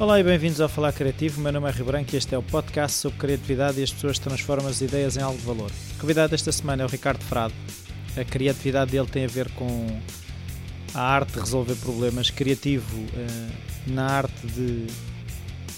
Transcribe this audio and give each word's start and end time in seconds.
Olá 0.00 0.18
e 0.18 0.22
bem-vindos 0.22 0.62
ao 0.62 0.68
Falar 0.70 0.94
Criativo. 0.94 1.42
Meu 1.42 1.52
nome 1.52 1.68
é 1.68 1.72
Rio 1.72 1.84
Branco 1.84 2.14
e 2.14 2.16
este 2.16 2.34
é 2.34 2.38
o 2.38 2.42
podcast 2.42 2.96
sobre 2.96 3.18
criatividade 3.18 3.78
e 3.80 3.82
as 3.82 3.92
pessoas 3.92 4.18
transformam 4.18 4.66
as 4.66 4.80
ideias 4.80 5.18
em 5.18 5.20
algo 5.20 5.36
de 5.36 5.44
valor. 5.44 5.70
O 5.70 6.00
convidado 6.00 6.30
desta 6.30 6.50
semana 6.50 6.82
é 6.82 6.86
o 6.86 6.88
Ricardo 6.88 7.22
Frado. 7.22 7.52
A 8.16 8.24
criatividade 8.24 8.92
dele 8.92 9.06
tem 9.06 9.26
a 9.26 9.28
ver 9.28 9.50
com 9.50 9.86
a 10.94 11.02
arte 11.02 11.34
de 11.34 11.40
resolver 11.40 11.74
problemas, 11.74 12.30
criativo 12.30 12.98
uh, 12.98 13.52
na 13.88 14.06
arte 14.06 14.46
de, 14.46 14.86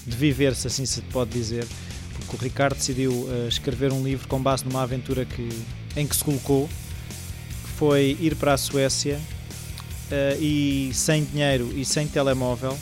de 0.06 0.16
viver, 0.16 0.54
se 0.54 0.68
assim 0.68 0.86
se 0.86 1.02
pode 1.02 1.32
dizer, 1.32 1.66
porque 2.14 2.36
o 2.36 2.38
Ricardo 2.38 2.76
decidiu 2.76 3.10
uh, 3.10 3.48
escrever 3.48 3.92
um 3.92 4.04
livro 4.04 4.28
com 4.28 4.40
base 4.40 4.64
numa 4.64 4.82
aventura 4.84 5.24
que, 5.24 5.48
em 5.96 6.06
que 6.06 6.14
se 6.14 6.22
colocou, 6.22 6.68
que 6.68 7.70
foi 7.70 8.16
ir 8.20 8.36
para 8.36 8.52
a 8.52 8.56
Suécia 8.56 9.18
uh, 9.18 10.40
e 10.40 10.92
sem 10.94 11.24
dinheiro 11.24 11.72
e 11.76 11.84
sem 11.84 12.06
telemóvel 12.06 12.78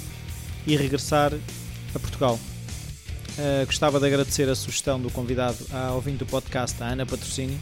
e 0.66 0.76
regressar 0.76 1.32
a 1.94 1.98
Portugal. 1.98 2.38
Uh, 3.38 3.64
gostava 3.66 3.98
de 3.98 4.06
agradecer 4.06 4.48
a 4.48 4.54
sugestão 4.54 5.00
do 5.00 5.10
convidado 5.10 5.58
ao 5.72 5.96
ouvinte 5.96 6.18
do 6.18 6.26
podcast, 6.26 6.82
a 6.82 6.86
Ana 6.86 7.06
Patrocínio, 7.06 7.58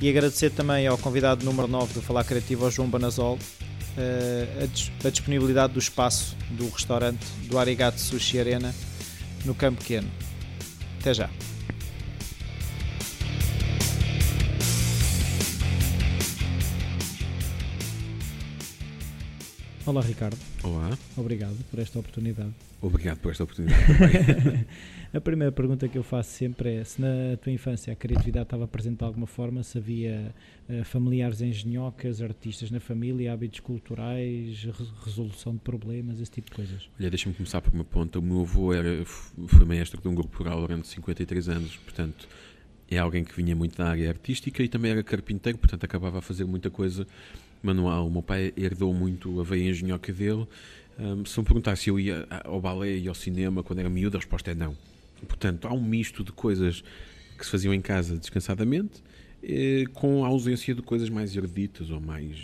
e 0.00 0.08
agradecer 0.08 0.50
também 0.50 0.86
ao 0.86 0.98
convidado 0.98 1.44
número 1.44 1.68
9 1.68 1.94
do 1.94 2.02
Falar 2.02 2.24
Criativo, 2.24 2.64
ao 2.64 2.70
João 2.70 2.88
Banazol, 2.88 3.36
uh, 3.36 4.62
a, 4.62 4.66
dis 4.66 4.90
a, 5.04 5.10
disponibilidade 5.10 5.72
do 5.72 5.78
espaço 5.78 6.36
do 6.50 6.68
restaurante 6.68 7.24
do 7.48 7.58
Arigato 7.58 8.00
Sushi 8.00 8.38
Arena 8.38 8.74
no 9.44 9.54
Campo 9.54 9.80
Pequeno. 9.80 10.10
Até 11.00 11.14
já! 11.14 11.30
Olá, 19.84 20.00
Ricardo. 20.00 20.38
Olá. 20.62 20.96
Obrigado 21.16 21.56
por 21.68 21.80
esta 21.80 21.98
oportunidade. 21.98 22.54
Obrigado 22.80 23.18
por 23.18 23.32
esta 23.32 23.42
oportunidade 23.42 23.82
a 25.12 25.20
primeira 25.20 25.50
pergunta 25.50 25.88
que 25.88 25.98
eu 25.98 26.04
faço 26.04 26.30
sempre 26.30 26.76
é 26.76 26.84
se 26.84 27.00
na 27.00 27.36
tua 27.42 27.50
infância 27.52 27.92
a 27.92 27.96
criatividade 27.96 28.44
estava 28.44 28.66
presente 28.68 28.98
de 28.98 29.04
alguma 29.04 29.26
forma, 29.26 29.62
se 29.64 29.78
havia 29.78 30.32
uh, 30.68 30.84
familiares 30.84 31.40
engenhocas, 31.40 32.22
artistas 32.22 32.70
na 32.70 32.78
família, 32.78 33.32
hábitos 33.32 33.58
culturais, 33.58 34.62
re 34.62 34.72
resolução 35.04 35.52
de 35.52 35.60
problemas, 35.60 36.20
esse 36.20 36.30
tipo 36.30 36.50
de 36.50 36.56
coisas. 36.56 36.88
Olha, 36.98 37.10
deixa-me 37.10 37.34
começar 37.34 37.60
por 37.60 37.72
uma 37.72 37.84
ponta. 37.84 38.20
O 38.20 38.22
meu 38.22 38.42
avô 38.42 38.72
era, 38.72 39.04
foi 39.04 39.66
maestro 39.66 40.00
de 40.00 40.06
um 40.06 40.14
grupo 40.14 40.38
rural 40.38 40.60
durante 40.60 40.86
53 40.86 41.48
anos, 41.48 41.76
portanto 41.76 42.28
é 42.88 42.98
alguém 42.98 43.24
que 43.24 43.34
vinha 43.34 43.56
muito 43.56 43.76
da 43.76 43.88
área 43.88 44.08
artística 44.08 44.62
e 44.62 44.68
também 44.68 44.92
era 44.92 45.02
carpinteiro, 45.02 45.58
portanto 45.58 45.84
acabava 45.84 46.18
a 46.18 46.22
fazer 46.22 46.44
muita 46.44 46.70
coisa 46.70 47.06
manual. 47.62 48.06
O 48.06 48.10
meu 48.10 48.22
pai 48.22 48.52
herdou 48.56 48.92
muito 48.92 49.40
a 49.40 49.44
veia 49.44 49.70
engenhoca 49.70 50.12
dele. 50.12 50.46
Um, 50.98 51.24
se 51.24 51.38
me 51.38 51.44
perguntar 51.44 51.76
se 51.76 51.90
eu 51.90 51.98
ia 51.98 52.26
ao 52.44 52.60
balé 52.60 52.96
e 52.96 53.08
ao 53.08 53.14
cinema 53.14 53.62
quando 53.62 53.78
era 53.78 53.88
miúdo, 53.88 54.16
a 54.16 54.20
resposta 54.20 54.50
é 54.50 54.54
não. 54.54 54.76
Portanto, 55.26 55.66
há 55.66 55.72
um 55.72 55.82
misto 55.82 56.22
de 56.24 56.32
coisas 56.32 56.82
que 57.38 57.44
se 57.44 57.50
faziam 57.50 57.72
em 57.72 57.80
casa 57.80 58.16
descansadamente, 58.16 59.02
eh, 59.42 59.84
com 59.94 60.24
a 60.24 60.28
ausência 60.28 60.74
de 60.74 60.82
coisas 60.82 61.08
mais 61.08 61.34
eruditas 61.34 61.90
ou 61.90 62.00
mais. 62.00 62.38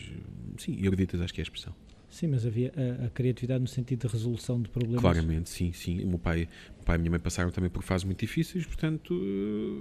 Sim, 0.57 0.85
eruditas 0.85 1.21
acho 1.21 1.33
que 1.33 1.41
é 1.41 1.43
a 1.43 1.45
expressão. 1.45 1.75
Sim, 2.11 2.29
mas 2.29 2.47
havia 2.47 2.73
a, 2.75 3.07
a, 3.07 3.11
criatividade 3.11 3.61
no 3.61 3.69
sentido 3.69 4.07
de 4.07 4.13
resolução 4.13 4.61
de 4.61 4.69
problemas. 4.69 5.01
Claramente, 5.01 5.51
sim, 5.51 5.73
sim. 5.73 6.03
O 6.03 6.09
meu 6.09 6.19
pai, 6.19 6.49
o 6.81 6.85
pai 6.85 6.97
e 6.97 6.97
a 6.97 6.99
minha 6.99 7.11
mãe 7.11 7.21
passaram 7.21 7.51
também 7.51 7.69
por 7.69 7.83
fases 7.83 8.05
muito 8.05 8.19
difíceis, 8.19 8.65
portanto, 8.65 9.15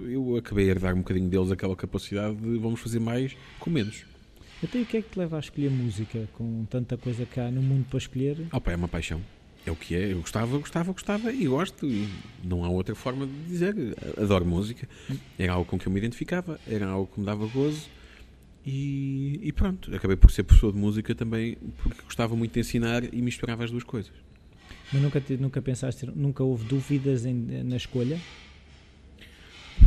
eu 0.07 0.35
acabei 0.35 0.67
a 0.67 0.71
herdar 0.71 0.93
um 0.93 0.99
bocadinho 0.99 1.29
deles 1.29 1.51
aquela 1.51 1.75
capacidade 1.75 2.35
de 2.35 2.57
vamos 2.57 2.79
fazer 2.79 2.99
mais 2.99 3.35
com 3.59 3.69
menos. 3.69 4.05
Até 4.63 4.81
o 4.81 4.85
que 4.85 4.97
é 4.97 5.01
que 5.01 5.09
te 5.09 5.19
leva 5.19 5.37
a 5.37 5.39
escolher 5.39 5.69
música 5.69 6.27
com 6.33 6.65
tanta 6.65 6.97
coisa 6.97 7.25
cá 7.25 7.51
no 7.51 7.61
mundo 7.61 7.85
para 7.89 7.99
escolher? 7.99 8.47
Pá, 8.63 8.71
é 8.71 8.75
uma 8.75 8.87
paixão. 8.87 9.21
É 9.65 9.71
o 9.71 9.75
que 9.75 9.95
é. 9.95 10.13
Eu 10.13 10.21
gostava, 10.21 10.57
gostava, 10.57 10.91
gostava 10.91 11.31
e 11.31 11.45
gosto. 11.45 11.85
E 11.85 12.09
não 12.43 12.63
há 12.63 12.69
outra 12.69 12.95
forma 12.95 13.27
de 13.27 13.33
dizer. 13.43 13.75
Adoro 14.19 14.45
música. 14.45 14.87
Era 15.37 15.53
algo 15.53 15.65
com 15.65 15.77
que 15.77 15.87
eu 15.87 15.91
me 15.91 15.99
identificava, 15.99 16.59
era 16.65 16.87
algo 16.87 17.07
que 17.13 17.19
me 17.19 17.25
dava 17.25 17.45
gozo. 17.47 17.87
E, 18.65 19.39
e 19.43 19.51
pronto, 19.51 19.93
acabei 19.95 20.17
por 20.17 20.31
ser 20.31 20.43
professor 20.43 20.73
de 20.73 20.79
música 20.79 21.15
também 21.15 21.57
porque 21.81 22.01
gostava 22.01 22.35
muito 22.35 22.53
de 22.53 22.59
ensinar 22.59 23.01
e 23.13 23.21
misturava 23.21 23.63
as 23.63 23.71
duas 23.71 23.83
coisas. 23.83 24.11
Mas 24.91 25.01
nunca, 25.01 25.23
nunca 25.39 25.61
pensaste, 25.61 26.05
nunca 26.15 26.43
houve 26.43 26.65
dúvidas 26.65 27.25
em, 27.25 27.33
na 27.63 27.77
escolha? 27.77 28.19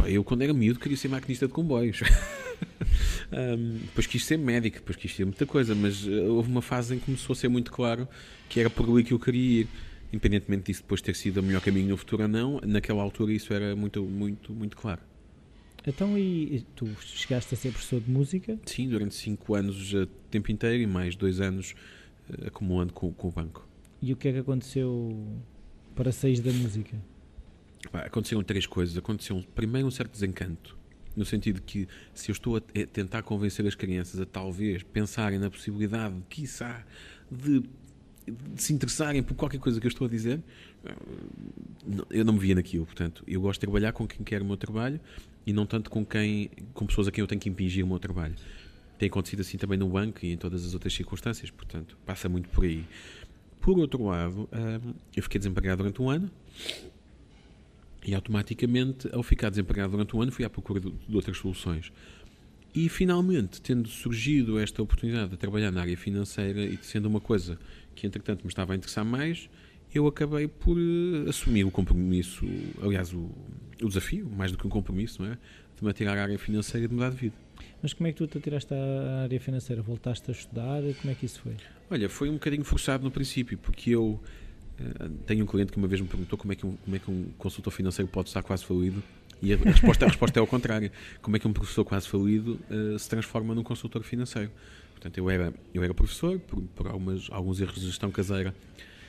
Eu, 0.07 0.25
quando 0.25 0.43
era 0.43 0.53
miúdo, 0.53 0.81
queria 0.81 0.97
ser 0.97 1.09
maquinista 1.09 1.47
de 1.47 1.53
comboios. 1.53 2.01
um, 3.33 3.79
depois 3.79 4.07
quis 4.07 4.25
ser 4.25 4.39
médico, 4.39 4.79
depois 4.79 4.97
quis 4.97 5.15
ser 5.15 5.25
muita 5.25 5.47
coisa, 5.47 5.75
mas 5.75 6.07
uh, 6.07 6.33
houve 6.33 6.51
uma 6.51 6.63
fase 6.63 6.95
em 6.95 6.99
que 6.99 7.07
começou 7.07 7.33
a 7.33 7.37
ser 7.37 7.49
muito 7.49 7.71
claro 7.71 8.09
que 8.49 8.61
era 8.61 8.71
por 8.71 8.89
ali 8.89 9.05
que 9.05 9.13
eu 9.13 9.19
queria 9.19 9.63
ir. 9.63 9.69
Independentemente 10.13 10.65
disso 10.65 10.83
depois 10.83 11.01
ter 11.01 11.15
sido 11.15 11.39
o 11.39 11.43
melhor 11.43 11.63
caminho 11.63 11.91
no 11.91 11.97
futuro 11.97 12.25
ou 12.25 12.29
não, 12.29 12.61
naquela 12.67 13.01
altura 13.01 13.33
isso 13.33 13.55
era 13.55 13.77
muito, 13.77 14.03
muito, 14.03 14.53
muito 14.53 14.77
claro. 14.77 15.01
Então, 15.87 16.19
e 16.19 16.67
tu 16.75 16.89
chegaste 17.01 17.55
a 17.55 17.57
ser 17.57 17.71
professor 17.71 18.01
de 18.01 18.11
música? 18.11 18.59
Sim, 18.67 18.89
durante 18.89 19.15
5 19.15 19.55
anos 19.55 19.95
o 19.95 20.07
tempo 20.31 20.51
inteiro 20.51 20.83
e 20.83 20.87
mais 20.87 21.15
2 21.15 21.41
anos 21.41 21.75
uh, 22.29 22.49
acumulando 22.49 22.93
com, 22.93 23.13
com 23.13 23.29
o 23.29 23.31
banco. 23.31 23.67
E 24.03 24.13
o 24.13 24.17
que 24.17 24.29
é 24.29 24.33
que 24.33 24.39
aconteceu 24.39 25.17
para 25.95 26.11
sair 26.11 26.41
da 26.41 26.53
música? 26.53 26.97
Aconteceram 27.93 28.43
três 28.43 28.67
coisas. 28.67 28.97
Aconteceu 28.97 29.45
primeiro 29.55 29.89
um 29.89 29.91
certo 29.91 30.13
desencanto, 30.13 30.77
no 31.17 31.25
sentido 31.25 31.61
que 31.61 31.89
se 32.15 32.31
eu 32.31 32.33
estou 32.33 32.57
a 32.57 32.61
tentar 32.93 33.23
convencer 33.23 33.67
as 33.67 33.75
crianças 33.75 34.21
a 34.21 34.27
talvez 34.27 34.83
pensarem 34.83 35.39
na 35.39 35.51
possibilidade, 35.51 36.15
quiçá, 36.29 36.85
de, 37.31 37.61
de 38.27 38.63
se 38.63 38.73
interessarem 38.73 39.23
por 39.23 39.35
qualquer 39.35 39.59
coisa 39.59 39.81
que 39.81 39.87
eu 39.87 39.91
estou 39.91 40.07
a 40.07 40.11
dizer, 40.11 40.41
eh, 40.85 40.95
eu 42.11 42.25
não 42.25 42.35
me 42.35 42.39
via 42.39 42.55
naquilo. 42.55 42.87
Portanto, 42.87 43.25
eu 43.27 43.41
gosto 43.41 43.61
de 43.61 43.67
trabalhar 43.67 43.93
com 43.93 44.07
quem 44.07 44.25
quer 44.25 44.43
o 44.43 44.45
meu 44.45 44.57
trabalho 44.57 45.01
e 45.47 45.53
não 45.53 45.67
tanto 45.67 45.91
com 45.91 46.05
quem, 46.05 46.51
com 46.75 46.87
pessoas 46.87 47.09
a 47.09 47.11
quem 47.11 47.23
eu 47.23 47.27
tenho 47.27 47.41
que 47.41 47.49
impingir 47.49 47.85
o 47.85 47.89
meu 47.89 47.99
trabalho. 47.99 48.35
Tem 48.99 49.09
acontecido 49.09 49.41
assim 49.41 49.57
também 49.57 49.79
no 49.79 49.89
banco 49.89 50.25
e 50.25 50.33
em 50.33 50.37
todas 50.37 50.65
as 50.65 50.75
outras 50.75 50.93
circunstâncias, 50.93 51.51
portanto, 51.51 51.97
passa 52.05 52.29
muito 52.29 52.49
por 52.51 52.65
aí. 52.65 52.85
Por 53.61 53.79
outro 53.79 54.05
lado, 54.05 54.49
eh, 54.53 54.81
eu 55.17 55.23
fiquei 55.23 55.39
desempregado 55.39 55.79
durante 55.79 56.01
um 56.01 56.11
ano 56.11 56.31
e 58.05 58.15
automaticamente, 58.15 59.09
ao 59.13 59.23
ficar 59.23 59.51
desempregado 59.51 59.93
durante 59.93 60.17
um 60.17 60.23
ano, 60.23 60.33
fui 60.33 60.45
à 60.45 60.51
procura 60.51 60.81
de, 60.81 60.91
de 60.91 61.17
outras 61.17 61.37
soluções. 61.37 61.93
E 62.75 62.89
finalmente, 62.89 63.61
tendo 63.61 63.89
surgido 63.89 64.59
esta 64.59 64.83
oportunidade 64.83 65.31
de 65.31 65.37
trabalhar 65.37 65.73
na 65.73 65.81
área 65.81 65.97
financeira 65.97 66.65
e 66.65 66.79
sendo 66.83 67.07
uma 67.07 67.21
coisa 67.21 67.59
que 67.95 68.07
entretanto 68.07 68.43
me 68.43 68.49
estava 68.49 68.73
a 68.73 68.77
interessar 68.77 69.05
mais, 69.05 69.49
eu 69.93 70.07
acabei 70.07 70.47
por 70.47 70.79
uh, 70.79 71.29
assumir 71.29 71.65
o 71.65 71.71
compromisso, 71.71 72.47
aliás, 72.81 73.13
o, 73.13 73.29
o, 73.83 73.89
desafio, 73.89 74.31
mais 74.31 74.53
do 74.53 74.59
que 74.59 74.67
um 74.67 74.71
compromisso, 74.71 75.21
não 75.23 75.33
é? 75.33 75.39
De 75.77 75.85
me 75.85 75.91
atirar 75.91 76.17
à 76.17 76.23
área 76.23 76.39
financeira 76.39 76.85
e 76.85 76.89
de 76.89 76.95
mudar 76.95 77.11
de 77.11 77.17
vida. 77.17 77.35
Mas 77.83 77.93
como 77.93 78.07
é 78.07 78.13
que 78.13 78.19
tu 78.19 78.27
te 78.27 78.39
atiraste 78.39 78.73
à 78.73 79.23
área 79.25 79.41
financeira? 79.41 79.83
Voltaste 79.83 80.31
a 80.31 80.33
estudar? 80.33 80.83
Como 81.01 81.11
é 81.11 81.15
que 81.15 81.27
isso 81.27 81.41
foi? 81.41 81.57
Olha, 81.91 82.09
foi 82.09 82.31
um 82.31 82.35
bocadinho 82.35 82.65
forçado 82.65 83.03
no 83.03 83.11
princípio, 83.11 83.59
porque 83.59 83.91
eu 83.91 84.21
eh, 84.23 84.40
tenho 85.27 85.45
um 85.45 85.47
cliente 85.47 85.73
que 85.73 85.79
uma 85.79 85.89
vez 85.89 86.01
me 86.01 86.09
perguntou 86.09 86.39
como 86.39 86.53
é 86.53 86.57
que 86.57 86.67
um, 86.67 86.77
como 86.77 86.97
é 86.97 86.99
que 86.99 87.11
um 87.11 87.27
consultor 87.39 87.73
financeiro 87.73 88.11
pode 88.11 88.29
estar 88.29 88.43
quase 88.43 88.65
falido 88.65 89.03
e 89.43 89.53
a 89.55 89.57
resposta, 89.57 90.05
a 90.05 90.09
resposta 90.09 90.39
é 90.39 90.41
ao 90.41 90.47
contrário. 90.47 90.91
Como 91.23 91.37
é 91.37 91.41
que 91.41 91.49
um 91.49 91.53
professor 91.53 91.85
quase 91.85 92.07
falido 92.07 92.61
uh, 92.71 92.99
se 92.99 93.09
transforma 93.09 93.55
num 93.55 93.63
consultor 93.63 94.03
financeiro? 94.03 94.51
Portanto, 94.93 95.17
eu 95.17 95.31
era, 95.31 95.55
eu 95.73 95.83
era 95.83 95.95
professor, 95.95 96.39
por, 96.39 96.61
por 96.61 96.87
algumas, 96.87 97.29
alguns 97.31 97.59
erros 97.61 97.81
de 97.81 97.87
gestão 97.87 98.11
caseira, 98.11 98.55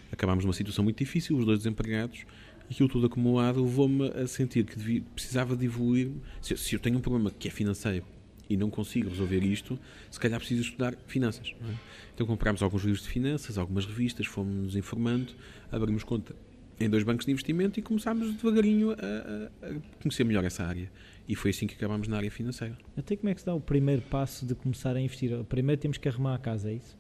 acabámos 0.10 0.46
numa 0.46 0.54
situação 0.54 0.84
muito 0.84 0.98
difícil, 0.98 1.38
os 1.38 1.46
dois 1.46 1.60
desempregados, 1.60 2.26
e 2.70 2.74
aquilo 2.74 2.88
tudo 2.88 3.08
acumulado 3.08 3.62
levou-me 3.62 4.08
a 4.10 4.26
sentir 4.26 4.64
que 4.64 4.78
devia, 4.78 5.04
precisava 5.14 5.54
de 5.56 5.66
evoluir. 5.66 6.10
Se, 6.42 6.56
se 6.56 6.76
eu 6.76 6.80
tenho 6.80 6.98
um 6.98 7.02
problema 7.02 7.30
que 7.30 7.50
é 7.50 7.52
financeiro 7.52 8.06
e 8.52 8.58
não 8.58 8.70
consigo 8.70 9.10
resolver 9.10 9.40
isto, 9.40 9.80
se 10.10 10.20
calhar 10.20 10.40
preciso 10.40 10.62
estudar 10.62 10.96
finanças. 11.08 11.54
É? 11.62 11.74
Então 12.14 12.28
comprámos 12.28 12.62
alguns 12.62 12.84
livros 12.84 13.04
de 13.04 13.10
finanças, 13.10 13.58
algumas 13.58 13.86
revistas, 13.86 14.26
fomos-nos 14.26 14.76
informando, 14.76 15.34
abrimos 15.72 16.04
conta 16.04 16.36
em 16.80 16.90
dois 16.90 17.04
bancos 17.04 17.26
de 17.26 17.32
investimento 17.32 17.80
e 17.80 17.84
começámos 17.84 18.34
devagarinho 18.34 18.92
a, 18.92 18.96
a, 18.96 19.68
a, 19.68 19.74
conhecer 20.02 20.24
melhor 20.24 20.44
essa 20.44 20.64
área. 20.64 20.92
E 21.30 21.36
foi 21.36 21.52
assim 21.52 21.68
que 21.68 21.76
acabámos 21.76 22.08
na 22.08 22.18
área 22.18 22.32
financeira. 22.32 22.78
Até 22.98 23.16
como 23.16 23.30
é 23.30 23.34
que 23.34 23.40
se 23.40 23.46
dá 23.46 23.54
o 23.54 23.62
primeiro 23.62 24.02
passo 24.02 24.46
de 24.46 24.56
começar 24.56 24.96
a 24.96 25.00
investir? 25.00 25.32
Primeiro 25.46 25.80
temos 25.80 25.98
que 25.98 26.10
arrumar 26.10 26.36
a 26.36 26.38
casa, 26.38 26.72
é 26.72 26.74
isso? 26.74 26.98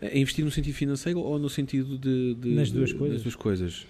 É 0.00 0.18
investir 0.18 0.44
no 0.44 0.50
sentido 0.50 0.74
financeiro 0.74 1.20
ou 1.20 1.38
no 1.38 1.48
sentido 1.48 1.96
de. 1.96 2.34
de 2.34 2.48
nas 2.54 2.72
duas 2.72 2.88
de, 2.88 2.96
coisas? 2.96 3.16
Nas 3.18 3.22
duas 3.22 3.36
coisas. 3.36 3.86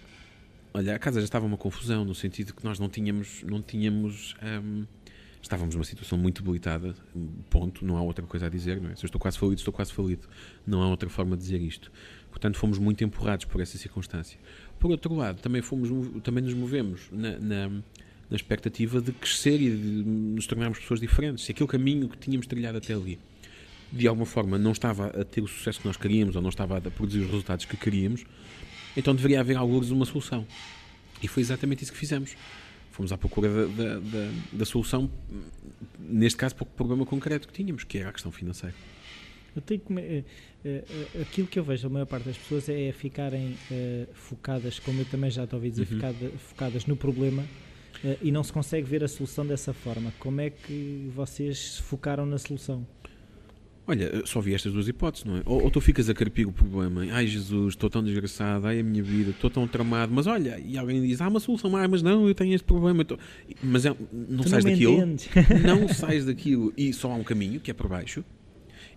Olha, 0.74 0.94
a 0.94 0.98
casa 0.98 1.20
já 1.20 1.24
estava 1.24 1.46
uma 1.46 1.56
confusão, 1.56 2.04
no 2.04 2.14
sentido 2.14 2.52
que 2.52 2.64
nós 2.64 2.78
não 2.78 2.88
tínhamos. 2.88 3.42
Não 3.44 3.62
tínhamos 3.62 4.34
um, 4.42 4.84
estávamos 5.42 5.74
numa 5.74 5.84
situação 5.84 6.16
muito 6.16 6.42
debilitada, 6.42 6.94
ponto, 7.50 7.84
não 7.84 7.96
há 7.96 8.02
outra 8.02 8.24
coisa 8.24 8.46
a 8.46 8.48
dizer, 8.48 8.80
não 8.80 8.90
é? 8.90 8.96
Se 8.96 9.04
eu 9.04 9.08
estou 9.08 9.20
quase 9.20 9.36
falido, 9.38 9.58
estou 9.58 9.74
quase 9.74 9.92
falido. 9.92 10.22
Não 10.66 10.80
há 10.80 10.88
outra 10.88 11.08
forma 11.10 11.36
de 11.36 11.42
dizer 11.42 11.60
isto. 11.60 11.90
Portanto, 12.30 12.56
fomos 12.56 12.78
muito 12.78 13.02
empurrados 13.02 13.44
por 13.44 13.60
essa 13.60 13.76
circunstância. 13.76 14.38
Por 14.78 14.90
outro 14.90 15.14
lado, 15.14 15.40
também, 15.40 15.60
fomos, 15.60 15.90
também 16.22 16.44
nos 16.44 16.54
movemos 16.54 17.02
na, 17.10 17.38
na, 17.38 17.68
na 17.68 18.36
expectativa 18.36 19.00
de 19.00 19.12
crescer 19.12 19.60
e 19.60 19.70
de 19.70 20.02
nos 20.04 20.46
tornarmos 20.46 20.78
pessoas 20.78 21.00
diferentes. 21.00 21.44
Se 21.44 21.52
aquele 21.52 21.68
caminho 21.68 22.08
que 22.08 22.16
tínhamos 22.16 22.46
trilhado 22.46 22.78
até 22.78 22.94
ali, 22.94 23.18
de 23.90 24.06
alguma 24.08 24.24
forma, 24.24 24.56
não 24.56 24.72
estava 24.72 25.08
a 25.08 25.24
ter 25.24 25.42
o 25.42 25.48
sucesso 25.48 25.80
que 25.80 25.86
nós 25.86 25.96
queríamos 25.96 26.34
ou 26.36 26.40
não 26.40 26.48
estava 26.48 26.78
a 26.78 26.80
produzir 26.80 27.20
os 27.20 27.26
resultados 27.26 27.66
que 27.66 27.76
queríamos, 27.76 28.24
então 28.96 29.14
deveria 29.14 29.40
haver 29.40 29.56
alguns 29.56 29.90
uma 29.90 30.06
solução. 30.06 30.46
E 31.22 31.28
foi 31.28 31.42
exatamente 31.42 31.82
isso 31.82 31.92
que 31.92 31.98
fizemos. 31.98 32.34
Fomos 32.92 33.10
à 33.10 33.18
procura 33.18 33.48
da, 33.48 33.64
da, 33.66 33.98
da, 33.98 34.30
da 34.52 34.64
solução, 34.64 35.10
neste 35.98 36.36
caso, 36.36 36.54
para 36.54 36.62
o 36.62 36.66
problema 36.66 37.04
concreto 37.04 37.48
que 37.48 37.54
tínhamos, 37.54 37.84
que 37.84 37.98
era 37.98 38.10
a 38.10 38.12
questão 38.12 38.30
financeira. 38.30 38.74
Eu 39.54 39.60
tenho 39.60 39.80
que, 39.80 39.92
uh, 39.92 39.98
uh, 39.98 41.22
aquilo 41.22 41.46
que 41.46 41.58
eu 41.58 41.64
vejo, 41.64 41.86
a 41.86 41.90
maior 41.90 42.06
parte 42.06 42.24
das 42.24 42.38
pessoas 42.38 42.68
é 42.68 42.92
ficarem 42.92 43.56
uh, 43.70 44.06
focadas, 44.14 44.78
como 44.78 45.00
eu 45.00 45.04
também 45.06 45.30
já 45.30 45.46
te 45.46 45.54
ouvi 45.54 45.70
dizer, 45.70 45.88
uhum. 45.90 46.30
focadas 46.38 46.86
no 46.86 46.96
problema 46.96 47.44
e 48.20 48.32
não 48.32 48.42
se 48.42 48.52
consegue 48.52 48.84
ver 48.88 49.04
a 49.04 49.08
solução 49.08 49.46
dessa 49.46 49.72
forma. 49.72 50.12
Como 50.18 50.40
é 50.40 50.50
que 50.50 51.08
vocês 51.14 51.74
se 51.74 51.82
focaram 51.82 52.26
na 52.26 52.36
solução? 52.36 52.84
Olha, 53.84 54.24
só 54.24 54.40
vi 54.40 54.54
estas 54.54 54.72
duas 54.72 54.86
hipóteses, 54.86 55.24
não 55.24 55.38
é? 55.38 55.42
Ou, 55.44 55.64
ou 55.64 55.70
tu 55.70 55.80
ficas 55.80 56.08
a 56.08 56.14
carpir 56.14 56.46
o 56.46 56.52
problema, 56.52 57.04
ai 57.10 57.26
Jesus, 57.26 57.74
estou 57.74 57.90
tão 57.90 58.02
desgraçado, 58.02 58.66
ai 58.68 58.78
a 58.78 58.82
minha 58.82 59.02
vida, 59.02 59.30
estou 59.30 59.50
tão 59.50 59.66
tramado, 59.66 60.12
mas 60.14 60.28
olha, 60.28 60.60
e 60.64 60.78
alguém 60.78 61.02
diz, 61.02 61.20
há 61.20 61.26
uma 61.26 61.40
solução, 61.40 61.76
ah, 61.76 61.88
mas 61.88 62.00
não, 62.00 62.28
eu 62.28 62.34
tenho 62.34 62.54
este 62.54 62.64
problema, 62.64 63.04
tô... 63.04 63.18
mas 63.60 63.84
é, 63.84 63.94
não 64.12 64.44
tu 64.44 64.48
sais 64.48 64.64
não 64.64 64.70
daquilo, 64.70 64.96
não 65.66 65.88
sais 65.92 66.24
daquilo 66.24 66.72
e 66.76 66.92
só 66.92 67.10
há 67.10 67.16
um 67.16 67.24
caminho, 67.24 67.58
que 67.58 67.72
é 67.72 67.74
por 67.74 67.88
baixo, 67.88 68.24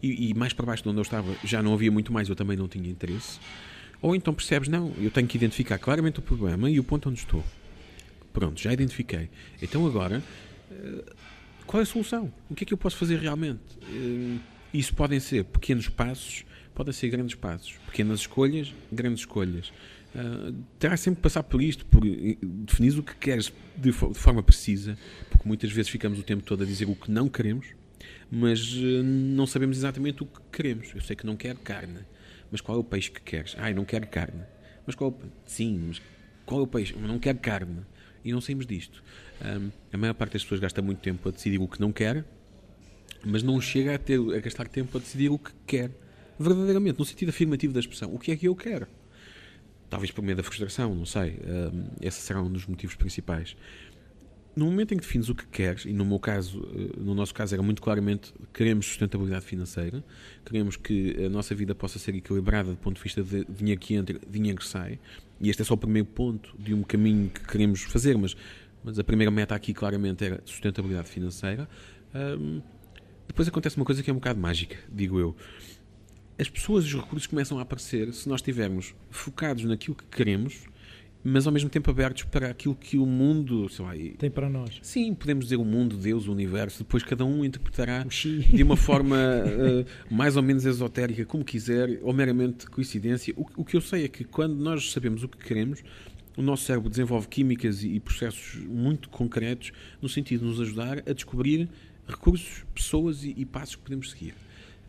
e, 0.03 0.29
e, 0.29 0.33
mais 0.35 0.53
para 0.53 0.67
baixo 0.67 0.83
de 0.83 0.89
onde 0.89 0.99
eu 0.99 1.03
estava 1.03 1.35
já 1.43 1.63
não 1.63 1.73
havia 1.73 1.91
muito 1.91 2.13
mais, 2.13 2.29
eu 2.29 2.35
também 2.35 2.55
não 2.55 2.67
tinha 2.67 2.87
interesse. 2.87 3.39
Ou 4.01 4.15
então 4.15 4.35
percebes, 4.35 4.69
não, 4.69 4.93
eu 4.99 5.09
tenho 5.09 5.27
que 5.27 5.35
identificar 5.35 5.79
claramente 5.79 6.19
o 6.19 6.21
problema 6.21 6.69
e 6.69 6.79
o 6.79 6.83
ponto 6.83 7.09
onde 7.09 7.17
estou. 7.17 7.43
Pronto, 8.31 8.61
já 8.61 8.71
identifiquei. 8.71 9.29
Então 9.59 9.87
agora, 9.87 10.21
eh, 10.69 11.05
qual 11.65 11.79
é 11.79 11.83
a 11.83 11.85
solução? 11.85 12.31
O 12.49 12.53
que 12.53 12.63
é 12.63 12.67
que 12.67 12.73
eu 12.73 12.77
posso 12.77 12.97
fazer 12.97 13.17
realmente? 13.17 13.61
Eh, 14.75 14.79
isso 14.79 14.93
podem 14.93 15.19
ser 15.19 15.43
pequenos 15.45 15.89
passos, 15.89 16.45
podem 16.73 16.93
ser 16.93 17.09
grandes 17.09 17.35
passos. 17.35 17.73
Pequenas 17.87 18.21
escolhas, 18.21 18.73
grandes 18.91 19.21
escolhas. 19.21 19.71
Uh, 20.15 20.55
terá 20.79 20.95
sempre 20.95 21.17
que 21.17 21.23
passar 21.23 21.43
por 21.43 21.61
isto, 21.61 21.85
por 21.87 22.01
definir 22.41 22.97
o 22.97 23.03
que 23.03 23.13
queres 23.15 23.51
de, 23.75 23.91
forma 23.91 24.41
precisa, 24.41 24.97
porque 25.29 25.45
muitas 25.45 25.69
vezes 25.73 25.91
ficamos 25.91 26.17
o 26.17 26.23
tempo 26.23 26.41
todo 26.41 26.63
a 26.63 26.65
dizer 26.65 26.85
o 26.85 26.95
que 26.95 27.11
não 27.11 27.27
queremos, 27.27 27.67
mas 28.31 28.75
uh, 28.75 29.03
não 29.03 29.45
sabemos 29.45 29.77
exatamente 29.77 30.23
o 30.23 30.25
que 30.25 30.39
queremos. 30.53 30.93
Eu 30.95 31.01
sei 31.01 31.17
que 31.17 31.25
não 31.25 31.35
quero 31.35 31.59
carne, 31.59 31.99
mas 32.49 32.61
qual 32.61 32.77
é 32.77 32.79
o 32.79 32.83
peixe 32.83 33.11
que 33.11 33.19
queres? 33.19 33.55
Ai, 33.59 33.73
não 33.73 33.83
quero 33.83 34.07
carne. 34.07 34.43
Mas 34.85 34.95
qual 34.95 35.09
é 35.09 35.13
o... 35.13 35.29
Sim, 35.45 35.83
mas 35.87 36.01
qual 36.45 36.61
é 36.61 36.63
o 36.63 36.67
peixe? 36.67 36.95
Não 36.97 37.19
quero 37.19 37.39
carne. 37.39 37.81
E 38.23 38.31
não 38.31 38.39
saímos 38.39 38.65
disto. 38.65 39.03
Um, 39.43 39.69
a 39.91 39.97
maior 39.97 40.13
parte 40.13 40.33
das 40.33 40.43
pessoas 40.43 40.61
gasta 40.61 40.81
muito 40.81 40.99
tempo 40.99 41.27
a 41.27 41.31
decidir 41.31 41.59
o 41.59 41.67
que 41.67 41.79
não 41.81 41.91
quer 41.91 42.23
mas 43.23 43.43
não 43.43 43.59
chega 43.61 43.95
a, 43.95 43.97
ter, 43.97 44.19
a 44.19 44.39
gastar 44.39 44.67
tempo 44.67 44.97
a 44.97 44.99
decidir 44.99 45.29
o 45.29 45.37
que 45.37 45.51
quer, 45.65 45.91
verdadeiramente, 46.39 46.99
no 46.99 47.05
sentido 47.05 47.29
afirmativo 47.29 47.73
da 47.73 47.79
expressão. 47.79 48.13
O 48.13 48.19
que 48.19 48.31
é 48.31 48.35
que 48.35 48.47
eu 48.47 48.55
quero? 48.55 48.87
Talvez 49.89 50.11
por 50.11 50.23
meio 50.23 50.35
da 50.35 50.43
frustração, 50.43 50.93
não 50.93 51.05
sei. 51.05 51.39
Um, 51.45 51.85
esse 52.01 52.21
será 52.21 52.41
um 52.41 52.51
dos 52.51 52.65
motivos 52.65 52.95
principais. 52.95 53.55
No 54.55 54.65
momento 54.65 54.93
em 54.93 54.97
que 54.97 55.03
defines 55.03 55.27
o 55.27 55.35
que 55.35 55.45
queres, 55.47 55.83
e 55.83 55.91
no 55.91 56.05
meu 56.05 56.17
caso, 56.17 56.65
eh, 56.73 56.97
no 56.97 57.13
nosso 57.13 57.33
caso 57.33 57.53
era 57.53 57.61
muito 57.61 57.81
claramente, 57.81 58.33
queremos 58.53 58.85
sustentabilidade 58.85 59.43
financeira, 59.43 60.01
queremos 60.45 60.77
que 60.77 61.25
a 61.25 61.29
nossa 61.29 61.53
vida 61.53 61.75
possa 61.75 61.99
ser 61.99 62.15
equilibrada 62.15 62.69
do 62.69 62.77
ponto 62.77 62.95
de 62.95 63.03
vista 63.03 63.21
de 63.21 63.43
dinheiro 63.43 63.81
que 63.81 63.95
entra, 63.95 64.17
dinheiro 64.29 64.57
que 64.57 64.65
sai, 64.65 64.97
e 65.41 65.49
este 65.49 65.61
é 65.61 65.65
só 65.65 65.73
o 65.73 65.77
primeiro 65.77 66.07
ponto 66.07 66.55
de 66.57 66.73
um 66.73 66.83
caminho 66.83 67.29
que 67.29 67.45
queremos 67.45 67.81
fazer, 67.81 68.17
mas, 68.17 68.33
mas 68.81 68.97
a 68.97 69.03
primeira 69.03 69.29
meta 69.29 69.53
aqui 69.53 69.73
claramente 69.73 70.23
era 70.23 70.41
sustentabilidade 70.45 71.09
financeira. 71.09 71.67
Um, 72.13 72.61
depois 73.27 73.47
acontece 73.47 73.75
uma 73.77 73.85
coisa 73.85 74.01
que 74.01 74.09
é 74.09 74.13
um 74.13 74.17
bocado 74.17 74.39
mágica, 74.39 74.77
digo 74.91 75.19
eu. 75.19 75.35
As 76.37 76.49
pessoas 76.49 76.83
e 76.83 76.87
os 76.87 76.95
recursos 76.95 77.27
começam 77.27 77.57
a 77.59 77.61
aparecer 77.61 78.13
se 78.13 78.27
nós 78.27 78.39
estivermos 78.39 78.93
focados 79.09 79.63
naquilo 79.63 79.95
que 79.95 80.05
queremos, 80.05 80.67
mas 81.27 81.47
ao 81.47 81.51
mesmo 81.51 81.71
tempo 81.71 81.89
abertos 81.89 82.23
para 82.23 82.51
aquilo 82.51 82.75
que 82.75 82.99
o 82.99 83.05
mundo 83.05 83.67
lá, 83.79 83.93
tem 84.19 84.29
para 84.29 84.47
nós. 84.47 84.77
Sim, 84.83 85.15
podemos 85.15 85.45
dizer 85.45 85.55
o 85.55 85.65
mundo, 85.65 85.97
Deus, 85.97 86.27
o 86.27 86.31
universo, 86.31 86.83
depois 86.83 87.01
cada 87.01 87.25
um 87.25 87.43
interpretará 87.43 88.03
de 88.03 88.61
uma 88.61 88.77
forma 88.77 89.17
uh, 89.17 90.13
mais 90.13 90.37
ou 90.37 90.43
menos 90.43 90.65
esotérica, 90.65 91.25
como 91.25 91.43
quiser, 91.43 91.99
ou 92.03 92.13
meramente 92.13 92.67
coincidência. 92.67 93.33
O, 93.35 93.47
o, 93.57 93.65
que 93.65 93.75
eu 93.75 93.81
sei 93.81 94.05
é 94.05 94.07
que 94.07 94.23
quando 94.23 94.55
nós 94.55 94.91
sabemos 94.91 95.23
o 95.23 95.27
que 95.27 95.39
queremos, 95.39 95.83
o 96.37 96.43
nosso 96.43 96.65
cérebro 96.65 96.91
desenvolve 96.91 97.27
químicas 97.27 97.81
e, 97.81 97.95
e 97.95 97.99
processos 97.99 98.61
muito 98.63 99.09
concretos 99.09 99.71
no 99.99 100.07
sentido 100.07 100.41
de 100.41 100.45
nos 100.45 100.61
ajudar 100.61 100.99
a 101.09 101.13
descobrir 101.13 101.67
recursos, 102.07 102.65
pessoas 102.73 103.23
e, 103.23 103.33
e 103.37 103.45
passos 103.45 103.75
que 103.75 103.81
podemos 103.81 104.11
seguir. 104.11 104.35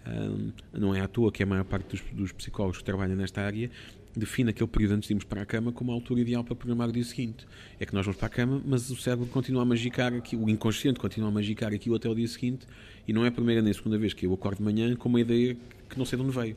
Um, 0.07 0.53
não 0.73 0.95
é 0.95 1.01
à 1.01 1.09
toa 1.09 1.33
que 1.33 1.43
a 1.43 1.47
maior 1.47 1.65
parte 1.65 1.89
dos, 1.89 2.01
dos, 2.13 2.33
psicólogos 2.33 2.79
que 2.79 2.85
trabalham 2.85 3.17
nesta 3.17 3.43
área 3.43 3.69
define 4.15 4.51
aquele 4.51 4.69
período 4.69 4.95
antes 4.95 5.09
de 5.09 5.13
irmos 5.13 5.25
para 5.25 5.43
a 5.43 5.47
cama 5.47 5.73
como 5.73 5.91
a 5.91 5.95
altura 5.95 6.21
ideal 6.21 6.45
para 6.45 6.55
programar 6.55 6.89
o 6.89 6.93
dia 6.93 7.05
seguinte. 7.05 7.47
É 7.79 7.85
que 7.85 7.93
nós 7.93 8.07
vamos 8.07 8.19
para 8.19 8.27
a 8.27 8.31
cama, 8.31 8.63
mas 8.65 8.89
o 8.89 8.97
cérebro 8.97 9.27
continua 9.27 9.63
a 9.63 9.65
magicar 9.65 10.15
aqui, 10.15 10.37
o 10.37 10.49
inconsciente 10.49 10.99
continua 10.99 11.29
a 11.29 11.33
magicar 11.33 11.73
aquilo 11.73 11.97
até 11.97 12.09
o 12.09 12.15
dia 12.15 12.29
seguinte, 12.29 12.67
e 13.07 13.13
não 13.13 13.25
é 13.25 13.29
a 13.29 13.33
primeira 13.33 13.61
nem 13.61 13.73
a 13.73 13.75
segunda 13.75 13.99
vez 13.99 14.15
que 14.15 14.27
eu 14.27 14.33
acordo 14.33 14.59
de 14.59 14.63
manhã 14.63 14.95
com 14.97 15.09
uma 15.09 15.21
ideia 15.21 15.57
que 15.91 15.99
não 15.99 16.07
sei 16.07 16.19
de 16.19 16.25
onde 16.25 16.35
veio. 16.35 16.57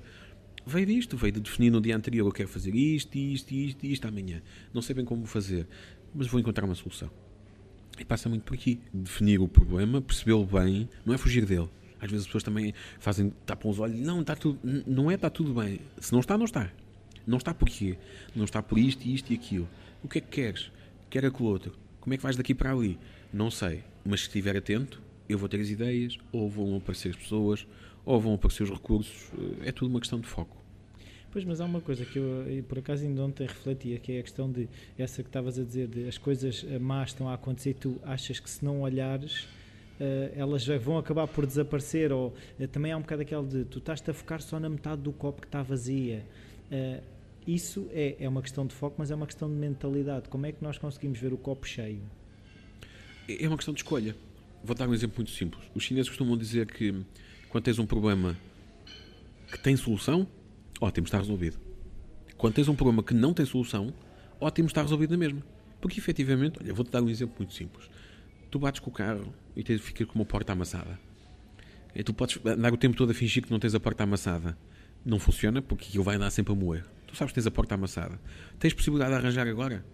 Veio 0.66 0.86
disto, 0.86 1.18
veio 1.18 1.34
de 1.34 1.40
definir 1.40 1.72
no 1.72 1.82
dia 1.82 1.98
anterior 1.98 2.28
eu 2.28 2.32
quero 2.32 2.48
fazer 2.48 2.76
isto, 2.76 3.18
isto, 3.18 3.52
isto, 3.52 3.86
isto 3.86 4.08
amanhã. 4.08 4.42
Não 4.74 4.82
sei 4.82 4.96
bem 4.96 5.04
como 5.04 5.26
fazer, 5.26 5.68
mas 6.14 6.28
vou 6.28 6.40
encontrar 6.40 6.66
uma 6.66 6.76
solução. 6.76 7.10
E 8.00 8.06
passa 8.06 8.30
muito 8.30 8.44
por 8.44 8.54
aqui. 8.54 8.80
Definir 8.94 9.40
o 9.42 9.48
problema, 9.48 10.02
percebê-lo 10.02 10.46
bem, 10.46 10.90
não 11.06 11.14
é 11.14 11.18
fugir 11.18 11.46
dele. 11.46 11.70
Às 12.02 12.10
vezes 12.10 12.22
as 12.22 12.28
pessoas 12.28 12.44
também 12.44 12.74
fazem, 13.00 13.34
tapam 13.46 13.70
os 13.70 13.80
olhos, 13.80 14.00
não, 14.00 14.22
está 14.22 14.36
tudo, 14.36 14.60
não 14.88 15.12
é, 15.12 15.16
está 15.16 15.30
tudo 15.30 15.54
bem. 15.54 15.82
Se 16.00 16.14
não 16.14 16.22
está, 16.22 16.38
não 16.38 16.46
está. 16.46 16.72
Não 17.28 17.38
está 17.38 17.54
porquê? 17.54 17.98
Não 18.36 18.46
está 18.46 18.64
por 18.64 18.80
isto, 18.80 19.06
isto 19.06 19.32
e 19.32 19.36
aquilo. 19.36 19.68
O 20.02 20.08
que 20.08 20.20
é 20.20 20.22
que 20.22 20.30
queres? 20.30 20.72
Quer 21.10 21.26
aquilo 21.26 21.50
outro. 21.50 21.76
Como 22.00 22.14
é 22.14 22.18
que 22.18 22.24
vais 22.24 22.38
daqui 22.38 22.56
para 22.56 22.72
ali? 22.72 22.98
Não 23.34 23.52
sei. 23.52 23.84
Mas 24.06 24.22
se 24.22 24.28
estiver 24.28 24.56
atento, 24.56 25.02
eu 25.28 25.38
vou 25.38 25.50
ter 25.50 25.60
as 25.60 25.70
ideias, 25.70 26.18
ou 26.32 26.50
vão 26.50 26.78
aparecer 26.78 27.10
as 27.10 27.18
pessoas, 27.18 27.68
ou 28.06 28.20
vão 28.20 28.34
aparecer 28.34 28.64
os 28.64 28.72
recursos. 28.72 29.30
É 29.64 29.72
tudo 29.72 29.90
uma 29.92 30.00
questão 30.00 30.20
de 30.20 30.28
foco. 30.28 30.59
Pois, 31.32 31.46
mas 31.46 31.62
há 31.62 31.66
uma 31.66 31.80
coisa 31.80 32.04
que 32.06 32.18
eu, 32.18 32.64
por 32.68 32.80
acaso, 32.80 33.04
ainda 33.04 33.22
ontem 33.22 33.46
refletia, 33.46 34.00
que 34.00 34.14
é 34.14 34.20
a 34.20 34.24
questão 34.24 34.52
de 34.52 34.68
essa 34.98 35.22
que 35.22 35.30
estavas 35.30 35.60
a 35.60 35.64
dizer, 35.64 35.88
de 35.88 36.08
as 36.08 36.18
coisas 36.18 36.66
eh, 36.68 36.80
más 36.80 37.10
estão 37.10 37.30
a 37.30 37.36
acontecer 37.36 37.70
e 37.70 37.74
tu 37.76 38.02
achas 38.04 38.40
que 38.40 38.50
se 38.50 38.66
não 38.66 38.82
olhares. 38.82 39.44
Uh, 40.00 40.32
elas 40.34 40.66
vão 40.82 40.98
acabar 40.98 41.28
por 41.28 41.46
desaparecer, 41.46 42.12
ou 42.12 42.34
uh, 42.58 42.68
também 42.70 42.92
há 42.92 42.98
um 42.98 43.02
bocado 43.02 43.22
aquele 43.22 43.46
de 43.46 43.66
tu 43.66 43.80
estás-te 43.80 44.10
a 44.10 44.14
focar 44.14 44.42
só 44.42 44.58
na 44.58 44.70
metade 44.70 45.02
do 45.02 45.12
copo 45.12 45.42
que 45.42 45.48
está 45.48 45.62
vazia. 45.62 46.26
Uh, 46.72 47.04
isso 47.46 47.88
é, 47.92 48.16
é 48.18 48.30
uma 48.30 48.42
questão 48.42 48.66
de 48.66 48.74
foco, 48.74 48.96
mas 48.98 49.12
é 49.12 49.16
uma 49.16 49.28
questão 49.28 49.50
de 49.50 49.56
mentalidade. 49.56 50.30
Como 50.30 50.46
é 50.46 50.54
que 50.54 50.64
nós 50.64 50.78
conseguimos 50.78 51.20
ver 51.20 51.34
o 51.34 51.38
copo 51.38 51.68
cheio? 51.68 52.02
É 53.28 53.46
uma 53.48 53.58
questão 53.58 53.74
de 53.74 53.82
escolha. 53.82 54.16
Vou 54.64 54.76
dar 54.76 54.88
um 54.88 54.94
exemplo 54.94 55.18
muito 55.18 55.32
simples. 55.32 55.64
Os 55.76 55.84
chineses 55.84 56.10
costumam 56.10 56.38
dizer 56.38 56.66
que 56.72 57.04
quando 57.50 57.66
tens 57.66 57.78
um 57.78 57.86
problema 57.86 58.38
que 59.52 59.60
tem 59.60 59.76
solução, 59.76 60.26
ótimo, 60.80 61.06
está 61.06 61.18
resolvido. 61.18 61.60
Quando 62.38 62.54
tens 62.54 62.68
um 62.68 62.76
problema 62.76 63.04
que 63.04 63.14
não 63.14 63.34
tem 63.34 63.46
solução, 63.46 63.94
ótimo, 64.40 64.68
está 64.68 64.82
resolvido 64.82 65.12
na 65.12 65.18
mesma. 65.18 65.44
Porque 65.82 66.00
efetivamente, 66.00 66.60
olha, 66.62 66.74
vou-te 66.74 66.92
dar 66.92 67.02
um 67.02 67.10
exemplo 67.10 67.36
muito 67.38 67.54
simples. 67.54 67.90
Tu 68.50 68.60
bates 68.60 68.80
com 68.80 68.90
o 68.90 68.94
carro 68.94 69.34
e 69.56 69.64
tens, 69.64 69.82
ficas 69.82 70.08
com 70.08 70.16
uma 70.16 70.26
porta 70.26 70.54
amassada. 70.54 71.00
E 71.94 72.04
tu 72.04 72.14
podes 72.14 72.40
andar 72.46 72.74
o 72.74 72.78
tempo 72.78 72.96
todo 72.96 73.12
a 73.12 73.14
fingir 73.14 73.44
que 73.44 73.52
não 73.52 73.60
tens 73.60 73.76
a 73.76 73.80
porta 73.80 74.04
amassada. 74.04 74.58
Não 75.06 75.20
funciona 75.20 75.62
porque 75.62 75.88
aquilo 75.88 76.04
vai 76.04 76.16
andar 76.16 76.30
sempre 76.32 76.54
a 76.54 76.56
moer. 76.56 76.86
Tu 77.08 77.16
sabes 77.16 77.32
que 77.32 77.36
tens 77.36 77.48
a 77.48 77.52
porta 77.52 77.76
amassada. 77.76 78.20
Tens 78.60 78.74
possibilidade 78.74 79.12
de 79.12 79.18
arranjar 79.18 79.48
agora? 79.48 79.86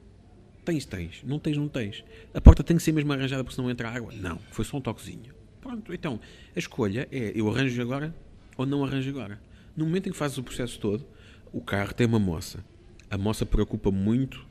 Tens, 0.63 0.85
tens. 0.85 1.23
Não 1.23 1.39
tens, 1.39 1.57
não 1.57 1.67
tens. 1.67 2.03
A 2.33 2.41
porta 2.41 2.63
tem 2.63 2.75
que 2.75 2.83
ser 2.83 2.91
mesmo 2.91 3.13
arranjada 3.13 3.43
porque 3.43 3.55
senão 3.55 3.69
entra 3.69 3.89
água? 3.89 4.11
Não. 4.13 4.39
Foi 4.51 4.65
só 4.65 4.77
um 4.77 4.81
toquezinho. 4.81 5.33
Pronto, 5.61 5.93
então, 5.93 6.19
a 6.55 6.59
escolha 6.59 7.07
é 7.11 7.31
eu 7.35 7.49
arranjo 7.49 7.81
agora 7.81 8.13
ou 8.57 8.65
não 8.65 8.83
arranjo 8.83 9.09
agora. 9.09 9.39
No 9.75 9.85
momento 9.85 10.07
em 10.07 10.11
que 10.11 10.17
fazes 10.17 10.37
o 10.37 10.43
processo 10.43 10.79
todo, 10.79 11.05
o 11.51 11.61
carro 11.61 11.93
tem 11.93 12.07
uma 12.07 12.19
moça. 12.19 12.63
A 13.09 13.17
moça 13.17 13.45
preocupa 13.45 13.91
muito, 13.91 14.45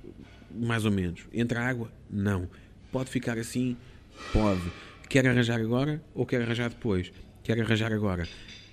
mais 0.50 0.84
ou 0.84 0.90
menos. 0.90 1.22
Entra 1.32 1.60
água? 1.60 1.90
Não. 2.10 2.48
Pode 2.92 3.10
ficar 3.10 3.38
assim? 3.38 3.76
Pode. 4.32 4.62
Quer 5.08 5.26
arranjar 5.26 5.60
agora 5.60 6.02
ou 6.14 6.26
quer 6.26 6.42
arranjar 6.42 6.68
depois? 6.70 7.12
Quer 7.42 7.60
arranjar 7.60 7.92
agora. 7.92 8.28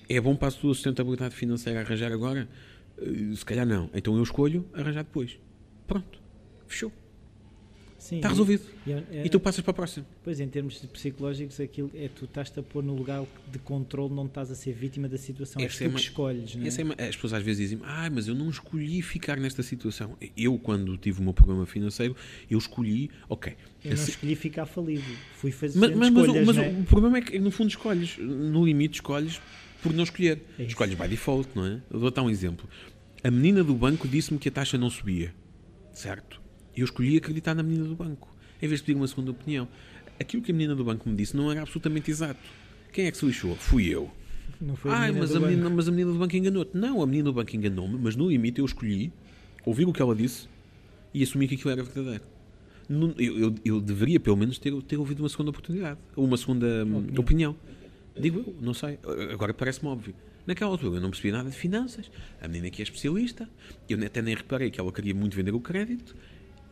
É 0.09 0.19
bom 0.19 0.35
para 0.35 0.49
a 0.49 0.51
sua 0.51 0.73
sustentabilidade 0.73 1.35
financeira 1.35 1.81
arranjar 1.81 2.11
agora? 2.11 2.47
Eh, 2.97 3.35
se 3.35 3.45
calhar 3.45 3.65
não. 3.65 3.89
Então 3.93 4.15
eu 4.15 4.23
escolho 4.23 4.65
arranjar 4.73 5.03
depois. 5.03 5.39
Pronto. 5.87 6.21
Fechou. 6.67 6.91
Sim, 8.01 8.15
está 8.15 8.29
resolvido. 8.29 8.63
E, 8.85 8.89
e, 8.89 9.25
e, 9.25 9.29
tu 9.29 9.39
passas 9.39 9.61
para 9.61 9.69
a 9.69 9.73
próxima. 9.75 10.07
Pois, 10.23 10.39
em 10.39 10.47
termos 10.47 10.79
psicológicos, 10.91 11.59
aquilo 11.59 11.91
é 11.93 12.09
tu 12.09 12.25
estás-te 12.25 12.59
a 12.59 12.63
pôr 12.63 12.83
no 12.83 12.95
lugar 12.95 13.23
de 13.51 13.59
controle, 13.59 14.11
não 14.11 14.25
estás 14.25 14.49
a 14.49 14.55
ser 14.55 14.73
vítima 14.73 15.07
da 15.07 15.19
situação, 15.19 15.61
essa 15.61 15.83
é 15.83 15.87
tu 15.87 15.91
é 15.91 15.93
que 15.93 16.01
escolhes. 16.01 16.55
Não 16.55 16.65
é? 16.65 16.95
é 16.97 17.09
as 17.09 17.15
pessoas 17.15 17.33
às 17.33 17.43
vezes 17.43 17.69
dizem 17.69 17.79
ah, 17.83 18.09
mas 18.11 18.27
eu 18.27 18.33
não 18.33 18.49
escolhi 18.49 19.03
ficar 19.03 19.37
nesta 19.37 19.61
situação. 19.61 20.17
Eu, 20.35 20.57
quando 20.57 20.97
tive 20.97 21.19
o 21.19 21.23
meu 21.23 21.31
problema 21.31 21.63
financeiro, 21.67 22.15
eu 22.49 22.57
escolhi, 22.57 23.11
ok. 23.29 23.53
Eu 23.85 23.95
não 23.95 24.03
escolhi 24.03 24.35
ficar 24.35 24.65
falido, 24.65 25.05
fui 25.35 25.51
fazer 25.51 25.77
mas, 25.77 25.95
mas, 25.95 26.07
escolhas, 26.07 26.47
mas, 26.47 26.57
mas 26.57 26.79
o 26.79 26.83
problema 26.85 27.19
é 27.19 27.21
que, 27.21 27.37
no 27.37 27.51
fundo, 27.51 27.69
escolhes, 27.69 28.17
no 28.17 28.65
limite, 28.65 28.95
escolhes 28.95 29.39
por 29.83 29.93
não 29.93 30.03
escolher. 30.03 30.41
É 30.57 30.63
escolhes 30.63 30.95
by 30.95 31.07
default, 31.07 31.49
não 31.53 31.67
é? 31.67 31.81
Eu 31.91 31.99
vou 31.99 32.09
dar 32.09 32.23
um 32.23 32.31
exemplo. 32.31 32.67
A 33.23 33.29
menina 33.29 33.63
do 33.63 33.75
banco 33.75 34.07
disse-me 34.07 34.39
que 34.39 34.49
a 34.49 34.51
taxa 34.51 34.75
não 34.75 34.89
subia. 34.89 35.31
Certo. 35.93 36.40
Eu 36.75 36.85
escolhi 36.85 37.17
acreditar 37.17 37.53
na 37.55 37.63
menina 37.63 37.85
do 37.85 37.95
banco, 37.95 38.33
em 38.61 38.67
vez 38.67 38.79
de 38.79 38.85
pedir 38.85 38.97
uma 38.97 39.07
segunda 39.07 39.31
opinião. 39.31 39.67
Aquilo 40.19 40.41
que 40.43 40.51
a 40.51 40.53
menina 40.53 40.75
do 40.75 40.83
banco 40.83 41.09
me 41.09 41.15
disse 41.15 41.35
não 41.35 41.51
era 41.51 41.61
absolutamente 41.61 42.09
exato. 42.11 42.39
Quem 42.93 43.05
é 43.05 43.11
que 43.11 43.17
se 43.17 43.25
lixou? 43.25 43.55
Fui 43.55 43.87
eu. 43.87 44.09
Não 44.59 44.75
foi 44.75 44.91
a 44.91 44.95
Ai, 44.95 45.07
menina 45.07 45.19
mas 45.21 45.35
a, 45.35 45.39
menina, 45.39 45.63
banco. 45.63 45.75
mas 45.75 45.87
a 45.87 45.91
menina 45.91 46.11
do 46.11 46.19
banco 46.19 46.35
enganou-te. 46.35 46.77
Não, 46.77 47.01
a 47.01 47.05
menina 47.07 47.23
do 47.25 47.33
banco 47.33 47.55
enganou-me, 47.55 47.97
mas 47.97 48.15
no 48.15 48.29
limite 48.29 48.59
eu 48.59 48.65
escolhi 48.65 49.11
ouvir 49.65 49.85
o 49.87 49.93
que 49.93 50.01
ela 50.01 50.15
disse 50.15 50.47
e 51.13 51.23
assumi 51.23 51.47
que 51.47 51.55
aquilo 51.55 51.71
era 51.71 51.83
verdadeiro. 51.83 52.23
Eu, 53.17 53.39
eu- 53.39 53.55
eu 53.63 53.81
deveria, 53.81 54.19
pelo 54.19 54.35
menos, 54.35 54.57
ter, 54.59 54.73
ter 54.83 54.97
ouvido 54.97 55.21
uma 55.21 55.29
segunda 55.29 55.49
oportunidade. 55.49 55.99
Ou 56.15 56.25
uma 56.25 56.37
segunda 56.37 56.67
hum, 56.85 56.97
Opinião. 56.97 57.21
opinião. 57.21 57.55
Digo 58.19 58.39
eu, 58.39 58.55
não 58.61 58.73
sei. 58.73 58.99
Agora 59.31 59.53
parece-me 59.53 59.87
óbvio. 59.89 60.13
Naquela 60.45 60.71
altura 60.71 60.97
eu 60.97 61.01
não 61.01 61.09
percebi 61.09 61.31
nada 61.31 61.49
de 61.49 61.55
finanças. 61.55 62.11
A 62.41 62.47
menina 62.47 62.69
que 62.69 62.81
é 62.81 62.83
especialista, 62.83 63.49
eu 63.89 63.97
até 64.05 64.21
nem 64.21 64.35
reparei 64.35 64.69
que 64.69 64.79
ela 64.79 64.91
queria 64.91 65.15
muito 65.15 65.35
vender 65.35 65.53
o 65.53 65.59
crédito 65.61 66.15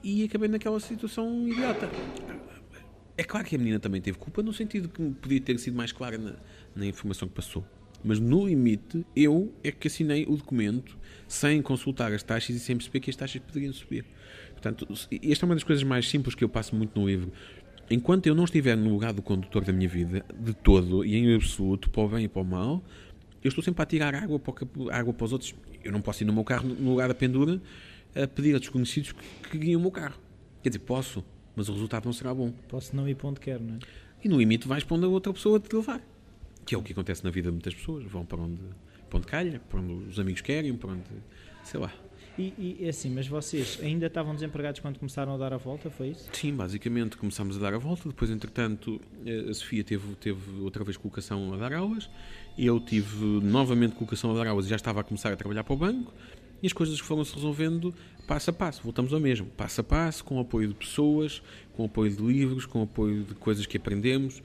e 0.04 0.24
acabei 0.24 0.50
naquela 0.50 0.80
situação 0.80 1.48
idiota. 1.48 1.90
É 3.18 3.24
claro 3.24 3.46
que 3.46 3.56
a 3.56 3.60
menina 3.60 3.80
também 3.80 4.02
teve 4.02 4.18
culpa, 4.18 4.42
no 4.42 4.54
sentido 4.54 4.88
que 4.88 5.10
podia 5.16 5.42
ter 5.42 5.60
sido 5.60 5.76
mais 5.76 5.92
clara 5.92 6.18
na, 6.18 6.36
na 6.76 6.86
informação 6.86 7.28
que 7.28 7.34
passou. 7.34 7.66
Mas 8.04 8.20
no 8.20 8.48
limite, 8.48 9.06
eu 9.16 9.54
é 9.64 9.72
que 9.72 9.88
assinei 9.88 10.26
o 10.26 10.38
documento 10.38 10.98
sem 11.28 11.62
consultar 11.62 12.14
as 12.14 12.24
taxas 12.24 12.56
e 12.56 12.60
sem 12.60 12.78
perceber 12.78 13.02
que 13.02 13.10
as 13.10 13.16
taxas 13.16 13.42
poderiam 13.42 13.74
subir. 13.74 14.06
Portanto, 14.54 14.88
esta 15.22 15.46
é 15.46 15.46
uma 15.46 15.56
das 15.56 15.64
coisas 15.64 15.84
mais 15.84 16.10
simples 16.10 16.34
que 16.34 16.44
eu 16.44 16.50
passo 16.50 16.76
muito 16.76 16.98
no 16.98 17.08
livro. 17.08 17.32
Enquanto 17.90 18.28
eu 18.28 18.36
não 18.36 18.46
estiver 18.46 18.78
no 18.78 18.90
lugar 18.90 19.12
do 19.12 19.22
condutor 19.22 19.66
da 19.66 19.74
minha 19.74 19.90
vida, 19.90 20.24
de 20.40 20.54
todo 20.54 21.04
e 21.04 21.16
em 21.16 21.36
absoluto, 21.36 21.90
para 21.90 22.04
o 22.04 22.08
bem 22.08 22.26
e 22.26 22.28
para 22.28 22.42
o 22.42 22.46
mal, 22.46 22.84
eu 23.44 23.50
estou 23.50 23.64
sempre 23.64 23.82
a 23.82 23.86
tirar 23.86 24.14
água 24.16 24.40
para, 24.40 24.54
água 24.92 25.14
para 25.14 25.26
os 25.26 25.34
outros. 25.34 25.56
Eu 25.84 25.92
não 25.92 26.02
posso 26.02 26.24
ir 26.24 26.26
no 26.26 26.34
meu 26.34 26.44
carro, 26.44 26.68
no 26.68 26.92
lugar 26.92 27.08
da 27.08 27.16
pendura, 27.16 27.62
a 28.16 28.28
pedir 28.28 28.56
a 28.56 28.60
desconhecidos 28.60 29.12
que, 29.12 29.50
que 29.50 29.58
guiem 29.58 29.76
o 29.76 29.80
meu 29.80 29.92
carro. 29.92 30.20
Quer 30.62 30.70
dizer, 30.70 30.80
posso, 30.80 31.24
mas 31.56 31.70
o 31.70 31.74
resultado 31.74 32.06
não 32.06 32.14
será 32.14 32.34
bom. 32.34 32.52
Posso 32.68 32.96
não 32.96 33.08
ir 33.08 33.16
para 33.16 33.28
onde 33.28 33.40
quero, 33.40 33.64
não 33.64 33.76
é? 33.76 33.80
E 34.24 34.28
no 34.28 34.38
limite 34.38 34.68
vais 34.68 34.84
para 34.84 34.98
onde 34.98 35.06
a 35.06 35.10
outra 35.10 35.32
pessoa 35.32 35.60
te 35.60 35.74
levar. 35.74 36.02
Que 36.66 36.76
é 36.76 36.78
o 36.78 36.84
que 36.84 36.92
acontece 36.92 37.24
na 37.24 37.30
vida 37.30 37.48
de 37.48 37.54
muitas 37.54 37.74
pessoas. 37.74 38.04
Vão 38.06 38.26
para 38.26 38.42
onde, 38.42 38.62
para 39.10 39.18
onde 39.18 39.28
calha, 39.28 39.62
para 39.70 39.80
onde 39.80 40.10
os 40.10 40.20
amigos 40.20 40.42
querem, 40.42 40.76
para 40.76 40.90
onde. 40.92 41.04
sei 41.64 41.80
lá. 41.80 41.92
E, 42.38 42.54
e 42.58 42.86
é 42.86 42.90
assim, 42.90 43.10
mas 43.10 43.28
vocês 43.28 43.80
ainda 43.82 44.06
estavam 44.06 44.34
desempregados 44.34 44.80
quando 44.80 44.98
começaram 44.98 45.34
a 45.34 45.38
dar 45.38 45.54
a 45.54 45.58
volta, 45.58 45.90
foi 45.90 46.10
isso? 46.10 46.30
Sim, 46.32 46.56
basicamente 46.56 47.18
começámos 47.18 47.58
a 47.58 47.60
dar 47.60 47.74
a 47.74 47.78
volta. 47.78 48.08
Depois, 48.08 48.32
entretanto, 48.32 49.02
eh, 49.26 49.48
a 49.50 49.54
Sofia 49.54 49.84
teve, 49.84 50.16
teve 50.16 50.62
outra 50.62 50.84
vez 50.86 50.96
colocação 50.96 51.54
a 51.54 51.58
dar 51.58 51.74
aulas. 51.74 52.10
Eu 52.58 52.80
tive 52.80 53.26
novamente 53.26 53.96
colocação 53.96 54.32
a 54.32 54.36
dar 54.36 54.48
aulas 54.48 54.66
e 54.66 54.70
já 54.70 54.78
estava 54.78 55.02
a 55.02 55.04
começar 55.04 55.34
a 55.34 55.36
trabalhar 55.36 55.66
para 55.66 55.74
o 55.74 55.78
banco. 55.78 56.14
E 56.62 56.68
as 56.68 56.74
coisas 56.74 57.00
foram-se 57.00 57.34
resolvendo 57.36 57.94
passo 58.28 58.50
a 58.50 58.54
passo. 58.54 58.82
Voltamos 58.84 59.14
ao 59.14 59.20
mesmo. 59.20 59.48
Passo 59.48 59.82
a 59.82 59.84
passo, 59.84 60.24
com 60.24 60.38
o 60.38 60.40
apoio 60.40 60.68
de 60.68 60.74
pessoas, 60.74 61.42
com 61.74 61.84
o 61.84 61.86
apoio 61.86 62.12
de 62.12 62.22
livros, 62.22 62.66
com 62.66 62.80
o 62.82 62.84
apoio 62.84 63.24
de 63.24 63.34
coisas 63.36 63.66
que 63.66 63.78
aprendemos. 63.78 64.42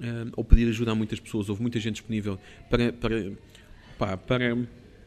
eh, 0.00 0.26
ou 0.36 0.44
pedir 0.44 0.68
ajuda 0.68 0.92
a 0.92 0.94
muitas 0.94 1.20
pessoas. 1.20 1.48
Houve 1.48 1.62
muita 1.62 1.78
gente 1.78 1.96
disponível 1.96 2.38
para, 2.68 2.92
para, 2.92 3.32
pá, 3.98 4.16
para, 4.16 4.56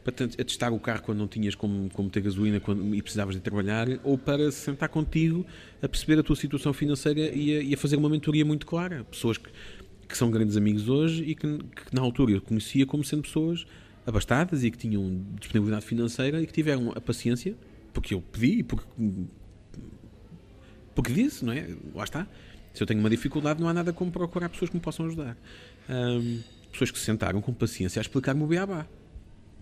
para 0.04 0.12
testar 0.28 0.72
o 0.72 0.78
carro 0.78 1.02
quando 1.02 1.18
não 1.18 1.28
tinhas 1.28 1.54
como, 1.54 1.90
como 1.90 2.08
ter 2.08 2.20
gasolina 2.20 2.60
quando, 2.60 2.94
e 2.94 3.02
precisavas 3.02 3.34
de 3.34 3.40
trabalhar, 3.40 3.88
ou 4.04 4.16
para 4.16 4.50
se 4.50 4.60
sentar 4.60 4.88
contigo 4.88 5.44
a 5.82 5.88
perceber 5.88 6.18
a 6.20 6.22
tua 6.22 6.36
situação 6.36 6.72
financeira 6.72 7.20
e 7.20 7.56
a, 7.56 7.62
e 7.62 7.74
a 7.74 7.76
fazer 7.76 7.96
uma 7.96 8.08
mentoria 8.08 8.44
muito 8.44 8.66
clara. 8.66 9.04
Pessoas 9.04 9.36
que, 9.36 9.50
que 10.08 10.16
são 10.16 10.30
grandes 10.30 10.56
amigos 10.56 10.88
hoje 10.88 11.24
e 11.24 11.34
que, 11.34 11.58
que 11.58 11.94
na 11.94 12.00
altura 12.00 12.32
eu 12.32 12.40
conhecia 12.40 12.86
como 12.86 13.02
sendo 13.02 13.22
pessoas 13.22 13.66
abastadas 14.06 14.64
e 14.64 14.70
que 14.70 14.78
tinham 14.78 15.24
disponibilidade 15.38 15.84
financeira 15.84 16.42
e 16.42 16.46
que 16.46 16.52
tiveram 16.52 16.92
a 16.94 17.00
paciência, 17.00 17.56
porque 17.92 18.14
eu 18.14 18.20
pedi 18.20 18.58
e 18.58 18.62
porque, 18.62 18.86
porque 20.94 21.12
disse, 21.12 21.44
não 21.44 21.52
é? 21.52 21.68
Lá 21.94 22.04
está. 22.04 22.26
Se 22.72 22.82
eu 22.82 22.86
tenho 22.86 23.00
uma 23.00 23.10
dificuldade, 23.10 23.60
não 23.60 23.68
há 23.68 23.74
nada 23.74 23.92
como 23.92 24.10
procurar 24.10 24.48
pessoas 24.48 24.70
que 24.70 24.76
me 24.76 24.82
possam 24.82 25.06
ajudar. 25.06 25.36
Ahm, 25.88 26.40
pessoas 26.72 26.90
que 26.90 26.98
se 26.98 27.04
sentaram 27.04 27.40
com 27.40 27.52
paciência 27.52 28.00
a 28.00 28.02
explicar-me 28.02 28.42
o 28.42 28.46
beabá. 28.46 28.86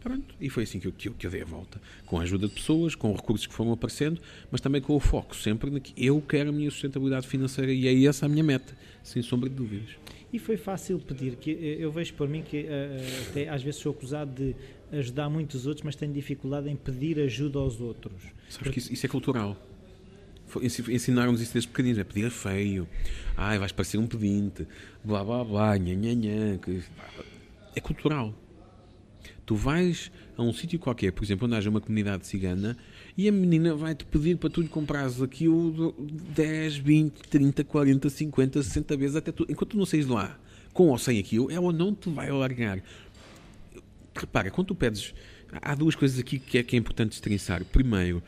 Pronto. 0.03 0.35
E 0.41 0.51
foi 0.51 0.65
assim 0.65 0.81
que 0.81 0.89
eu, 0.89 0.93
que, 0.93 1.09
eu, 1.09 1.15
que 1.15 1.27
eu 1.27 1.31
dei 1.31 1.43
a 1.43 1.45
volta. 1.45 1.81
Com 2.07 2.19
a 2.19 2.23
ajuda 2.23 2.49
de 2.49 2.55
pessoas, 2.55 2.95
com 2.95 3.15
recursos 3.15 3.47
que 3.47 3.55
foram 3.55 3.73
aparecendo, 3.73 4.21
mas 4.51 4.61
também 4.61 4.81
com 4.81 4.97
o 4.97 5.01
foco 5.01 5.37
sempre 5.37 5.71
na 5.71 5.79
que 5.79 5.95
eu 5.97 6.21
quero 6.21 6.49
a 6.49 6.53
minha 6.53 6.71
sustentabilidade 6.71 7.29
financeira 7.29 7.73
e 7.73 7.87
é 7.87 8.09
essa 8.09 8.27
a 8.27 8.29
minha 8.29 8.43
meta, 8.43 8.77
sem 9.03 9.23
sombra 9.23 9.49
de 9.49 9.55
dúvidas. 9.55 9.91
E 10.33 10.39
foi 10.39 10.57
fácil 10.57 10.99
pedir, 10.99 11.37
que 11.37 11.51
eh, 11.51 11.77
eu 11.79 11.93
vejo 11.93 12.15
por 12.15 12.27
mim 12.29 12.43
que 12.43 12.59
eh, 12.59 12.67
eh, 12.71 13.27
até 13.29 13.49
às 13.49 13.63
vezes 13.63 13.81
sou 13.81 13.93
acusado 13.93 14.31
de 14.33 14.57
ajudar 14.97 15.29
muitos 15.29 15.67
outros, 15.67 15.85
mas 15.85 15.95
tenho 15.95 16.13
dificuldade 16.13 16.71
em 16.71 16.77
pedir 16.77 17.19
ajuda 17.21 17.59
aos 17.59 17.81
outros. 17.81 18.15
Sabes 18.49 18.71
que 18.73 18.79
isso, 18.79 18.93
isso 18.93 19.05
é 19.07 19.09
cultural. 19.09 19.57
Ensinaram-nos 20.91 21.41
isso 21.41 21.53
desde 21.53 21.69
pequeninos. 21.69 21.99
É 21.99 22.05
pedir 22.05 22.27
é 22.27 22.31
feio. 22.31 22.87
Ai, 23.37 23.59
vais 23.59 23.73
parecer 23.73 23.97
um 23.99 24.07
pedinte. 24.07 24.67
Blá, 25.03 25.25
blá, 25.25 25.43
blá. 25.45 25.79
Nha, 25.79 25.95
nha, 25.95 26.15
nha. 26.15 26.59
que- 26.59 26.83
É 27.75 27.81
cultural. 27.81 28.35
Tu 29.47 29.55
vais 29.57 30.11
a 30.37 30.43
um 30.43 30.53
sítio 30.53 30.79
qualquer, 30.79 31.11
por 31.13 31.25
exemplo, 31.25 31.47
onde 31.47 31.57
haja 31.57 31.71
uma 31.71 31.81
comunidade 31.81 32.27
cigana, 32.27 32.77
e 33.17 33.29
a 33.29 33.33
menina 33.33 33.75
vai-te 33.75 34.05
pedir 34.05 34.37
para 34.37 34.49
tu 34.51 34.61
lhe 34.61 34.69
comprares 34.69 35.21
aquilo 35.21 35.95
de 35.99 36.23
10, 36.35 36.77
20, 36.77 37.13
30, 37.29 37.65
40, 37.65 38.11
50, 38.11 38.63
60 38.63 38.97
vezes, 38.97 39.17
até 39.17 39.31
tu, 39.31 39.45
enquanto 39.49 39.71
tu 39.71 39.77
não 39.77 39.87
saís 39.87 40.07
de 40.07 40.13
lá 40.13 40.39
com 40.73 40.89
ou 40.89 40.99
sem 40.99 41.19
aquilo, 41.19 41.51
ela 41.51 41.73
não 41.73 41.95
te 41.95 42.09
vai 42.09 42.31
largar. 42.31 42.83
Repara, 44.15 44.51
quando 44.51 44.69
tu 44.69 44.75
pedes. 44.75 45.15
Há 45.61 45.75
duas 45.75 45.95
coisas 45.95 46.19
aqui 46.19 46.39
que 46.39 46.59
é, 46.59 46.63
que 46.63 46.77
é 46.77 46.79
importante 46.79 47.11
destrinçar. 47.11 47.63
Primeiro, 47.65 48.23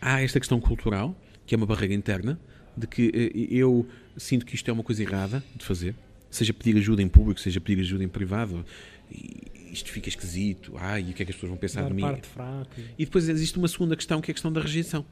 há 0.00 0.22
esta 0.22 0.40
questão 0.40 0.58
cultural, 0.58 1.14
que 1.44 1.54
é 1.54 1.56
uma 1.56 1.66
barreira 1.66 1.92
interna, 1.92 2.40
de 2.74 2.86
que 2.86 3.10
eh, 3.14 3.54
eu 3.54 3.86
sinto 4.16 4.46
que 4.46 4.54
isto 4.54 4.70
é 4.70 4.72
uma 4.72 4.82
coisa 4.82 5.02
errada 5.02 5.44
de 5.54 5.64
fazer, 5.66 5.94
seja 6.30 6.54
pedir 6.54 6.76
ajuda 6.78 7.02
em 7.02 7.08
público, 7.08 7.40
seja 7.40 7.60
pedir 7.60 7.82
ajuda 7.82 8.02
em 8.04 8.08
privado, 8.08 8.64
isto 9.72 9.90
fica 9.90 10.08
esquisito, 10.08 10.74
ai, 10.76 11.06
e 11.08 11.10
o 11.10 11.14
que 11.14 11.22
é 11.22 11.26
que 11.26 11.32
as 11.32 11.36
pessoas 11.36 11.50
vão 11.50 11.58
pensar 11.58 11.84
de 11.88 11.94
mim? 11.94 12.02
parte 12.02 12.28
fraca. 12.28 12.80
E 12.98 13.04
depois 13.04 13.28
existe 13.28 13.56
uma 13.58 13.68
segunda 13.68 13.96
questão, 13.96 14.20
que 14.20 14.30
é 14.30 14.32
a 14.32 14.34
questão 14.34 14.52
da 14.52 14.60
rejeição. 14.60 15.04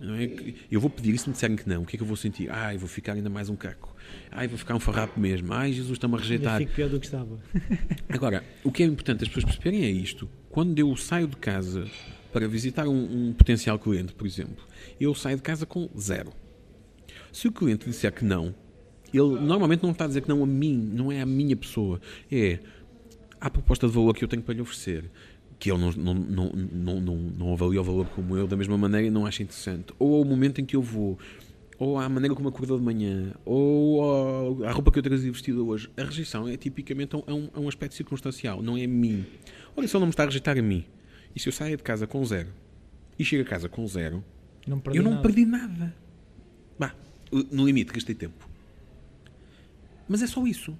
É? 0.00 0.54
Eu 0.70 0.80
vou 0.80 0.88
pedir, 0.88 1.12
e 1.14 1.18
se 1.18 1.28
me 1.28 1.32
disserem 1.32 1.56
que 1.56 1.68
não, 1.68 1.82
o 1.82 1.86
que 1.86 1.96
é 1.96 1.98
que 1.98 2.02
eu 2.02 2.06
vou 2.06 2.16
sentir? 2.16 2.48
Ai, 2.50 2.78
vou 2.78 2.88
ficar 2.88 3.14
ainda 3.14 3.28
mais 3.28 3.48
um 3.48 3.56
caco. 3.56 3.94
Ai, 4.30 4.46
vou 4.46 4.56
ficar 4.56 4.76
um 4.76 4.80
farrapo 4.80 5.18
mesmo. 5.18 5.52
Ai, 5.52 5.72
Jesus 5.72 5.92
está-me 5.92 6.14
a 6.14 6.18
rejeitar. 6.18 6.58
fico 6.58 6.72
pior 6.72 6.88
do 6.88 7.00
que 7.00 7.06
estava. 7.06 7.38
Agora, 8.08 8.44
o 8.62 8.70
que 8.70 8.84
é 8.84 8.86
importante 8.86 9.24
as 9.24 9.28
pessoas 9.28 9.44
perceberem 9.44 9.84
é 9.84 9.90
isto. 9.90 10.30
Quando 10.48 10.78
eu 10.78 10.94
saio 10.96 11.26
de 11.26 11.36
casa 11.36 11.84
para 12.32 12.46
visitar 12.46 12.86
um, 12.86 13.28
um 13.28 13.32
potencial 13.32 13.78
cliente, 13.78 14.14
por 14.14 14.26
exemplo, 14.26 14.64
eu 15.00 15.14
saio 15.14 15.36
de 15.36 15.42
casa 15.42 15.66
com 15.66 15.88
zero. 15.98 16.32
Se 17.32 17.48
o 17.48 17.52
cliente 17.52 17.86
disser 17.86 18.12
que 18.12 18.24
não, 18.24 18.54
ele 19.12 19.40
normalmente 19.40 19.82
não 19.82 19.90
está 19.90 20.04
a 20.04 20.08
dizer 20.08 20.22
que 20.22 20.28
não 20.28 20.42
a 20.42 20.46
mim, 20.46 20.76
não 20.76 21.10
é 21.10 21.20
a 21.20 21.26
minha 21.26 21.56
pessoa. 21.56 22.00
É 22.30 22.60
a 23.40 23.50
proposta 23.50 23.86
de 23.86 23.92
valor 23.92 24.14
que 24.14 24.24
eu 24.24 24.28
tenho 24.28 24.42
para 24.42 24.54
lhe 24.54 24.60
oferecer, 24.60 25.10
que 25.58 25.70
ele 25.70 25.80
não, 25.80 25.92
não, 25.92 26.14
não, 26.14 26.50
não, 26.52 27.00
não, 27.00 27.16
não 27.16 27.52
avalia 27.52 27.80
o 27.80 27.84
valor 27.84 28.06
como 28.14 28.36
eu 28.36 28.46
da 28.46 28.56
mesma 28.56 28.76
maneira 28.78 29.06
e 29.06 29.10
não 29.10 29.26
acha 29.26 29.42
interessante. 29.42 29.92
Ou 29.98 30.16
ao 30.16 30.24
momento 30.24 30.60
em 30.60 30.64
que 30.64 30.76
eu 30.76 30.82
vou, 30.82 31.18
ou 31.78 31.98
à 31.98 32.08
maneira 32.08 32.34
como 32.34 32.48
acordou 32.48 32.78
de 32.78 32.84
manhã, 32.84 33.32
ou 33.44 34.64
à 34.64 34.72
roupa 34.72 34.90
que 34.90 34.98
eu 34.98 35.02
trazia 35.02 35.30
vestida 35.30 35.62
hoje. 35.62 35.88
A 35.96 36.04
rejeição 36.04 36.48
é 36.48 36.56
tipicamente 36.56 37.16
um, 37.16 37.22
é 37.26 37.32
um, 37.32 37.48
é 37.54 37.58
um 37.60 37.68
aspecto 37.68 37.94
circunstancial, 37.94 38.62
não 38.62 38.76
é 38.76 38.84
a 38.84 38.88
mim. 38.88 39.24
Olha, 39.76 39.86
se 39.86 39.94
ele 39.96 40.00
não 40.00 40.06
me 40.08 40.12
está 40.12 40.24
a 40.24 40.26
rejeitar 40.26 40.58
a 40.58 40.62
mim, 40.62 40.84
e 41.34 41.40
se 41.40 41.48
eu 41.48 41.52
saio 41.52 41.76
de 41.76 41.82
casa 41.82 42.06
com 42.06 42.24
zero, 42.24 42.48
e 43.18 43.24
chego 43.24 43.42
a 43.42 43.46
casa 43.46 43.68
com 43.68 43.86
zero, 43.86 44.24
Não 44.66 44.80
eu 44.92 45.02
não 45.02 45.12
nada. 45.12 45.22
perdi 45.22 45.44
nada. 45.44 45.94
Bah, 46.78 46.94
no 47.50 47.64
limite, 47.66 47.92
gastei 47.92 48.14
tempo. 48.14 48.48
Mas 50.08 50.22
é 50.22 50.26
só 50.26 50.46
isso. 50.46 50.76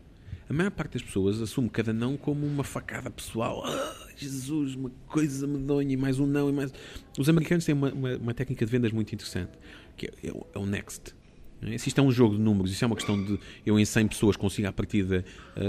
A 0.49 0.53
maior 0.53 0.71
parte 0.71 0.95
das 0.95 1.03
pessoas 1.03 1.43
assume 1.43 1.69
cada 1.69 1.93
não 1.93 2.17
como 2.17 2.47
uma 2.47 2.65
facada 2.65 3.11
pessoal. 3.11 3.63
Ah, 3.67 4.09
Jesus, 4.17 4.75
uma 4.75 4.91
coisa 5.07 5.47
medonha, 5.47 5.93
e 5.93 5.97
mais 5.97 6.19
um 6.19 6.27
não, 6.27 6.49
e 6.49 6.53
mais. 6.53 6.73
Os 7.19 7.29
americanos 7.29 7.65
têm 7.65 7.75
uma, 7.75 7.93
uma, 7.93 8.17
uma 8.17 8.35
técnica 8.35 8.65
de 8.65 8.73
vendas 8.73 8.91
muito 8.91 9.13
interessante, 9.15 9.53
que 9.97 10.07
é, 10.07 10.13
é 10.29 10.33
o- 10.33 10.47
é 10.55 10.59
o 10.59 10.65
next. 10.67 11.15
é? 11.63 11.77
Se 11.77 11.89
isto 11.89 12.01
é 12.01 12.03
um 12.03 12.11
jogo 12.11 12.37
de 12.37 12.41
números, 12.41 12.73
isso 12.73 12.83
é 12.83 12.87
uma 12.87 12.97
questão 12.97 13.23
de 13.23 13.39
eu 13.67 13.79
em 13.79 13.85
100 13.85 14.09
pessoas 14.09 14.37
consigo 14.37 14.67
à 14.69 14.73
partida 14.73 15.23
ah, 15.55 15.61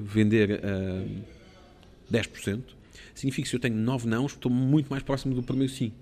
vender 0.00 0.60
ah, 0.64 1.04
10%, 2.12 2.62
significa 3.14 3.42
que 3.42 3.48
se 3.48 3.56
eu 3.56 3.60
tenho 3.60 3.74
9 3.74 4.06
não, 4.08 4.26
estou 4.26 4.50
muito 4.50 4.88
mais 4.88 5.02
próximo 5.02 5.34
do 5.34 5.42
primeiro 5.42 5.72
sim. 5.72 5.92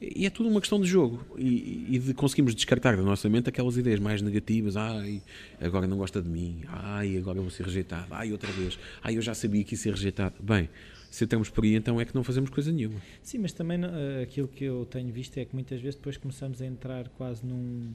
E 0.00 0.26
é 0.26 0.30
tudo 0.30 0.48
uma 0.48 0.60
questão 0.60 0.80
de 0.80 0.86
jogo 0.86 1.24
e, 1.38 1.86
e 1.90 1.98
de 1.98 2.12
conseguirmos 2.12 2.54
descartar 2.54 2.96
da 2.96 3.02
nossa 3.02 3.28
mente 3.28 3.48
aquelas 3.48 3.76
ideias 3.76 3.98
mais 3.98 4.20
negativas. 4.20 4.76
Ai, 4.76 5.22
agora 5.60 5.86
não 5.86 5.96
gosta 5.96 6.20
de 6.20 6.28
mim. 6.28 6.62
Ai, 6.68 7.16
agora 7.16 7.40
vou 7.40 7.50
ser 7.50 7.64
rejeitado. 7.64 8.06
Ai, 8.10 8.30
outra 8.32 8.50
vez. 8.52 8.78
Ai, 9.02 9.16
eu 9.16 9.22
já 9.22 9.34
sabia 9.34 9.64
que 9.64 9.74
ia 9.74 9.78
ser 9.78 9.90
rejeitado. 9.92 10.34
Bem, 10.40 10.68
se 11.10 11.24
estamos 11.24 11.48
por 11.48 11.64
aí, 11.64 11.74
então 11.74 12.00
é 12.00 12.04
que 12.04 12.14
não 12.14 12.22
fazemos 12.22 12.50
coisa 12.50 12.70
nenhuma. 12.70 13.00
Sim, 13.22 13.38
mas 13.38 13.52
também 13.52 13.80
eh, 13.82 14.22
aquilo 14.22 14.48
que 14.48 14.64
eu 14.64 14.84
tenho 14.84 15.10
visto 15.10 15.38
é 15.38 15.44
que 15.46 15.54
muitas 15.54 15.80
vezes 15.80 15.96
depois 15.96 16.18
começamos 16.18 16.60
a 16.60 16.66
entrar 16.66 17.08
quase 17.10 17.46
num, 17.46 17.94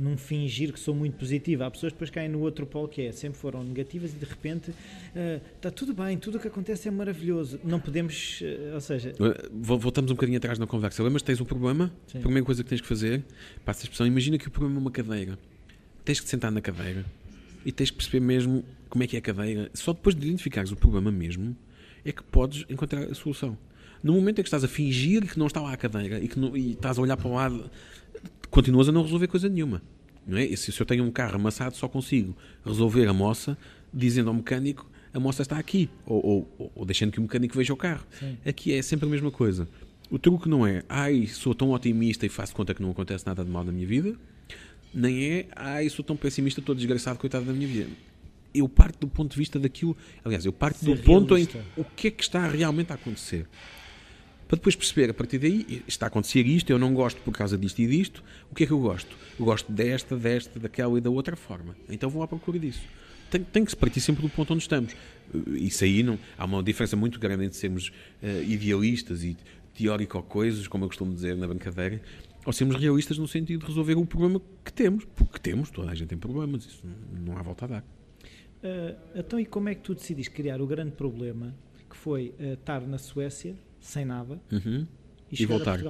num 0.00 0.16
fingir 0.16 0.72
que 0.72 0.80
sou 0.80 0.94
muito 0.94 1.18
positiva. 1.18 1.66
Há 1.66 1.70
pessoas 1.70 1.92
que 1.92 1.96
depois 1.96 2.10
caem 2.10 2.28
no 2.28 2.40
outro 2.40 2.66
polo 2.66 2.88
que 2.88 3.02
é, 3.02 3.12
sempre 3.12 3.38
foram 3.38 3.62
negativas 3.62 4.12
e 4.12 4.16
de 4.16 4.24
repente 4.24 4.70
uh, 4.70 5.40
está 5.56 5.70
tudo 5.70 5.92
bem, 5.92 6.16
tudo 6.16 6.38
o 6.38 6.40
que 6.40 6.48
acontece 6.48 6.88
é 6.88 6.90
maravilhoso. 6.90 7.60
Não 7.62 7.78
podemos, 7.78 8.40
uh, 8.40 8.74
ou 8.74 8.80
seja... 8.80 9.12
Voltamos 9.52 10.10
um 10.10 10.14
bocadinho 10.14 10.38
atrás 10.38 10.58
na 10.58 10.66
conversa. 10.66 11.02
Lembras 11.02 11.20
que 11.20 11.26
tens 11.26 11.40
um 11.40 11.44
problema? 11.44 11.92
Sim. 12.06 12.18
A 12.18 12.20
primeira 12.22 12.44
coisa 12.44 12.64
que 12.64 12.70
tens 12.70 12.80
que 12.80 12.86
fazer, 12.86 13.22
passa 13.64 13.80
a 13.80 13.84
expressão, 13.84 14.06
imagina 14.06 14.38
que 14.38 14.48
o 14.48 14.50
problema 14.50 14.78
é 14.78 14.80
uma 14.80 14.90
cadeira. 14.90 15.38
Tens 16.02 16.18
que 16.18 16.24
te 16.24 16.30
sentar 16.30 16.50
na 16.50 16.62
cadeira 16.62 17.04
e 17.64 17.70
tens 17.70 17.90
que 17.90 17.96
perceber 17.98 18.20
mesmo 18.20 18.64
como 18.88 19.04
é 19.04 19.06
que 19.06 19.16
é 19.16 19.18
a 19.18 19.22
cadeira. 19.22 19.70
Só 19.74 19.92
depois 19.92 20.14
de 20.14 20.26
identificares 20.26 20.72
o 20.72 20.76
problema 20.76 21.12
mesmo 21.12 21.54
é 22.04 22.10
que 22.10 22.22
podes 22.22 22.64
encontrar 22.70 23.02
a 23.02 23.14
solução. 23.14 23.56
No 24.02 24.14
momento 24.14 24.38
em 24.38 24.42
que 24.42 24.48
estás 24.48 24.64
a 24.64 24.68
fingir 24.68 25.26
que 25.26 25.38
não 25.38 25.46
está 25.46 25.60
lá 25.60 25.74
a 25.74 25.76
cadeira 25.76 26.18
e 26.18 26.26
que 26.26 26.38
não, 26.38 26.56
e 26.56 26.72
estás 26.72 26.98
a 26.98 27.02
olhar 27.02 27.18
para 27.18 27.28
o 27.28 27.34
lado, 27.34 27.70
continuas 28.50 28.88
a 28.88 28.92
não 28.92 29.02
resolver 29.02 29.26
coisa 29.26 29.48
nenhuma. 29.48 29.82
Não 30.26 30.36
é? 30.36 30.44
E 30.44 30.56
se 30.56 30.78
eu 30.78 30.86
tenho 30.86 31.04
um 31.04 31.10
carro 31.10 31.36
amassado, 31.36 31.76
só 31.76 31.88
consigo 31.88 32.36
resolver 32.64 33.06
a 33.06 33.12
moça 33.12 33.56
dizendo 33.92 34.28
ao 34.28 34.34
mecânico 34.34 34.90
a 35.12 35.18
moça 35.18 35.42
está 35.42 35.58
aqui, 35.58 35.90
ou, 36.06 36.46
ou, 36.56 36.72
ou 36.74 36.84
deixando 36.84 37.10
que 37.10 37.18
o 37.18 37.22
mecânico 37.22 37.56
veja 37.56 37.72
o 37.72 37.76
carro. 37.76 38.06
Sim. 38.18 38.36
Aqui 38.46 38.72
é 38.72 38.80
sempre 38.80 39.06
a 39.06 39.10
mesma 39.10 39.30
coisa. 39.30 39.68
O 40.10 40.18
truque 40.18 40.48
não 40.48 40.66
é, 40.66 40.82
ai, 40.88 41.26
sou 41.26 41.54
tão 41.54 41.70
otimista 41.70 42.26
e 42.26 42.28
faço 42.28 42.54
conta 42.54 42.74
que 42.74 42.82
não 42.82 42.90
acontece 42.90 43.26
nada 43.26 43.44
de 43.44 43.50
mal 43.50 43.64
na 43.64 43.72
minha 43.72 43.86
vida, 43.86 44.16
nem 44.92 45.24
é, 45.24 45.46
ai, 45.54 45.88
sou 45.88 46.04
tão 46.04 46.16
pessimista, 46.16 46.60
estou 46.60 46.74
desgraçado, 46.74 47.18
coitado 47.18 47.44
da 47.44 47.52
minha 47.52 47.66
vida. 47.66 47.90
Eu 48.52 48.68
parto 48.68 49.00
do 49.00 49.08
ponto 49.08 49.30
de 49.30 49.36
vista 49.36 49.58
daquilo, 49.58 49.96
aliás, 50.24 50.44
eu 50.44 50.52
parto 50.52 50.78
Ser 50.78 50.96
do 50.96 51.02
ponto 51.02 51.34
realista. 51.34 51.58
em 51.76 51.80
o 51.80 51.84
que 51.84 52.08
é 52.08 52.10
que 52.10 52.22
está 52.22 52.48
realmente 52.48 52.90
a 52.90 52.96
acontecer 52.96 53.46
para 54.50 54.56
depois 54.56 54.74
perceber 54.74 55.08
a 55.08 55.14
partir 55.14 55.38
daí, 55.38 55.80
está 55.86 56.06
a 56.06 56.08
acontecer 56.08 56.44
isto, 56.44 56.70
eu 56.70 56.78
não 56.78 56.92
gosto 56.92 57.20
por 57.22 57.32
causa 57.32 57.56
disto 57.56 57.78
e 57.78 57.86
disto, 57.86 58.20
o 58.50 58.54
que 58.56 58.64
é 58.64 58.66
que 58.66 58.72
eu 58.72 58.80
gosto? 58.80 59.16
Eu 59.38 59.44
gosto 59.44 59.70
desta, 59.70 60.16
desta, 60.16 60.58
daquela 60.58 60.98
e 60.98 61.00
da 61.00 61.08
outra 61.08 61.36
forma. 61.36 61.76
Então 61.88 62.10
vou 62.10 62.20
à 62.20 62.26
procura 62.26 62.58
disso. 62.58 62.82
Tem, 63.30 63.44
tem 63.44 63.64
que 63.64 63.70
se 63.70 63.76
partir 63.76 64.00
sempre 64.00 64.22
do 64.22 64.28
ponto 64.28 64.52
onde 64.52 64.64
estamos. 64.64 64.92
Isso 65.52 65.84
aí 65.84 66.02
não. 66.02 66.18
Há 66.36 66.46
uma 66.46 66.64
diferença 66.64 66.96
muito 66.96 67.20
grande 67.20 67.44
entre 67.44 67.56
sermos 67.56 67.92
uh, 68.20 68.42
idealistas 68.42 69.22
e 69.22 69.36
teórico-coisas, 69.72 70.66
como 70.66 70.82
eu 70.82 70.88
costumo 70.88 71.14
dizer 71.14 71.36
na 71.36 71.46
brincadeira, 71.46 72.02
ou 72.44 72.52
sermos 72.52 72.74
realistas 72.74 73.18
no 73.18 73.28
sentido 73.28 73.60
de 73.60 73.66
resolver 73.66 73.94
o 73.94 74.04
problema 74.04 74.42
que 74.64 74.72
temos. 74.72 75.04
Porque 75.14 75.38
temos, 75.38 75.70
toda 75.70 75.92
a 75.92 75.94
gente 75.94 76.08
tem 76.08 76.18
problemas, 76.18 76.64
isso 76.64 76.82
não 77.24 77.38
há 77.38 77.42
volta 77.42 77.66
a 77.66 77.68
dar. 77.68 77.82
Uh, 77.82 78.98
então, 79.14 79.38
e 79.38 79.46
como 79.46 79.68
é 79.68 79.76
que 79.76 79.82
tu 79.82 79.94
decidiste 79.94 80.32
criar 80.32 80.60
o 80.60 80.66
grande 80.66 80.90
problema 80.90 81.54
que 81.88 81.96
foi 81.96 82.34
uh, 82.40 82.54
estar 82.54 82.80
na 82.80 82.98
Suécia 82.98 83.54
sem 83.80 84.04
nada 84.04 84.40
uhum. 84.52 84.86
e, 85.30 85.42
e 85.42 85.46
voltar. 85.46 85.80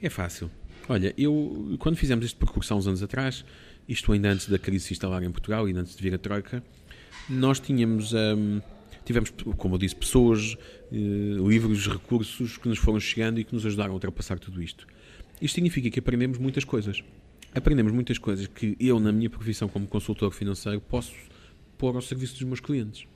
É 0.00 0.10
fácil. 0.10 0.50
Olha, 0.88 1.14
eu 1.16 1.76
quando 1.78 1.96
fizemos 1.96 2.24
este 2.24 2.36
percurso 2.36 2.74
há 2.74 2.76
uns 2.76 2.86
anos 2.86 3.02
atrás, 3.02 3.44
isto 3.88 4.12
ainda 4.12 4.30
antes 4.30 4.48
da 4.48 4.58
crise 4.58 4.86
se 4.86 4.92
instalar 4.92 5.22
em 5.22 5.30
Portugal 5.30 5.68
e 5.68 5.72
antes 5.72 5.96
de 5.96 6.02
vir 6.02 6.14
a 6.14 6.18
Troika, 6.18 6.62
nós 7.28 7.60
tínhamos, 7.60 8.12
um, 8.12 8.60
tivemos, 9.04 9.32
como 9.56 9.74
eu 9.74 9.78
disse, 9.78 9.94
pessoas, 9.94 10.54
uh, 10.90 11.48
livros, 11.48 11.86
recursos 11.86 12.58
que 12.58 12.68
nos 12.68 12.78
foram 12.78 12.98
chegando 12.98 13.38
e 13.38 13.44
que 13.44 13.54
nos 13.54 13.64
ajudaram 13.64 13.92
a 13.92 13.94
ultrapassar 13.94 14.38
tudo 14.38 14.62
isto. 14.62 14.86
Isto 15.40 15.56
significa 15.56 15.90
que 15.90 15.98
aprendemos 15.98 16.38
muitas 16.38 16.64
coisas. 16.64 17.02
Aprendemos 17.54 17.92
muitas 17.92 18.18
coisas 18.18 18.46
que 18.46 18.76
eu, 18.80 18.98
na 18.98 19.12
minha 19.12 19.28
profissão 19.28 19.68
como 19.68 19.86
consultor 19.86 20.32
financeiro, 20.32 20.80
posso 20.80 21.12
pôr 21.76 21.94
ao 21.94 22.02
serviço 22.02 22.34
dos 22.34 22.42
meus 22.44 22.60
clientes. 22.60 23.06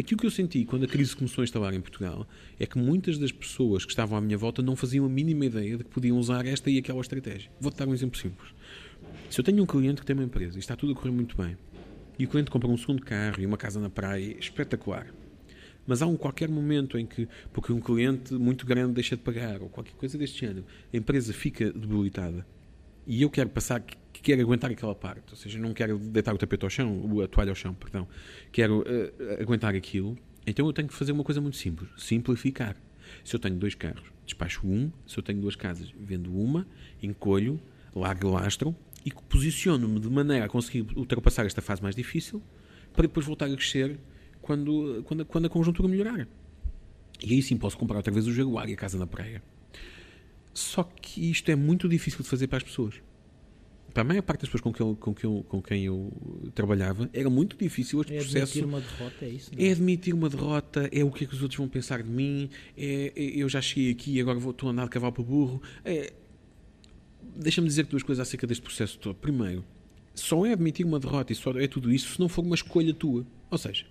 Aquilo 0.00 0.18
que 0.18 0.26
eu 0.26 0.30
senti 0.30 0.64
quando 0.64 0.84
a 0.84 0.86
crise 0.86 1.14
começou 1.14 1.42
a 1.42 1.44
instalar 1.44 1.74
em 1.74 1.80
Portugal 1.80 2.26
é 2.58 2.64
que 2.64 2.78
muitas 2.78 3.18
das 3.18 3.30
pessoas 3.30 3.84
que 3.84 3.92
estavam 3.92 4.16
à 4.16 4.20
minha 4.20 4.38
volta 4.38 4.62
não 4.62 4.74
faziam 4.74 5.04
a 5.04 5.08
mínima 5.10 5.44
ideia 5.44 5.76
de 5.76 5.84
que 5.84 5.90
podiam 5.90 6.16
usar 6.16 6.46
esta 6.46 6.70
e 6.70 6.78
aquela 6.78 7.02
estratégia. 7.02 7.50
Vou-te 7.60 7.76
dar 7.76 7.86
um 7.86 7.92
exemplo 7.92 8.18
simples. 8.18 8.48
Se 9.28 9.38
eu 9.38 9.44
tenho 9.44 9.62
um 9.62 9.66
cliente 9.66 10.00
que 10.00 10.06
tem 10.06 10.16
uma 10.16 10.24
empresa 10.24 10.56
e 10.56 10.58
está 10.58 10.74
tudo 10.74 10.92
a 10.92 10.96
correr 10.96 11.10
muito 11.10 11.36
bem, 11.36 11.54
e 12.18 12.24
o 12.24 12.28
cliente 12.28 12.50
compra 12.50 12.66
um 12.70 12.78
segundo 12.78 13.02
carro 13.02 13.42
e 13.42 13.44
uma 13.44 13.58
casa 13.58 13.78
na 13.78 13.90
praia, 13.90 14.38
espetacular. 14.38 15.06
Mas 15.86 16.00
há 16.00 16.06
um 16.06 16.16
qualquer 16.16 16.48
momento 16.48 16.96
em 16.96 17.04
que, 17.04 17.28
porque 17.52 17.70
um 17.70 17.78
cliente 17.78 18.32
muito 18.32 18.64
grande 18.64 18.94
deixa 18.94 19.18
de 19.18 19.22
pagar, 19.22 19.60
ou 19.60 19.68
qualquer 19.68 19.92
coisa 19.96 20.16
deste 20.16 20.40
género, 20.40 20.64
a 20.94 20.96
empresa 20.96 21.34
fica 21.34 21.70
debilitada 21.70 22.46
e 23.06 23.20
eu 23.20 23.28
quero 23.28 23.50
passar, 23.50 23.84
que 24.20 24.30
quero 24.32 24.42
aguentar 24.42 24.70
aquela 24.70 24.94
parte, 24.94 25.30
ou 25.30 25.36
seja, 25.36 25.58
não 25.58 25.72
quero 25.72 25.98
deitar 25.98 26.34
o 26.34 26.38
tapete 26.38 26.64
ao 26.64 26.70
chão, 26.70 27.22
a 27.22 27.26
toalha 27.26 27.50
ao 27.50 27.54
chão, 27.54 27.72
perdão, 27.74 28.06
quero 28.52 28.80
uh, 28.80 29.42
aguentar 29.42 29.74
aquilo, 29.74 30.16
então 30.46 30.66
eu 30.66 30.72
tenho 30.72 30.88
que 30.88 30.94
fazer 30.94 31.12
uma 31.12 31.24
coisa 31.24 31.40
muito 31.40 31.56
simples, 31.56 31.88
simplificar. 31.96 32.76
Se 33.24 33.34
eu 33.34 33.40
tenho 33.40 33.56
dois 33.56 33.74
carros, 33.74 34.04
despacho 34.24 34.66
um, 34.66 34.92
se 35.06 35.18
eu 35.18 35.22
tenho 35.22 35.40
duas 35.40 35.56
casas, 35.56 35.92
vendo 35.98 36.32
uma, 36.32 36.66
encolho, 37.02 37.60
largo 37.94 38.30
lastro 38.30 38.76
e 39.04 39.10
posiciono-me 39.10 39.98
de 39.98 40.08
maneira 40.08 40.44
a 40.44 40.48
conseguir 40.48 40.86
ultrapassar 40.96 41.46
esta 41.46 41.60
fase 41.60 41.82
mais 41.82 41.96
difícil 41.96 42.42
para 42.92 43.02
depois 43.02 43.26
voltar 43.26 43.46
a 43.46 43.54
crescer 43.54 43.98
quando, 44.40 45.02
quando, 45.06 45.24
quando 45.24 45.46
a 45.46 45.48
conjuntura 45.48 45.88
melhorar. 45.88 46.28
E 47.22 47.34
aí 47.34 47.42
sim 47.42 47.56
posso 47.56 47.76
comprar 47.76 47.96
outra 47.96 48.12
vez 48.12 48.26
o 48.26 48.32
Jaguar 48.32 48.68
e 48.68 48.74
a 48.74 48.76
casa 48.76 48.98
na 48.98 49.06
praia. 49.06 49.42
Só 50.54 50.84
que 50.84 51.30
isto 51.30 51.50
é 51.50 51.56
muito 51.56 51.88
difícil 51.88 52.22
de 52.22 52.28
fazer 52.28 52.46
para 52.46 52.58
as 52.58 52.62
pessoas. 52.62 52.94
Para 53.92 54.02
a 54.02 54.04
maior 54.04 54.22
parte 54.22 54.40
das 54.42 54.48
pessoas 54.48 54.62
com 54.62 54.72
quem 54.72 54.86
eu, 54.86 54.96
com 54.96 55.14
quem 55.14 55.30
eu, 55.30 55.44
com 55.48 55.62
quem 55.62 55.84
eu 55.84 56.12
trabalhava, 56.54 57.08
era 57.12 57.28
muito 57.28 57.56
difícil 57.56 58.00
este 58.00 58.14
é 58.14 58.18
processo. 58.18 58.38
É 58.38 58.42
admitir 58.42 58.64
uma 58.64 58.80
derrota, 58.80 59.24
é 59.24 59.28
isso? 59.28 59.50
Não? 59.54 59.64
É 59.64 59.70
admitir 59.70 60.14
uma 60.14 60.28
derrota, 60.28 60.88
é 60.92 61.04
o 61.04 61.10
que 61.10 61.24
é 61.24 61.26
que 61.26 61.34
os 61.34 61.42
outros 61.42 61.58
vão 61.58 61.68
pensar 61.68 62.02
de 62.02 62.10
mim, 62.10 62.48
é, 62.76 63.12
é 63.16 63.22
eu 63.42 63.48
já 63.48 63.60
cheguei 63.60 63.90
aqui 63.90 64.16
e 64.16 64.20
agora 64.20 64.38
vou, 64.38 64.52
estou 64.52 64.68
a 64.68 64.72
andar 64.72 64.84
de 64.84 64.90
cavalo 64.90 65.12
para 65.12 65.24
burro. 65.24 65.62
É, 65.84 66.12
Deixa-me 67.36 67.68
dizer 67.68 67.86
duas 67.86 68.02
coisas 68.02 68.26
acerca 68.26 68.46
deste 68.46 68.62
processo 68.62 68.98
todo. 68.98 69.14
Primeiro, 69.14 69.64
só 70.14 70.44
é 70.44 70.52
admitir 70.52 70.84
uma 70.84 70.98
derrota 70.98 71.32
e 71.32 71.36
só 71.36 71.52
é 71.52 71.66
tudo 71.66 71.92
isso 71.92 72.14
se 72.14 72.20
não 72.20 72.28
for 72.28 72.44
uma 72.44 72.54
escolha 72.54 72.92
tua. 72.92 73.26
Ou 73.50 73.58
seja, 73.58 73.86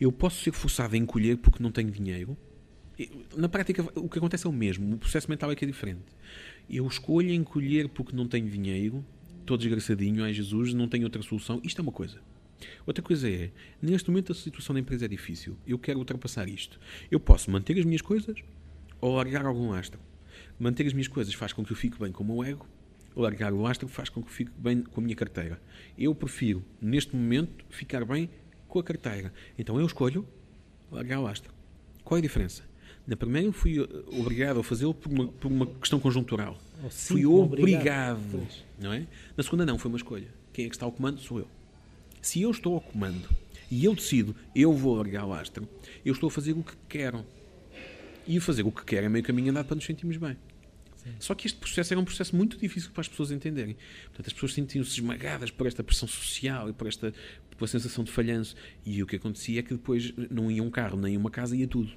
eu 0.00 0.10
posso 0.10 0.42
ser 0.42 0.52
forçado 0.52 0.94
a 0.94 0.98
encolher 0.98 1.36
porque 1.38 1.62
não 1.62 1.70
tenho 1.70 1.90
dinheiro, 1.90 2.36
na 3.36 3.48
prática, 3.48 3.84
o 3.96 4.08
que 4.08 4.18
acontece 4.18 4.46
é 4.46 4.50
o 4.50 4.52
mesmo. 4.52 4.94
O 4.94 4.98
processo 4.98 5.28
mental 5.28 5.50
é 5.50 5.56
que 5.56 5.64
é 5.64 5.68
diferente. 5.68 6.02
Eu 6.68 6.86
escolho 6.86 7.32
encolher 7.32 7.88
porque 7.88 8.16
não 8.16 8.26
tenho 8.26 8.48
dinheiro, 8.48 9.04
estou 9.40 9.56
desgraçadinho, 9.56 10.24
ai 10.24 10.32
Jesus, 10.32 10.72
não 10.74 10.88
tenho 10.88 11.04
outra 11.04 11.22
solução. 11.22 11.60
Isto 11.62 11.80
é 11.80 11.82
uma 11.82 11.92
coisa. 11.92 12.18
Outra 12.86 13.02
coisa 13.02 13.28
é, 13.28 13.50
neste 13.80 14.08
momento 14.10 14.32
a 14.32 14.34
situação 14.34 14.74
da 14.74 14.80
empresa 14.80 15.04
é 15.04 15.08
difícil. 15.08 15.56
Eu 15.66 15.78
quero 15.78 15.98
ultrapassar 15.98 16.48
isto. 16.48 16.80
Eu 17.10 17.20
posso 17.20 17.50
manter 17.50 17.78
as 17.78 17.84
minhas 17.84 18.02
coisas 18.02 18.36
ou 19.00 19.16
largar 19.16 19.44
algum 19.44 19.70
lastro. 19.70 20.00
Manter 20.58 20.86
as 20.86 20.92
minhas 20.92 21.08
coisas 21.08 21.34
faz 21.34 21.52
com 21.52 21.64
que 21.64 21.72
eu 21.72 21.76
fique 21.76 21.98
bem 21.98 22.10
com 22.10 22.24
o 22.24 22.26
meu 22.26 22.44
ego, 22.44 22.66
largar 23.14 23.52
o 23.52 23.60
lastro 23.60 23.88
faz 23.88 24.08
com 24.08 24.22
que 24.22 24.28
eu 24.28 24.32
fique 24.32 24.52
bem 24.56 24.82
com 24.82 25.00
a 25.00 25.04
minha 25.04 25.16
carteira. 25.16 25.60
Eu 25.96 26.14
prefiro, 26.14 26.64
neste 26.80 27.14
momento, 27.14 27.64
ficar 27.68 28.04
bem 28.04 28.30
com 28.66 28.78
a 28.78 28.84
carteira. 28.84 29.32
Então 29.58 29.78
eu 29.78 29.86
escolho 29.86 30.26
largar 30.90 31.20
o 31.20 31.22
lastro. 31.22 31.52
Qual 32.02 32.18
é 32.18 32.20
a 32.20 32.22
diferença? 32.22 32.62
Na 33.06 33.16
primeira 33.16 33.52
fui 33.52 33.80
eh, 33.80 34.18
obrigado 34.18 34.60
a 34.60 34.64
fazê-lo 34.64 34.94
por 34.94 35.12
uma, 35.12 35.28
por 35.28 35.50
uma 35.50 35.66
questão 35.66 36.00
conjuntural. 36.00 36.58
Oh, 36.82 36.90
sim, 36.90 37.14
fui 37.14 37.26
obrigado. 37.26 38.18
obrigado 38.18 38.48
não 38.78 38.92
é? 38.92 39.06
Na 39.36 39.42
segunda 39.42 39.66
não, 39.66 39.78
foi 39.78 39.90
uma 39.90 39.98
escolha. 39.98 40.28
Quem 40.52 40.66
é 40.66 40.68
que 40.68 40.74
está 40.74 40.86
ao 40.86 40.92
comando 40.92 41.20
sou 41.20 41.38
eu. 41.38 41.48
Se 42.22 42.40
eu 42.40 42.50
estou 42.50 42.74
ao 42.74 42.80
comando 42.80 43.28
e 43.70 43.84
eu 43.84 43.94
decido, 43.94 44.34
eu 44.54 44.72
vou 44.72 44.96
largar 44.96 45.26
o 45.26 45.32
astro, 45.32 45.68
eu 46.04 46.12
estou 46.12 46.28
a 46.28 46.30
fazer 46.30 46.52
o 46.52 46.62
que 46.62 46.74
quero. 46.88 47.24
E 48.26 48.40
fazer 48.40 48.62
o 48.62 48.72
que 48.72 48.84
quero 48.84 49.04
é 49.04 49.08
meio 49.08 49.24
caminho 49.24 49.50
andado 49.50 49.66
para 49.66 49.74
nos 49.74 49.84
sentirmos 49.84 50.16
bem. 50.16 50.36
Sim. 50.96 51.10
Só 51.18 51.34
que 51.34 51.46
este 51.46 51.58
processo 51.58 51.92
era 51.92 52.00
um 52.00 52.04
processo 52.04 52.34
muito 52.34 52.56
difícil 52.56 52.90
para 52.90 53.02
as 53.02 53.08
pessoas 53.08 53.30
entenderem. 53.30 53.76
Portanto, 54.04 54.26
as 54.28 54.32
pessoas 54.32 54.54
sentiam-se 54.54 54.92
esmagadas 54.92 55.50
por 55.50 55.66
esta 55.66 55.84
pressão 55.84 56.08
social 56.08 56.70
e 56.70 56.72
por 56.72 56.86
esta 56.86 57.12
por 57.58 57.64
a 57.66 57.68
sensação 57.68 58.02
de 58.02 58.10
falhanço. 58.10 58.56
E 58.84 59.02
o 59.02 59.06
que 59.06 59.16
acontecia 59.16 59.60
é 59.60 59.62
que 59.62 59.74
depois 59.74 60.12
não 60.30 60.50
ia 60.50 60.62
um 60.62 60.70
carro 60.70 60.98
nem 60.98 61.16
uma 61.16 61.30
casa, 61.30 61.54
ia 61.54 61.68
tudo. 61.68 61.92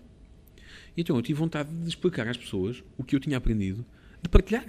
Então 0.97 1.15
eu 1.15 1.21
tive 1.21 1.39
vontade 1.39 1.69
de 1.71 1.87
explicar 1.87 2.27
às 2.27 2.35
pessoas 2.35 2.83
o 2.97 3.03
que 3.03 3.15
eu 3.15 3.19
tinha 3.19 3.37
aprendido, 3.37 3.85
de 4.21 4.27
partilhar. 4.27 4.65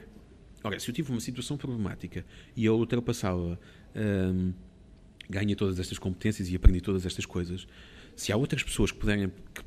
Ora, 0.62 0.78
se 0.78 0.90
eu 0.90 0.94
tive 0.94 1.10
uma 1.10 1.20
situação 1.20 1.56
problemática 1.56 2.24
e 2.54 2.66
eu 2.66 2.76
ultrapassava, 2.76 3.58
hum, 3.96 4.52
ganhei 5.30 5.56
todas 5.56 5.78
estas 5.80 5.98
competências 5.98 6.50
e 6.50 6.56
aprendi 6.56 6.82
todas 6.82 7.06
estas 7.06 7.24
coisas, 7.24 7.66
se 8.14 8.32
há 8.32 8.36
outras 8.36 8.62
pessoas 8.62 8.90
que 8.90 8.98
puderem, 8.98 9.28
que 9.54 9.62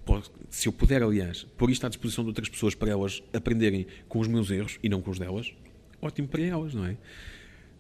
se 0.49 0.67
eu 0.67 0.73
puder, 0.73 1.01
aliás, 1.01 1.43
pôr 1.57 1.71
isto 1.71 1.85
à 1.85 1.89
disposição 1.89 2.23
de 2.23 2.29
outras 2.29 2.49
pessoas 2.49 2.75
para 2.75 2.91
elas 2.91 3.23
aprenderem 3.33 3.87
com 4.07 4.19
os 4.19 4.27
meus 4.27 4.51
erros 4.51 4.77
e 4.83 4.89
não 4.89 5.01
com 5.01 5.09
os 5.09 5.17
delas, 5.17 5.53
ótimo 6.01 6.27
para 6.27 6.41
elas, 6.41 6.73
não 6.73 6.85
é? 6.85 6.97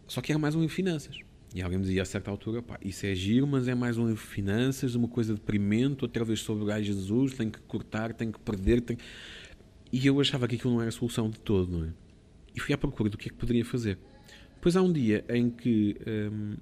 Só 0.07 0.21
que 0.21 0.31
era 0.31 0.39
mais 0.39 0.55
um 0.55 0.63
em 0.63 0.69
finanças. 0.69 1.17
E 1.53 1.61
alguém 1.61 1.77
me 1.77 1.83
dizia 1.83 2.01
a 2.01 2.05
certa 2.05 2.31
altura, 2.31 2.61
pá, 2.61 2.79
isso 2.81 3.05
é 3.05 3.13
giro, 3.13 3.45
mas 3.45 3.67
é 3.67 3.75
mais 3.75 3.97
um 3.97 4.07
livro 4.07 4.21
de 4.21 4.29
finanças, 4.29 4.95
uma 4.95 5.07
coisa 5.07 5.33
deprimente, 5.33 6.03
outra 6.03 6.23
vez 6.23 6.39
sobre 6.39 6.63
o 6.63 6.65
gajo 6.65 6.85
Jesus, 6.85 7.33
tem 7.33 7.49
que 7.49 7.59
cortar, 7.61 8.13
tem 8.13 8.31
que 8.31 8.39
perder. 8.39 8.81
E 9.91 10.07
eu 10.07 10.19
achava 10.21 10.47
que 10.47 10.55
aquilo 10.55 10.73
não 10.73 10.81
era 10.81 10.87
a 10.87 10.93
solução 10.93 11.29
de 11.29 11.39
todo, 11.39 11.77
não 11.77 11.85
é? 11.87 11.89
E 12.55 12.59
fui 12.59 12.73
à 12.73 12.77
procura 12.77 13.09
do 13.09 13.17
que 13.17 13.27
é 13.27 13.31
que 13.31 13.37
poderia 13.37 13.65
fazer. 13.65 13.97
Depois 14.55 14.77
há 14.77 14.81
um 14.81 14.93
dia 14.93 15.25
em 15.27 15.49
que, 15.49 15.97
hum, 16.07 16.55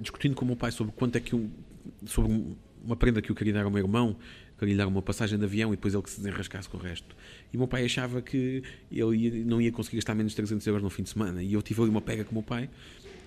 discutindo 0.00 0.34
com 0.34 0.44
o 0.44 0.48
meu 0.48 0.56
pai 0.56 0.72
sobre 0.72 0.92
quanto 0.94 1.16
é 1.16 1.20
que 1.20 1.48
sobre 2.06 2.56
uma 2.82 2.96
prenda 2.96 3.20
que 3.20 3.30
eu 3.30 3.36
queria 3.36 3.52
dar 3.52 3.64
ao 3.64 3.70
meu 3.70 3.82
irmão, 3.82 4.16
queria 4.58 4.72
lhe 4.72 4.78
dar 4.78 4.86
uma 4.86 5.02
passagem 5.02 5.38
de 5.38 5.44
avião 5.44 5.72
e 5.72 5.76
depois 5.76 5.92
ele 5.92 6.02
que 6.02 6.10
se 6.10 6.18
desenrascasse 6.18 6.68
com 6.68 6.78
o 6.78 6.80
resto. 6.80 7.14
E 7.52 7.56
o 7.56 7.58
meu 7.58 7.68
pai 7.68 7.84
achava 7.84 8.22
que 8.22 8.62
ele 8.90 9.16
ia, 9.16 9.44
não 9.44 9.60
ia 9.60 9.70
conseguir 9.70 9.96
gastar 9.96 10.14
menos 10.14 10.32
de 10.32 10.36
300 10.36 10.66
euros 10.66 10.82
no 10.82 10.88
fim 10.88 11.02
de 11.02 11.10
semana. 11.10 11.42
E 11.42 11.52
eu 11.52 11.60
tive 11.60 11.82
ali 11.82 11.90
uma 11.90 12.00
pega 12.00 12.24
com 12.24 12.30
o 12.30 12.34
meu 12.34 12.42
pai 12.42 12.70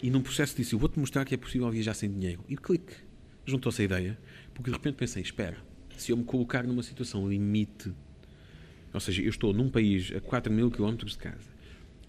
e 0.01 0.09
num 0.09 0.21
processo 0.21 0.55
disse: 0.55 0.75
vou-te 0.75 0.99
mostrar 0.99 1.25
que 1.25 1.33
é 1.35 1.37
possível 1.37 1.69
viajar 1.69 1.93
sem 1.93 2.11
dinheiro. 2.11 2.43
E 2.47 2.57
clique. 2.57 2.93
Juntou-se 3.45 3.81
a 3.81 3.85
ideia, 3.85 4.19
porque 4.53 4.69
de 4.69 4.77
repente 4.77 4.95
pensei: 4.95 5.21
Espera, 5.21 5.57
se 5.97 6.11
eu 6.11 6.17
me 6.17 6.23
colocar 6.23 6.63
numa 6.63 6.83
situação 6.83 7.29
limite, 7.29 7.93
ou 8.93 8.99
seja, 8.99 9.21
eu 9.21 9.29
estou 9.29 9.53
num 9.53 9.69
país 9.69 10.11
a 10.15 10.19
4 10.19 10.51
mil 10.51 10.69
quilómetros 10.69 11.13
de 11.13 11.19
casa, 11.19 11.49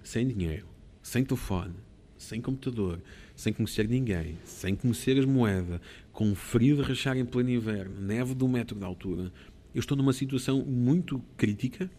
sem 0.03 0.27
dinheiro, 0.27 0.67
sem 1.03 1.25
telefone, 1.25 1.75
sem 2.17 2.41
computador, 2.41 3.01
sem 3.35 3.53
conhecer 3.53 3.89
ninguém, 3.89 4.39
sem 4.45 4.75
conhecer 4.75 5.19
as 5.19 5.25
moedas, 5.25 5.81
com 6.13 6.35
frio 6.35 6.77
de 6.77 6.83
rachar 6.83 7.17
em 7.17 7.25
pleno 7.25 7.51
inverno, 7.51 8.01
neve 8.01 8.35
de 8.35 8.45
um 8.45 8.49
metro 8.49 8.79
de 8.79 8.85
altura, 8.85 9.33
eu 9.75 9.81
estou 9.81 9.97
numa 9.97 10.13
situação 10.13 10.65
muito 10.65 11.19
crítica. 11.37 11.91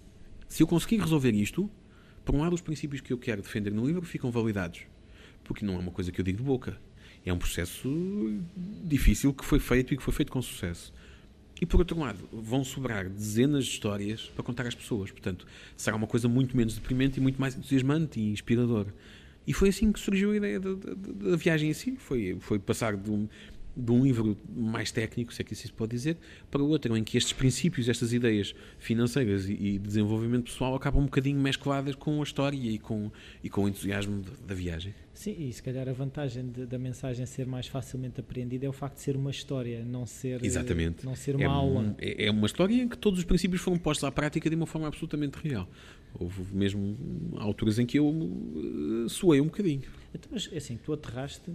Se 0.47 0.61
eu 0.61 0.67
conseguir 0.67 0.97
resolver 0.97 1.31
isto, 1.31 1.69
por 2.23 2.35
um 2.35 2.39
lado, 2.39 2.53
os 2.53 2.61
princípios 2.61 3.01
que 3.01 3.11
eu 3.11 3.17
quero 3.17 3.41
defender 3.41 3.71
no 3.71 3.85
livro 3.85 4.05
ficam 4.05 4.31
validados, 4.31 4.81
porque 5.43 5.65
não 5.65 5.75
é 5.75 5.77
uma 5.77 5.91
coisa 5.91 6.11
que 6.11 6.19
eu 6.19 6.25
digo 6.25 6.37
de 6.37 6.43
boca. 6.43 6.77
É 7.25 7.31
um 7.31 7.37
processo 7.37 7.89
difícil 8.83 9.33
que 9.33 9.45
foi 9.45 9.59
feito 9.59 9.93
e 9.93 9.97
que 9.97 10.03
foi 10.03 10.13
feito 10.13 10.31
com 10.31 10.41
sucesso. 10.41 10.93
E 11.61 11.65
por 11.65 11.79
outro 11.79 11.97
lado, 11.97 12.27
vão 12.31 12.63
sobrar 12.63 13.07
dezenas 13.07 13.65
de 13.65 13.71
histórias 13.71 14.29
para 14.35 14.43
contar 14.43 14.67
às 14.67 14.75
pessoas. 14.75 15.11
Portanto, 15.11 15.47
será 15.77 15.95
uma 15.95 16.07
coisa 16.07 16.27
muito 16.27 16.57
menos 16.57 16.75
deprimente 16.75 17.19
e 17.19 17.21
muito 17.21 17.39
mais 17.39 17.55
entusiasmante 17.55 18.19
e 18.19 18.31
inspiradora. 18.31 18.93
E 19.45 19.53
foi 19.53 19.69
assim 19.69 19.91
que 19.91 19.99
surgiu 19.99 20.31
a 20.31 20.35
ideia 20.35 20.59
da, 20.59 20.73
da, 20.73 21.29
da 21.29 21.35
viagem 21.37 21.69
em 21.69 21.73
si. 21.73 21.95
Foi, 21.97 22.37
foi 22.39 22.59
passar 22.59 22.97
de 22.97 23.09
um, 23.09 23.27
de 23.75 23.91
um 23.91 24.03
livro 24.03 24.37
mais 24.55 24.91
técnico, 24.91 25.33
se 25.33 25.41
é 25.41 25.45
que 25.45 25.53
isso 25.53 25.67
se 25.67 25.73
pode 25.73 25.91
dizer, 25.91 26.17
para 26.51 26.61
outro 26.61 26.95
em 26.95 27.03
que 27.03 27.17
estes 27.17 27.33
princípios, 27.33 27.89
estas 27.89 28.13
ideias 28.13 28.53
financeiras 28.77 29.49
e, 29.49 29.55
de 29.55 29.79
desenvolvimento 29.79 30.45
pessoal 30.45 30.75
acabam 30.75 31.01
um 31.01 31.05
bocadinho 31.05 31.39
mescladas 31.39 31.95
com 31.95 32.19
a 32.19 32.23
história 32.23 32.57
e 32.57 32.77
com, 32.77 33.11
e 33.43 33.49
com 33.49 33.63
o 33.63 33.67
entusiasmo 33.67 34.23
da 34.45 34.53
viagem. 34.53 34.93
Sim, 35.13 35.35
e 35.37 35.53
se 35.53 35.61
calhar 35.61 35.87
a 35.87 35.93
vantagem 35.93 36.47
de, 36.49 36.65
da 36.65 36.77
mensagem 36.77 37.25
ser 37.25 37.45
mais 37.45 37.67
facilmente 37.67 38.19
apreendida 38.19 38.65
é 38.65 38.69
o 38.69 38.73
facto 38.73 38.95
de 38.95 39.01
ser 39.01 39.15
uma 39.15 39.29
história, 39.29 39.83
não 39.85 40.05
ser, 40.05 40.43
Exatamente. 40.43 41.05
Não 41.05 41.15
ser 41.15 41.35
uma 41.35 41.43
é 41.43 41.47
aula. 41.47 41.95
é, 41.99 42.25
é 42.25 42.31
uma 42.31 42.47
história 42.47 42.75
em 42.75 42.87
que 42.87 42.97
todos 42.97 43.19
os 43.19 43.25
princípios 43.25 43.61
foram 43.61 43.77
postos 43.77 44.03
à 44.03 44.11
prática 44.11 44.49
de 44.49 44.55
uma 44.55 44.65
forma 44.65 44.87
absolutamente 44.87 45.37
real. 45.37 45.67
Houve 46.19 46.43
mesmo 46.55 46.97
alturas 47.37 47.79
em 47.79 47.85
que 47.85 47.99
eu 47.99 48.07
uh, 48.07 49.09
suei 49.09 49.39
um 49.39 49.45
bocadinho. 49.45 49.83
Então, 50.13 50.29
mas 50.31 50.49
assim, 50.53 50.77
tu 50.77 50.93
aterraste 50.93 51.51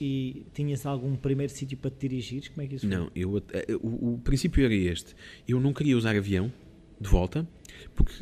e 0.00 0.46
tinhas 0.52 0.84
algum 0.84 1.16
primeiro 1.16 1.52
sítio 1.52 1.76
para 1.78 1.90
te 1.90 2.08
dirigir? 2.08 2.50
Como 2.50 2.62
é 2.62 2.66
que 2.66 2.76
isso 2.76 2.86
Não, 2.86 3.10
eu, 3.14 3.42
eh, 3.52 3.76
o, 3.80 4.14
o, 4.14 4.18
princípio 4.18 4.64
era 4.64 4.74
este. 4.74 5.14
Eu 5.46 5.60
não 5.60 5.72
queria 5.72 5.96
usar 5.96 6.16
avião 6.16 6.52
de 7.00 7.08
volta, 7.08 7.46
porque, 7.94 8.12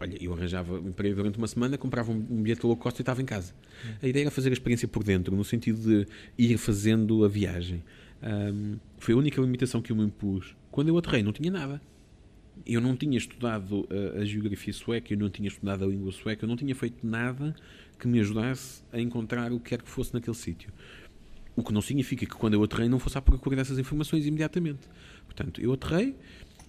olha, 0.00 0.16
eu 0.22 0.32
arranjava 0.32 0.78
emprego 0.78 1.16
durante 1.16 1.38
uma 1.38 1.46
semana, 1.46 1.76
comprava 1.76 2.12
um, 2.12 2.20
bilhete 2.20 2.64
low 2.64 2.76
cost 2.76 3.00
e 3.00 3.02
estava 3.02 3.20
em 3.20 3.24
casa. 3.24 3.54
A 4.00 4.06
ideia 4.06 4.24
era 4.24 4.30
fazer 4.30 4.50
a 4.50 4.52
experiência 4.52 4.86
por 4.86 5.02
dentro, 5.02 5.34
no 5.34 5.44
sentido 5.44 5.80
de 5.80 6.06
ir 6.38 6.56
fazendo 6.58 7.24
a 7.24 7.28
viagem. 7.28 7.82
Um, 8.22 8.78
foi 8.98 9.14
a 9.14 9.16
única 9.16 9.40
limitação 9.40 9.82
que 9.82 9.90
eu 9.90 9.96
me 9.96 10.04
impus. 10.04 10.56
Quando 10.70 10.88
eu 10.88 10.98
aterrei, 10.98 11.22
não 11.22 11.32
tinha 11.32 11.50
nada. 11.50 11.80
Eu 12.64 12.80
não 12.80 12.94
tinha 12.94 13.16
estudado 13.16 13.88
a, 13.90 14.20
a 14.20 14.24
geografia 14.24 14.72
sueca, 14.72 15.12
eu 15.12 15.18
não 15.18 15.30
tinha 15.30 15.48
estudado 15.48 15.84
a 15.84 15.86
língua 15.86 16.12
sueca, 16.12 16.44
eu 16.44 16.48
não 16.48 16.56
tinha 16.56 16.74
feito 16.74 17.04
nada 17.04 17.56
que 17.98 18.06
me 18.06 18.20
ajudasse 18.20 18.82
a 18.92 19.00
encontrar 19.00 19.52
o 19.52 19.58
que 19.58 19.70
quer 19.70 19.82
que 19.82 19.88
fosse 19.88 20.12
naquele 20.12 20.36
sítio. 20.36 20.72
O 21.54 21.62
que 21.62 21.72
não 21.72 21.82
significa 21.82 22.24
que 22.24 22.34
quando 22.34 22.54
eu 22.54 22.62
aterrei 22.62 22.88
não 22.88 22.98
fosse 22.98 23.18
à 23.18 23.22
procura 23.22 23.56
dessas 23.56 23.78
informações 23.78 24.26
imediatamente. 24.26 24.88
Portanto, 25.26 25.60
eu 25.60 25.72
aterrei 25.72 26.16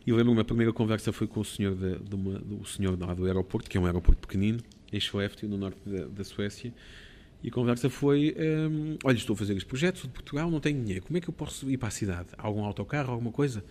e 0.06 0.12
lembro-me 0.12 0.42
a 0.42 0.44
primeira 0.44 0.74
conversa 0.74 1.14
foi 1.14 1.28
com 1.28 1.40
o 1.40 1.46
senhor, 1.46 1.76
de, 1.76 1.98
de 1.98 2.16
uma, 2.16 2.38
do 2.40 2.66
senhor 2.66 3.00
lá 3.00 3.14
do 3.14 3.26
aeroporto, 3.26 3.70
que 3.70 3.78
é 3.78 3.80
um 3.80 3.86
aeroporto 3.86 4.28
pequenino, 4.28 4.60
em 4.92 4.98
Skellefteå, 4.98 5.48
no 5.48 5.58
norte 5.58 5.80
da, 5.86 6.08
da, 6.08 6.24
Suécia. 6.26 6.74
E 7.42 7.48
a 7.48 7.52
conversa 7.52 7.90
foi: 7.90 8.36
um, 8.38 8.98
Olha, 9.04 9.16
estou 9.16 9.34
a 9.34 9.38
fazer 9.38 9.56
este 9.56 9.66
projeto, 9.66 10.00
sou 10.00 10.08
de 10.08 10.14
Portugal, 10.14 10.52
não 10.52 10.60
tenho 10.60 10.80
dinheiro, 10.82 11.06
como 11.06 11.18
é 11.18 11.22
que 11.22 11.30
eu 11.30 11.34
posso 11.34 11.70
ir 11.72 11.78
para 11.78 11.88
a 11.88 11.92
cidade? 11.92 12.28
Algum 12.38 12.66
autocarro, 12.66 13.14
alguma 13.14 13.32
coisa? 13.32 13.64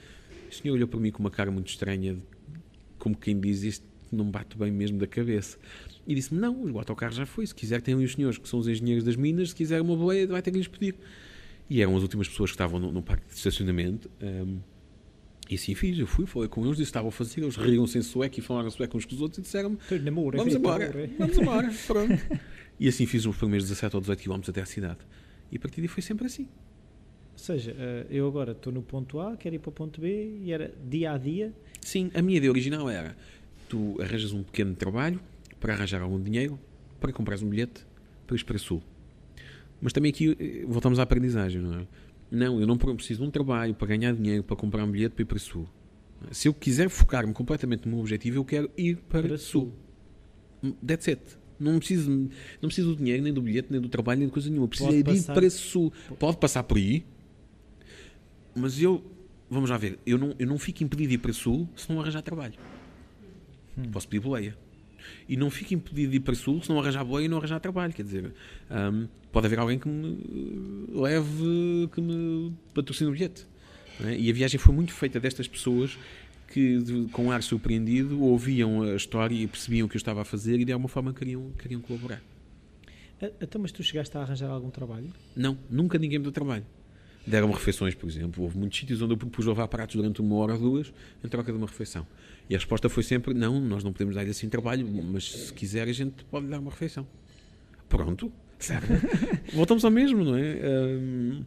O 0.50 0.54
senhor 0.54 0.74
olhou 0.74 0.88
para 0.88 0.98
mim 0.98 1.10
com 1.10 1.20
uma 1.20 1.30
cara 1.30 1.50
muito 1.50 1.68
estranha, 1.68 2.16
como 2.98 3.14
quem 3.14 3.38
diz: 3.38 3.62
Isto 3.62 3.86
não 4.10 4.30
bate 4.30 4.56
bem 4.56 4.70
mesmo 4.70 4.98
da 4.98 5.06
cabeça. 5.06 5.58
E 6.06 6.14
disse-me: 6.14 6.40
Não, 6.40 6.64
o 6.64 6.78
autocarro 6.78 7.12
já 7.12 7.26
foi. 7.26 7.46
Se 7.46 7.54
quiser, 7.54 7.80
tem 7.80 7.94
ali 7.94 8.04
os 8.04 8.12
senhores 8.12 8.38
que 8.38 8.48
são 8.48 8.58
os 8.58 8.68
engenheiros 8.68 9.04
das 9.04 9.16
minas. 9.16 9.50
Se 9.50 9.54
quiser 9.54 9.80
uma 9.80 9.96
boleia, 9.96 10.26
vai 10.26 10.42
ter 10.42 10.50
que 10.50 10.58
lhes 10.58 10.68
pedir. 10.68 10.94
E 11.70 11.80
eram 11.80 11.96
as 11.96 12.02
últimas 12.02 12.28
pessoas 12.28 12.50
que 12.50 12.54
estavam 12.54 12.78
no, 12.78 12.92
no 12.92 13.02
parque 13.02 13.26
de 13.28 13.34
estacionamento. 13.34 14.10
Um, 14.20 14.58
e 15.48 15.54
assim 15.54 15.74
fiz. 15.74 15.98
Eu 15.98 16.06
fui, 16.06 16.26
falei 16.26 16.48
com 16.48 16.64
eles, 16.64 16.76
disse: 16.76 16.88
Estavam 16.88 17.08
a 17.08 17.12
fazer. 17.12 17.40
Eles 17.40 17.56
riram-se 17.56 17.98
em 17.98 18.02
sueco 18.02 18.38
e 18.38 18.42
falaram 18.42 18.70
sueco 18.70 18.96
uns 18.96 19.04
com 19.04 19.14
os 19.14 19.20
outros 19.20 19.38
e 19.38 19.42
disseram-me: 19.42 19.78
Vamos 20.38 20.54
embora, 20.54 21.08
vamos 21.18 21.38
embora. 21.38 21.72
Pronto. 21.86 22.40
E 22.80 22.88
assim 22.88 23.06
fiz 23.06 23.24
os 23.26 23.36
primeiros 23.36 23.68
17 23.68 23.94
ou 23.94 24.00
18 24.00 24.22
km 24.22 24.40
até 24.48 24.60
à 24.60 24.66
cidade. 24.66 24.98
E 25.50 25.56
a 25.56 25.60
partir 25.60 25.80
daí 25.80 25.88
foi 25.88 26.02
sempre 26.02 26.26
assim. 26.26 26.48
Ou 27.32 27.38
seja, 27.38 27.74
eh, 27.78 28.06
eu 28.10 28.26
agora 28.26 28.52
estou 28.52 28.72
no 28.72 28.82
ponto 28.82 29.20
A, 29.20 29.36
quero 29.36 29.54
ir 29.54 29.58
para 29.58 29.68
o 29.70 29.72
ponto 29.72 30.00
B 30.00 30.38
e 30.42 30.52
era 30.52 30.72
dia 30.88 31.12
a 31.12 31.18
dia. 31.18 31.52
Sim, 31.80 32.10
a 32.14 32.20
minha 32.20 32.38
ideia 32.38 32.50
original 32.50 32.88
era: 32.88 33.16
tu 33.68 33.96
arranjas 34.00 34.32
um 34.32 34.42
pequeno 34.42 34.74
trabalho 34.74 35.20
para 35.62 35.74
arranjar 35.74 36.02
algum 36.02 36.20
dinheiro 36.20 36.58
para 37.00 37.12
comprar 37.12 37.38
um 37.38 37.48
bilhete 37.48 37.86
para 38.26 38.36
ir 38.36 38.44
para 38.44 38.56
o 38.56 38.58
Sul. 38.58 38.82
Mas 39.80 39.92
também 39.92 40.10
aqui 40.10 40.36
eh, 40.38 40.64
voltamos 40.66 40.98
à 40.98 41.04
aprendizagem, 41.04 41.62
não 41.62 41.74
é? 41.78 41.86
Não, 42.30 42.60
eu 42.60 42.66
não 42.66 42.76
preciso 42.76 43.22
de 43.22 43.28
um 43.28 43.30
trabalho 43.30 43.72
para 43.74 43.86
ganhar 43.86 44.12
dinheiro 44.12 44.42
para 44.42 44.56
comprar 44.56 44.84
um 44.84 44.90
bilhete 44.90 45.14
para 45.14 45.22
ir 45.22 45.26
para 45.26 45.36
o 45.36 45.40
Sul. 45.40 45.68
Se 46.32 46.48
eu 46.48 46.54
quiser 46.54 46.88
focar-me 46.88 47.32
completamente 47.32 47.86
no 47.86 47.92
meu 47.92 48.00
objetivo, 48.00 48.38
eu 48.38 48.44
quero 48.44 48.70
ir 48.76 48.96
para, 49.08 49.22
para 49.22 49.38
Sul. 49.38 49.72
Sul. 50.62 50.76
That's 50.84 51.08
it. 51.08 51.22
Não 51.60 51.78
preciso, 51.78 52.10
não 52.10 52.68
preciso 52.68 52.90
do 52.90 52.96
dinheiro, 52.96 53.22
nem 53.22 53.32
do 53.32 53.40
bilhete, 53.40 53.68
nem 53.70 53.80
do 53.80 53.88
trabalho, 53.88 54.18
nem 54.18 54.28
de 54.28 54.32
coisa 54.32 54.50
nenhuma. 54.50 54.66
Preciso 54.66 54.90
de 54.90 54.98
ir 54.98 55.24
para 55.26 55.50
Sul. 55.50 55.92
Pode 56.18 56.38
passar 56.38 56.64
por 56.64 56.76
aí, 56.76 57.04
mas 58.54 58.80
eu, 58.80 59.04
vamos 59.48 59.70
lá 59.70 59.78
ver, 59.78 59.98
eu 60.04 60.18
não, 60.18 60.34
eu 60.38 60.46
não 60.46 60.58
fico 60.58 60.82
impedido 60.82 61.10
de 61.10 61.14
ir 61.14 61.18
para 61.18 61.32
Sul 61.32 61.68
se 61.76 61.92
não 61.92 62.00
arranjar 62.00 62.22
trabalho. 62.22 62.54
Hum. 63.78 63.90
Posso 63.92 64.08
pedir 64.08 64.20
boleia 64.20 64.56
e 65.28 65.36
não 65.36 65.50
fico 65.50 65.74
impedido 65.74 66.10
de 66.10 66.16
ir 66.16 66.20
para 66.20 66.34
Sul 66.34 66.62
se 66.62 66.68
não 66.68 66.78
arranjar 66.78 67.04
boia 67.04 67.24
e 67.24 67.28
não 67.28 67.38
arranjar 67.38 67.60
trabalho. 67.60 67.92
Quer 67.92 68.02
dizer, 68.02 68.32
um, 68.70 69.06
pode 69.30 69.46
haver 69.46 69.58
alguém 69.58 69.78
que 69.78 69.88
me 69.88 70.18
leve, 70.92 71.88
que 71.92 72.00
me 72.00 72.52
patrocine 72.74 73.10
o 73.10 73.12
bilhete. 73.12 73.46
É? 74.04 74.16
E 74.16 74.30
a 74.30 74.32
viagem 74.32 74.58
foi 74.58 74.74
muito 74.74 74.92
feita 74.92 75.20
destas 75.20 75.46
pessoas 75.46 75.98
que, 76.48 77.08
com 77.12 77.30
ar 77.30 77.42
surpreendido, 77.42 78.22
ouviam 78.22 78.82
a 78.82 78.94
história 78.94 79.34
e 79.34 79.46
percebiam 79.46 79.86
o 79.86 79.88
que 79.88 79.96
eu 79.96 79.98
estava 79.98 80.22
a 80.22 80.24
fazer 80.24 80.60
e 80.60 80.64
de 80.64 80.72
alguma 80.72 80.88
forma 80.88 81.12
queriam, 81.12 81.50
queriam 81.58 81.80
colaborar. 81.80 82.22
Então, 83.40 83.60
mas 83.60 83.70
tu 83.70 83.82
chegaste 83.82 84.16
a 84.16 84.20
arranjar 84.20 84.50
algum 84.50 84.70
trabalho? 84.70 85.12
Não, 85.34 85.56
nunca 85.70 85.98
ninguém 85.98 86.18
me 86.18 86.24
deu 86.24 86.32
trabalho. 86.32 86.64
Deram-me 87.24 87.54
refeições, 87.54 87.94
por 87.94 88.08
exemplo. 88.08 88.42
Houve 88.42 88.58
muitos 88.58 88.78
sítios 88.78 89.00
onde 89.00 89.12
eu 89.12 89.16
propus 89.16 89.46
levar 89.46 89.68
pratos 89.68 89.94
durante 89.94 90.20
uma 90.20 90.34
hora 90.36 90.54
ou 90.54 90.58
duas 90.58 90.92
em 91.24 91.28
troca 91.28 91.52
de 91.52 91.56
uma 91.56 91.68
refeição. 91.68 92.06
E 92.48 92.54
a 92.54 92.58
resposta 92.58 92.88
foi 92.88 93.02
sempre: 93.02 93.34
não, 93.34 93.60
nós 93.60 93.84
não 93.84 93.92
podemos 93.92 94.14
dar 94.14 94.22
assim 94.22 94.48
trabalho, 94.48 94.86
mas 94.86 95.30
se 95.30 95.52
quiser 95.52 95.88
a 95.88 95.92
gente 95.92 96.24
pode 96.24 96.46
dar 96.46 96.58
uma 96.58 96.70
refeição. 96.70 97.06
Pronto, 97.88 98.32
certo? 98.58 98.86
Voltamos 99.54 99.84
ao 99.84 99.90
mesmo, 99.90 100.24
não 100.24 100.36
é? 100.36 100.60
Um, 100.64 101.44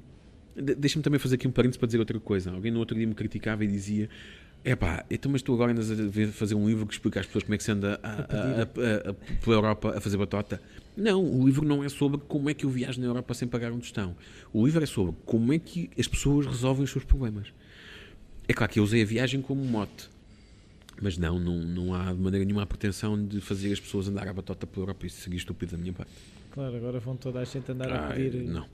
Deixa-me 0.56 1.04
também 1.04 1.20
fazer 1.20 1.36
aqui 1.36 1.48
um 1.48 1.52
parênteses 1.52 1.78
para 1.78 1.88
dizer 1.88 2.00
outra 2.00 2.18
coisa. 2.18 2.50
Alguém 2.50 2.72
no 2.72 2.80
outro 2.80 2.96
dia 2.96 3.06
me 3.06 3.14
criticava 3.14 3.66
e 3.66 3.68
dizia: 3.68 4.10
é 4.64 4.76
pá, 4.76 5.06
então, 5.12 5.32
mas 5.32 5.44
tu 5.44 5.54
agora 5.54 5.72
andas 5.72 5.92
a 5.92 6.28
fazer 6.32 6.56
um 6.56 6.68
livro 6.68 6.88
que 6.88 6.94
explica 6.94 7.20
às 7.20 7.26
pessoas 7.28 7.44
como 7.44 7.54
é 7.54 7.58
que 7.58 7.64
se 7.64 7.72
anda 7.72 8.00
a, 8.02 8.10
a, 8.10 8.18
a, 8.18 9.12
a, 9.12 9.14
pela 9.14 9.56
Europa 9.56 9.94
a 9.96 10.02
fazer 10.02 10.18
batota. 10.18 10.60
Não, 10.98 11.24
o 11.24 11.46
livro 11.46 11.64
não 11.64 11.84
é 11.84 11.90
sobre 11.90 12.20
como 12.28 12.50
é 12.50 12.54
que 12.54 12.66
eu 12.66 12.70
viajo 12.70 13.00
na 13.00 13.06
Europa 13.06 13.34
sem 13.36 13.48
pagar 13.48 13.72
um 13.72 13.80
tostão. 13.80 14.16
O 14.52 14.66
livro 14.66 14.82
é 14.82 14.88
sobre 14.88 15.14
como 15.24 15.54
é 15.54 15.60
que 15.60 15.92
as 16.00 16.08
pessoas 16.08 16.48
resolvem 16.48 16.84
os 16.84 16.90
seus 16.90 17.04
problemas. 17.04 17.54
É 18.48 18.54
claro 18.54 18.74
que 18.74 18.80
eu 18.80 18.84
usei 18.84 19.04
a 19.04 19.06
viagem 19.06 19.42
como 19.42 19.64
mote. 19.64 20.10
Mas 21.02 21.18
não, 21.18 21.38
não, 21.40 21.58
não 21.58 21.94
há 21.94 22.14
de 22.14 22.20
maneira 22.20 22.46
nenhuma 22.46 22.64
a 22.64 22.66
pretensão 22.66 23.22
de 23.22 23.42
fazer 23.42 23.74
as 23.74 23.80
pessoas 23.80 24.08
andar 24.08 24.28
à 24.28 24.34
batota 24.34 24.66
pela 24.66 24.84
Europa. 24.84 25.06
Isso 25.06 25.22
seria 25.22 25.38
estúpido 25.38 25.74
da 25.74 25.78
minha 25.78 25.94
parte. 25.94 26.12
Claro, 26.52 26.76
agora 26.76 27.00
vão 27.00 27.18
toda 27.18 27.40
a 27.40 27.44
gente 27.44 27.70
andar 27.72 27.92
ah, 27.92 28.10
a 28.10 28.14
pedir. 28.14 28.44
Não. 28.44 28.66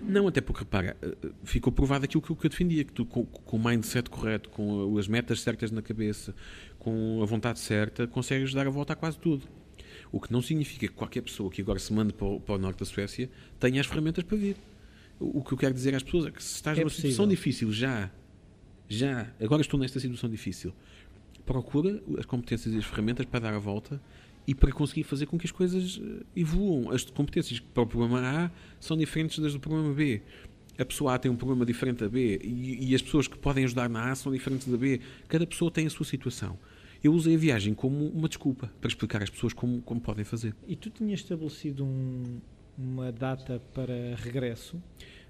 Não, 0.00 0.28
até 0.28 0.40
porque, 0.40 0.60
repara, 0.60 0.96
eh, 1.00 1.16
ficou 1.44 1.72
provado 1.72 2.04
aquilo 2.04 2.22
que 2.22 2.30
eu 2.30 2.50
defendia, 2.50 2.84
que 2.84 2.92
tu, 2.92 3.06
com, 3.06 3.24
com 3.24 3.56
o 3.56 3.64
mindset 3.64 4.10
correto, 4.10 4.50
com 4.50 4.98
as 4.98 5.08
metas 5.08 5.40
certas 5.40 5.70
na 5.70 5.80
cabeça, 5.80 6.34
com 6.78 7.22
a 7.22 7.26
vontade 7.26 7.58
certa, 7.58 8.06
consegues 8.06 8.52
dar 8.52 8.66
a 8.66 8.70
volta 8.70 8.92
a 8.92 8.96
quase 8.96 9.18
tudo. 9.18 9.46
O 10.12 10.20
que 10.20 10.32
não 10.32 10.42
significa 10.42 10.86
que 10.86 10.94
qualquer 10.94 11.22
pessoa 11.22 11.50
que 11.50 11.60
agora 11.60 11.78
se 11.78 11.92
mande 11.92 12.12
para 12.12 12.26
o, 12.26 12.40
para 12.40 12.54
o 12.54 12.58
norte 12.58 12.80
da 12.80 12.84
Suécia 12.84 13.30
tenha 13.58 13.80
as 13.80 13.86
ferramentas 13.86 14.22
para 14.24 14.36
vir. 14.36 14.56
O, 15.18 15.38
o 15.40 15.44
que 15.44 15.52
eu 15.52 15.58
quero 15.58 15.72
dizer 15.72 15.94
às 15.94 16.02
pessoas 16.02 16.26
é 16.26 16.30
que 16.30 16.42
se 16.42 16.54
estás 16.56 16.76
é 16.76 16.80
numa 16.80 16.90
possível. 16.90 17.10
situação 17.10 17.28
difícil 17.28 17.72
já, 17.72 18.10
já, 18.88 19.32
agora 19.40 19.62
estou 19.62 19.80
nesta 19.80 19.98
situação 19.98 20.28
difícil, 20.28 20.74
procura 21.46 22.02
as 22.18 22.26
competências 22.26 22.74
e 22.74 22.78
as 22.78 22.84
ferramentas 22.84 23.24
para 23.24 23.40
dar 23.40 23.54
a 23.54 23.58
volta 23.58 24.00
e 24.46 24.54
para 24.54 24.70
conseguir 24.72 25.04
fazer 25.04 25.26
com 25.26 25.38
que 25.38 25.46
as 25.46 25.52
coisas 25.52 26.00
eh, 26.02 26.24
evoluam. 26.36 26.90
As 26.90 27.04
competências 27.04 27.60
para 27.60 27.82
o 27.82 27.86
problema 27.86 28.20
A 28.20 28.50
são 28.78 28.96
diferentes 28.96 29.38
das 29.38 29.52
do 29.52 29.60
problema 29.60 29.94
B. 29.94 30.20
a 30.78 30.84
pessoa 30.84 31.14
A 31.14 31.18
tem 31.18 31.30
um 31.30 31.36
problema 31.36 31.64
diferente 31.64 32.00
da 32.00 32.08
B 32.08 32.38
e, 32.42 32.90
e, 32.90 32.94
as 32.94 33.00
pessoas 33.00 33.26
que 33.26 33.38
podem 33.38 33.64
ajudar 33.64 33.88
na 33.88 34.10
A 34.10 34.14
são 34.14 34.30
diferentes 34.30 34.68
da 34.68 34.76
B. 34.76 35.00
Cada 35.28 35.46
pessoa 35.46 35.70
tem 35.70 35.86
a 35.86 35.90
sua 35.90 36.04
situação. 36.04 36.58
Eu 37.02 37.12
usei 37.12 37.34
a 37.34 37.38
viagem 37.38 37.74
como 37.74 38.08
uma 38.08 38.28
desculpa 38.28 38.70
para 38.80 38.88
explicar 38.88 39.22
às 39.22 39.30
pessoas 39.30 39.52
como, 39.52 39.80
como 39.82 40.00
podem 40.00 40.24
fazer. 40.24 40.54
E 40.66 40.74
tu 40.74 40.90
tinhas 40.90 41.20
estabelecido 41.20 41.84
um, 41.84 42.40
uma 42.76 43.12
data 43.12 43.60
para 43.72 44.16
regresso? 44.16 44.80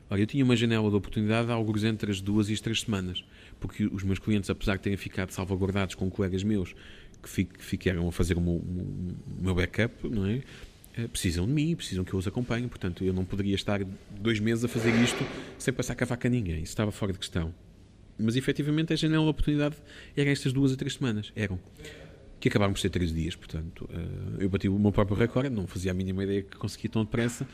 Olha, 0.09 0.21
eu 0.21 0.27
tinha 0.27 0.45
uma 0.45 0.55
janela 0.55 0.89
de 0.89 0.97
oportunidade 0.97 1.51
alguns 1.51 1.83
entre 1.83 2.11
as 2.11 2.21
duas 2.21 2.49
e 2.49 2.53
as 2.53 2.61
três 2.61 2.83
semanas, 2.83 3.25
porque 3.61 3.87
os 3.87 4.03
meus 4.03 4.19
clientes, 4.19 4.51
apesar 4.51 4.77
de 4.77 4.83
terem 4.83 4.97
ficado 4.97 5.31
salvaguardados 5.31 5.95
com 5.95 6.11
colegas 6.11 6.43
meus 6.43 6.75
que 7.23 7.49
ficaram 7.59 8.09
a 8.09 8.13
fazer 8.13 8.37
o 8.37 8.41
meu, 8.41 8.55
o 8.55 9.17
meu 9.41 9.55
backup, 9.55 10.09
não 10.09 10.27
é? 10.27 10.43
Eh, 10.97 11.09
precisam 11.09 11.47
de 11.47 11.53
mim, 11.53 11.75
precisam 11.77 12.05
que 12.05 12.15
eu 12.15 12.19
os 12.19 12.27
acompanhe, 12.27 12.67
portanto 12.69 13.05
eu 13.05 13.13
não 13.13 13.25
poderia 13.25 13.55
estar 13.55 13.81
dois 14.19 14.41
meses 14.41 14.65
a 14.65 14.69
fazer 14.69 14.95
isto 15.03 15.19
sem 15.59 15.73
passar 15.75 15.95
cavaco 15.95 16.27
a 16.27 16.31
ninguém, 16.31 16.57
isso 16.57 16.73
estava 16.73 16.91
fora 16.91 17.13
de 17.13 17.19
questão. 17.19 17.53
Mas 18.19 18.35
efetivamente 18.35 18.95
a 18.95 18.97
janela 18.97 19.25
de 19.25 19.31
oportunidade 19.31 19.77
eram 20.17 20.31
estas 20.31 20.53
duas 20.53 20.73
a 20.73 20.77
três 20.77 20.95
semanas, 20.95 21.33
eram. 21.37 21.59
Que 22.41 22.49
acabaram 22.49 22.73
por 22.73 22.79
ser 22.79 22.91
três 22.91 23.13
dias, 23.13 23.35
portanto 23.35 23.89
eh, 23.93 24.45
eu 24.45 24.49
bati 24.49 24.69
o 24.69 24.79
meu 24.79 24.93
próprio 24.93 25.17
recorde, 25.17 25.51
não 25.51 25.67
fazia 25.67 25.91
a 25.91 25.95
mínima 25.95 26.25
ideia 26.25 26.43
que 26.43 26.57
conseguia 26.57 26.91
tão 26.91 27.05
depressa. 27.05 27.47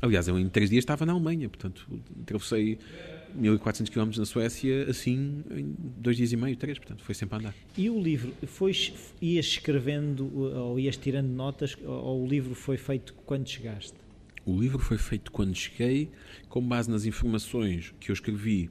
Aliás, 0.00 0.28
eu 0.28 0.38
em 0.38 0.48
três 0.48 0.70
dias 0.70 0.82
estava 0.82 1.04
na 1.04 1.12
Alemanha, 1.12 1.48
portanto 1.48 1.86
atravessei 2.22 2.78
1400 3.34 3.92
km 3.92 4.10
na 4.18 4.24
Suécia, 4.24 4.88
assim, 4.88 5.42
em 5.50 5.74
dois 5.78 6.16
dias 6.16 6.32
e 6.32 6.36
meio, 6.36 6.56
três, 6.56 6.78
portanto, 6.78 7.02
foi 7.02 7.14
sempre 7.14 7.36
a 7.36 7.38
andar. 7.38 7.54
E 7.76 7.90
o 7.90 8.00
livro, 8.00 8.32
foi, 8.46 8.72
ias 9.20 9.46
escrevendo 9.46 10.30
ou 10.36 10.78
ias 10.78 10.96
tirando 10.96 11.28
notas, 11.28 11.76
ou 11.84 12.24
o 12.24 12.26
livro 12.26 12.54
foi 12.54 12.76
feito 12.76 13.14
quando 13.26 13.48
chegaste? 13.48 13.94
O 14.46 14.60
livro 14.60 14.78
foi 14.78 14.98
feito 14.98 15.32
quando 15.32 15.54
cheguei, 15.54 16.10
com 16.48 16.62
base 16.62 16.90
nas 16.90 17.06
informações 17.06 17.94
que 17.98 18.10
eu 18.10 18.12
escrevi 18.12 18.70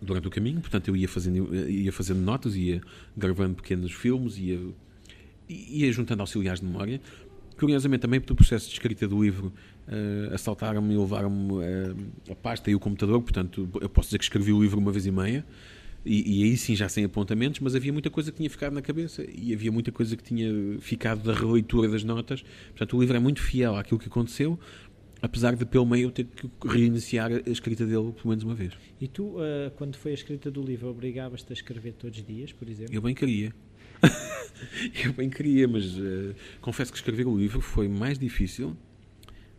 durante 0.00 0.28
o 0.28 0.30
caminho, 0.30 0.60
portanto, 0.60 0.88
eu 0.88 0.96
ia 0.96 1.08
fazendo, 1.08 1.54
ia 1.68 1.92
fazendo 1.92 2.20
notas, 2.20 2.56
ia 2.56 2.80
gravando 3.16 3.54
pequenos 3.54 3.92
filmes, 3.92 4.36
ia, 4.38 4.60
ia 5.48 5.92
juntando 5.92 6.22
auxiliares 6.22 6.60
de 6.60 6.66
memória. 6.66 7.00
Curiosamente, 7.58 8.02
também 8.02 8.20
pelo 8.20 8.36
processo 8.36 8.66
de 8.66 8.72
escrita 8.74 9.08
do 9.08 9.22
livro, 9.22 9.52
uh, 9.88 10.34
assaltaram-me 10.34 10.94
e 10.94 10.96
levaram-me 10.96 11.52
uh, 11.54 11.96
a 12.30 12.34
pasta 12.34 12.70
e 12.70 12.74
o 12.74 12.80
computador, 12.80 13.20
portanto, 13.22 13.68
eu 13.80 13.88
posso 13.88 14.08
dizer 14.08 14.18
que 14.18 14.24
escrevi 14.24 14.52
o 14.52 14.62
livro 14.62 14.78
uma 14.78 14.92
vez 14.92 15.06
e 15.06 15.10
meia, 15.10 15.44
e, 16.04 16.40
e, 16.40 16.44
aí 16.44 16.56
sim 16.56 16.76
já 16.76 16.88
sem 16.88 17.04
apontamentos, 17.04 17.60
mas 17.60 17.74
havia 17.74 17.92
muita 17.92 18.08
coisa 18.08 18.30
que 18.30 18.38
tinha 18.38 18.48
ficado 18.48 18.72
na 18.72 18.80
cabeça 18.80 19.24
e 19.28 19.52
havia 19.52 19.70
muita 19.70 19.90
coisa 19.90 20.16
que 20.16 20.22
tinha 20.22 20.78
ficado 20.80 21.22
da 21.22 21.34
releitura 21.34 21.88
das 21.88 22.04
notas. 22.04 22.42
Portanto, 22.68 22.96
o 22.96 23.00
livro 23.00 23.16
é 23.16 23.20
muito 23.20 23.42
fiel 23.42 23.76
àquilo 23.76 23.98
que 23.98 24.06
aconteceu, 24.06 24.58
apesar 25.20 25.56
de 25.56 25.66
pelo 25.66 25.84
meio 25.84 26.10
ter 26.10 26.24
que 26.24 26.48
reiniciar 26.66 27.30
a 27.32 27.50
escrita 27.50 27.84
dele 27.84 28.12
pelo 28.12 28.28
menos 28.28 28.44
uma 28.44 28.54
vez. 28.54 28.72
E 29.00 29.08
tu, 29.08 29.36
uh, 29.36 29.70
quando 29.76 29.96
foi 29.96 30.12
a 30.12 30.14
escrita 30.14 30.50
do 30.50 30.62
livro, 30.62 30.88
obrigavas-te 30.88 31.52
a 31.52 31.54
escrever 31.54 31.92
todos 31.92 32.18
os 32.18 32.24
dias, 32.24 32.52
por 32.52 32.68
exemplo? 32.68 32.94
Eu 32.94 33.02
bem 33.02 33.14
queria. 33.14 33.52
eu 35.04 35.12
bem 35.12 35.28
queria, 35.28 35.66
mas 35.66 35.98
uh, 35.98 36.34
confesso 36.60 36.92
que 36.92 36.98
escrever 36.98 37.26
o 37.26 37.36
livro 37.36 37.60
foi 37.60 37.88
mais 37.88 38.18
difícil 38.18 38.76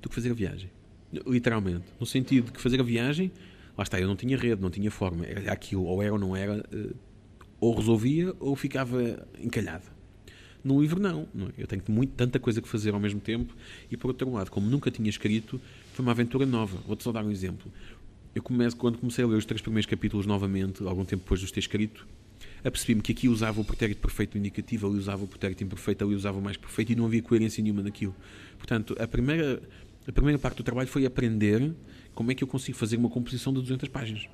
do 0.02 0.10
que 0.10 0.16
fazer 0.16 0.32
a 0.32 0.34
viagem. 0.34 0.70
Literalmente. 1.26 1.86
No 2.00 2.06
sentido 2.06 2.46
de 2.46 2.52
que 2.54 2.62
fazer 2.62 2.80
a 2.80 2.84
viagem, 2.84 3.32
lá 3.78 3.84
está, 3.84 4.00
eu 4.00 4.08
não 4.08 4.16
tinha 4.16 4.38
rede, 4.38 4.62
não 4.62 4.70
tinha 4.70 4.92
forma. 4.92 5.26
Era 5.26 5.52
aquilo, 5.52 5.84
ou 5.84 6.02
era 6.02 6.14
ou 6.14 6.20
não 6.20 6.36
era, 6.36 6.66
uh, 6.74 6.96
ou 7.60 7.76
resolvia 7.76 8.34
ou 8.40 8.56
ficava 8.56 9.28
encalhado. 9.40 9.86
No 10.64 10.82
livro, 10.82 11.00
não. 11.00 11.28
não 11.34 11.48
é? 11.48 11.52
Eu 11.58 11.68
tenho 11.68 11.82
muito, 11.88 12.14
tanta 12.14 12.40
coisa 12.40 12.62
que 12.62 12.68
fazer 12.68 12.94
ao 12.94 13.00
mesmo 13.00 13.20
tempo. 13.20 13.56
E 13.90 13.96
por 13.96 14.10
outro 14.10 14.32
lado, 14.32 14.52
como 14.52 14.70
nunca 14.70 14.92
tinha 14.92 15.10
escrito, 15.10 15.60
foi 15.94 16.04
uma 16.04 16.12
aventura 16.12 16.46
nova. 16.46 16.78
Vou-te 16.86 17.04
só 17.04 17.12
dar 17.12 17.24
um 17.24 17.32
exemplo. 17.32 17.72
Eu 18.36 18.44
começo, 18.44 18.76
quando 18.76 18.98
comecei 18.98 19.24
a 19.24 19.28
ler 19.28 19.38
os 19.38 19.46
três 19.46 19.62
primeiros 19.62 19.86
capítulos 19.90 20.26
novamente, 20.26 20.84
algum 20.84 21.06
tempo 21.06 21.24
depois 21.24 21.40
de 21.40 21.46
os 21.46 21.52
ter 21.52 21.62
escrito, 21.62 22.06
apercebi-me 22.64 23.02
que 23.02 23.12
aqui 23.12 23.28
usava 23.28 23.60
o 23.60 23.66
pretérito 23.66 24.02
perfeito 24.02 24.38
indicativo, 24.38 24.88
ali 24.88 24.98
usava 24.98 25.24
o 25.24 25.28
pretérito 25.28 25.64
imperfeito, 25.64 26.04
ali 26.04 26.14
usava 26.14 26.38
o 26.38 26.42
mais 26.42 26.58
perfeito 26.58 26.92
e 26.92 26.96
não 26.96 27.06
havia 27.06 27.22
coerência 27.22 27.64
nenhuma 27.64 27.82
naquilo. 27.82 28.16
Portanto, 28.58 28.96
a 29.00 29.08
primeira, 29.08 29.62
a 30.10 30.12
primeira 30.12 30.40
parte 30.40 30.58
do 30.58 30.64
trabalho 30.64 30.90
foi 30.90 31.06
aprender 31.06 31.72
como 32.16 32.32
é 32.32 32.36
que 32.36 32.44
eu 32.44 32.48
consigo 32.48 32.76
fazer 32.76 32.98
uma 32.98 33.10
composição 33.10 33.54
de 33.54 33.62
200 33.62 33.88
páginas. 33.90 34.28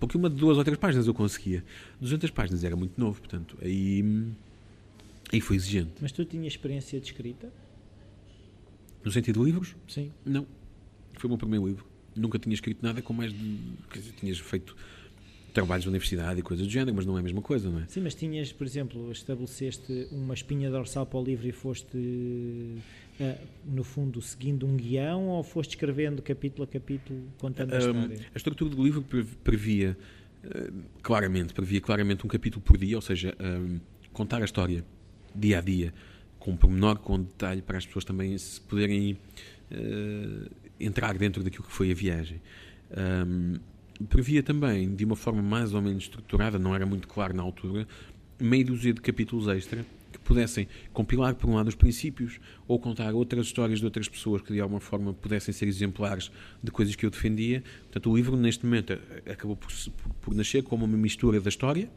Porque 0.00 0.16
uma 0.16 0.28
de 0.28 0.34
duas 0.34 0.58
ou 0.58 0.64
três 0.64 0.76
páginas 0.76 1.06
eu 1.06 1.14
conseguia. 1.14 1.64
200 2.00 2.30
páginas 2.30 2.64
era 2.64 2.74
muito 2.74 3.00
novo, 3.00 3.20
portanto, 3.20 3.56
aí, 3.62 4.04
aí 5.32 5.40
foi 5.40 5.54
exigente. 5.54 5.92
Mas 6.00 6.10
tu 6.10 6.24
tinhas 6.24 6.48
experiência 6.48 6.98
de 6.98 7.06
escrita? 7.06 7.52
No 9.04 9.12
sentido 9.12 9.38
de 9.38 9.46
livros? 9.46 9.76
Sim. 9.86 10.10
Não. 10.26 10.44
Foi 11.14 11.28
o 11.28 11.30
meu 11.30 11.38
primeiro 11.38 11.64
livro. 11.68 11.86
Nunca 12.16 12.36
tinha 12.36 12.54
escrito 12.54 12.82
nada 12.82 13.00
com 13.00 13.12
mais 13.12 13.32
de. 13.32 13.60
Quer 13.88 14.00
dizer, 14.00 14.12
tinhas 14.14 14.38
feito 14.38 14.76
trabalhos 15.52 15.82
de 15.82 15.88
universidade 15.88 16.40
e 16.40 16.42
coisas 16.42 16.66
do 16.66 16.72
género, 16.72 16.94
mas 16.94 17.06
não 17.06 17.16
é 17.16 17.20
a 17.20 17.22
mesma 17.22 17.42
coisa, 17.42 17.70
não 17.70 17.80
é? 17.80 17.86
Sim, 17.86 18.00
mas 18.00 18.14
tinhas, 18.14 18.52
por 18.52 18.66
exemplo, 18.66 19.10
estabeleceste 19.12 20.08
uma 20.10 20.34
espinha 20.34 20.70
dorsal 20.70 21.06
para 21.06 21.18
o 21.18 21.24
livro 21.24 21.46
e 21.46 21.52
foste, 21.52 21.96
uh, 21.96 23.34
no 23.64 23.84
fundo, 23.84 24.20
seguindo 24.20 24.66
um 24.66 24.76
guião 24.76 25.28
ou 25.28 25.42
foste 25.42 25.70
escrevendo 25.70 26.22
capítulo 26.22 26.64
a 26.64 26.66
capítulo, 26.66 27.22
contando 27.38 27.74
a 27.74 27.78
história? 27.78 28.20
A 28.34 28.36
estrutura 28.36 28.74
do 28.74 28.82
livro 28.82 29.04
previa, 29.42 29.96
uh, 30.44 30.72
claramente, 31.02 31.52
previa 31.52 31.80
claramente 31.80 32.24
um 32.24 32.28
capítulo 32.28 32.62
por 32.62 32.76
dia, 32.78 32.96
ou 32.96 33.02
seja, 33.02 33.34
contar 34.12 34.42
a 34.42 34.44
história 34.44 34.84
dia 35.34 35.58
a 35.58 35.60
dia, 35.60 35.92
com 36.38 36.56
pormenor, 36.56 36.98
com 36.98 37.20
detalhe, 37.20 37.62
para 37.62 37.78
as 37.78 37.86
pessoas 37.86 38.04
também 38.04 38.36
se 38.36 38.60
poderem 38.60 39.18
uh, 39.70 40.50
entrar 40.78 41.16
dentro 41.16 41.42
daquilo 41.42 41.64
que 41.64 41.72
foi 41.72 41.90
a 41.90 41.94
viagem. 41.94 42.40
Um, 42.90 43.58
previa 44.08 44.42
também, 44.42 44.94
de 44.94 45.04
uma 45.04 45.16
forma 45.16 45.42
mais 45.42 45.74
ou 45.74 45.82
menos 45.82 46.04
estruturada, 46.04 46.58
não 46.58 46.74
era 46.74 46.86
muito 46.86 47.06
claro 47.06 47.34
na 47.34 47.42
altura, 47.42 47.86
meia 48.38 48.64
dúzia 48.64 48.92
de 48.92 49.00
capítulos 49.00 49.48
extra 49.48 49.84
que 50.10 50.18
pudessem 50.18 50.66
compilar, 50.92 51.34
por 51.34 51.48
um 51.48 51.54
lado, 51.54 51.68
os 51.68 51.74
princípios 51.74 52.40
ou 52.66 52.78
contar 52.78 53.14
outras 53.14 53.46
histórias 53.46 53.78
de 53.78 53.84
outras 53.84 54.08
pessoas 54.08 54.42
que, 54.42 54.52
de 54.52 54.60
alguma 54.60 54.80
forma, 54.80 55.12
pudessem 55.12 55.52
ser 55.52 55.68
exemplares 55.68 56.30
de 56.62 56.70
coisas 56.70 56.96
que 56.96 57.06
eu 57.06 57.10
defendia. 57.10 57.62
Portanto, 57.82 58.10
o 58.10 58.16
livro, 58.16 58.36
neste 58.36 58.64
momento, 58.64 58.98
acabou 59.30 59.56
por, 59.56 59.70
por, 59.70 60.14
por 60.14 60.34
nascer 60.34 60.62
como 60.62 60.84
uma 60.84 60.96
mistura 60.96 61.40
da 61.40 61.48
história, 61.48 61.88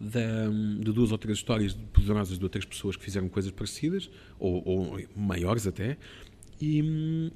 de 0.00 0.92
duas 0.92 1.12
ou 1.12 1.18
três 1.18 1.38
histórias 1.38 1.74
poderosas 1.92 2.36
de 2.36 2.44
outras 2.44 2.64
pessoas 2.64 2.96
que 2.96 3.04
fizeram 3.04 3.28
coisas 3.28 3.52
parecidas, 3.52 4.10
ou, 4.38 4.62
ou 4.66 5.00
maiores 5.16 5.66
até, 5.66 5.96
e, 6.60 7.30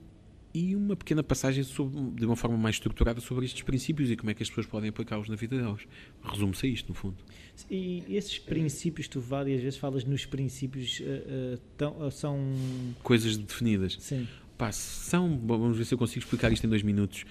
e 0.56 0.74
uma 0.74 0.96
pequena 0.96 1.22
passagem 1.22 1.62
sobre, 1.62 2.00
de 2.12 2.24
uma 2.24 2.34
forma 2.34 2.56
mais 2.56 2.76
estruturada 2.76 3.20
sobre 3.20 3.44
estes 3.44 3.60
princípios 3.60 4.10
e 4.10 4.16
como 4.16 4.30
é 4.30 4.34
que 4.34 4.42
as 4.42 4.48
pessoas 4.48 4.66
podem 4.66 4.88
aplicá-los 4.88 5.28
na 5.28 5.36
vida 5.36 5.54
delas. 5.54 5.82
Resume-se 6.22 6.64
a 6.64 6.68
isto, 6.70 6.88
no 6.88 6.94
fundo. 6.94 7.16
E 7.70 8.02
esses 8.08 8.38
princípios, 8.38 9.06
tu 9.06 9.20
várias 9.20 9.60
vezes 9.62 9.78
falas 9.78 10.02
nos 10.02 10.24
princípios, 10.24 11.00
uh, 11.00 11.02
uh, 11.04 11.60
tão, 11.76 12.06
uh, 12.06 12.10
são. 12.10 12.40
Coisas 13.02 13.36
definidas. 13.36 13.98
Sim. 14.00 14.26
Pá, 14.56 14.72
são. 14.72 15.38
Vamos 15.46 15.76
ver 15.76 15.84
se 15.84 15.92
eu 15.92 15.98
consigo 15.98 16.20
explicar 16.20 16.50
isto 16.50 16.64
em 16.64 16.70
dois 16.70 16.82
minutos. 16.82 17.26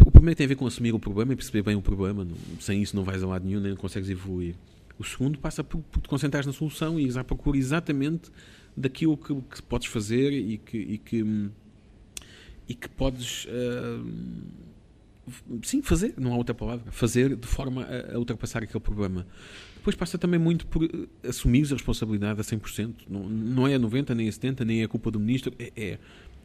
O 0.00 0.10
primeiro 0.10 0.34
tem 0.34 0.46
a 0.46 0.48
ver 0.48 0.56
com 0.56 0.66
assumir 0.66 0.94
o 0.94 0.98
problema 0.98 1.34
e 1.34 1.36
perceber 1.36 1.60
bem 1.60 1.76
o 1.76 1.82
problema. 1.82 2.26
Sem 2.58 2.80
isso 2.80 2.96
não 2.96 3.04
vais 3.04 3.22
a 3.22 3.26
lado 3.26 3.44
nenhum, 3.44 3.60
nem 3.60 3.76
consegues 3.76 4.08
evoluir. 4.08 4.54
O 4.98 5.04
segundo 5.04 5.38
passa 5.38 5.62
por, 5.62 5.82
por 5.82 6.00
te 6.00 6.08
concentrares 6.08 6.46
na 6.46 6.54
solução 6.54 6.98
e 6.98 7.02
ires 7.02 7.18
à 7.18 7.22
procura 7.22 7.58
exatamente 7.58 8.30
daquilo 8.74 9.14
que, 9.14 9.34
que 9.34 9.62
podes 9.62 9.88
fazer 9.88 10.32
e 10.32 10.56
que, 10.56 10.78
e 10.78 10.96
que 10.96 11.22
hum, 11.22 11.50
e 12.68 12.74
que 12.74 12.88
podes 12.88 13.46
uh, 13.46 14.06
sim 15.62 15.82
fazer, 15.82 16.14
não 16.18 16.32
há 16.32 16.36
outra 16.36 16.54
palavra, 16.54 16.90
fazer 16.92 17.34
de 17.34 17.46
forma 17.46 17.84
a, 17.84 18.14
a, 18.14 18.18
ultrapassar 18.18 18.62
aquele 18.62 18.80
problema. 18.80 19.26
Depois 19.76 19.96
passa 19.96 20.18
também 20.18 20.38
muito 20.38 20.66
por 20.66 20.86
assumir 21.26 21.64
a 21.66 21.74
responsabilidade 21.74 22.40
a 22.40 22.44
100%. 22.44 22.94
Não, 23.08 23.28
não 23.28 23.66
é 23.66 23.74
a 23.74 23.78
90, 23.78 24.14
nem 24.14 24.28
a 24.28 24.32
70, 24.32 24.64
nem 24.64 24.82
é 24.82 24.84
a 24.84 24.88
culpa 24.88 25.10
do 25.10 25.18
ministro, 25.18 25.52
é, 25.58 25.72
é 25.76 25.98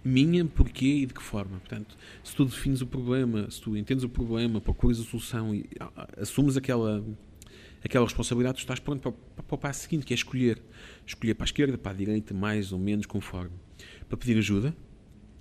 minha, 0.03 0.45
porquê 0.45 0.85
e 0.85 1.05
de 1.05 1.13
que 1.13 1.21
forma. 1.21 1.59
Portanto, 1.59 1.97
se 2.23 2.35
tu 2.35 2.45
defines 2.45 2.81
o 2.81 2.87
problema, 2.87 3.49
se 3.49 3.61
tu 3.61 3.75
entendes 3.75 4.03
o 4.03 4.09
problema, 4.09 4.61
procuras 4.61 4.99
a 4.99 5.03
solução 5.03 5.53
e 5.53 5.65
assumes 6.17 6.57
aquela 6.57 7.03
aquela 7.83 8.05
responsabilidade, 8.05 8.55
tu 8.55 8.59
estás 8.59 8.79
pronto 8.79 9.01
para, 9.01 9.11
para, 9.11 9.43
para 9.43 9.55
o 9.55 9.57
passo 9.57 9.81
seguinte, 9.81 10.05
que 10.05 10.13
é 10.13 10.15
escolher. 10.15 10.61
Escolher 11.05 11.33
para 11.33 11.43
a 11.43 11.47
esquerda, 11.47 11.77
para 11.77 11.91
a 11.91 11.95
direita, 11.95 12.33
mais 12.33 12.71
ou 12.71 12.79
menos 12.79 13.05
conforme. 13.05 13.51
Para 14.07 14.17
pedir 14.17 14.37
ajuda, 14.37 14.73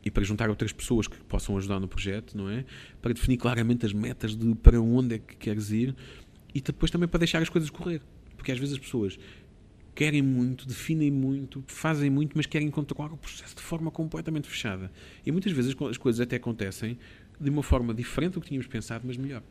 e 0.05 0.11
para 0.11 0.23
juntar 0.25 0.51
outras 0.51 0.73
pessoas 0.73 1.07
que 1.07 1.17
possam 1.25 1.57
ajudar 1.57 1.79
no 1.79 1.89
projeto, 1.89 2.37
não 2.37 2.51
é? 2.51 2.65
Para 3.01 3.13
definir 3.13 3.37
claramente 3.37 3.87
as 3.87 3.93
metas 3.93 4.37
de 4.37 4.55
para 4.57 4.81
onde 4.81 5.17
é 5.17 5.19
que 5.19 5.37
queres 5.37 5.71
ir 5.71 5.95
e 6.55 6.61
depois 6.61 6.91
também 6.91 7.09
para 7.09 7.19
deixar 7.19 7.41
as 7.41 7.49
coisas 7.49 7.71
correr. 7.71 8.03
Porque 8.37 8.51
às 8.51 8.59
vezes 8.59 8.75
as 8.75 8.81
pessoas 8.81 9.19
querem 9.95 10.23
muito, 10.23 10.67
definem 10.67 11.11
muito, 11.11 11.63
fazem 11.67 12.11
muito, 12.11 12.37
mas 12.37 12.47
querem 12.47 12.71
controlar 12.71 13.13
o 13.13 13.17
processo 13.17 13.55
de 13.55 13.63
forma 13.63 13.91
completamente 13.91 14.49
fechada. 14.49 14.91
E 15.25 15.31
muitas 15.31 15.53
vezes 15.53 15.77
as 15.91 15.99
coisas 15.99 16.21
até 16.21 16.37
acontecem 16.37 16.99
de 17.41 17.51
uma 17.51 17.63
forma 17.63 17.95
diferente 17.95 18.35
do 18.35 18.41
que 18.41 18.49
tínhamos 18.49 18.67
pensado, 18.67 19.05
mas 19.07 19.17
melhor. 19.17 19.43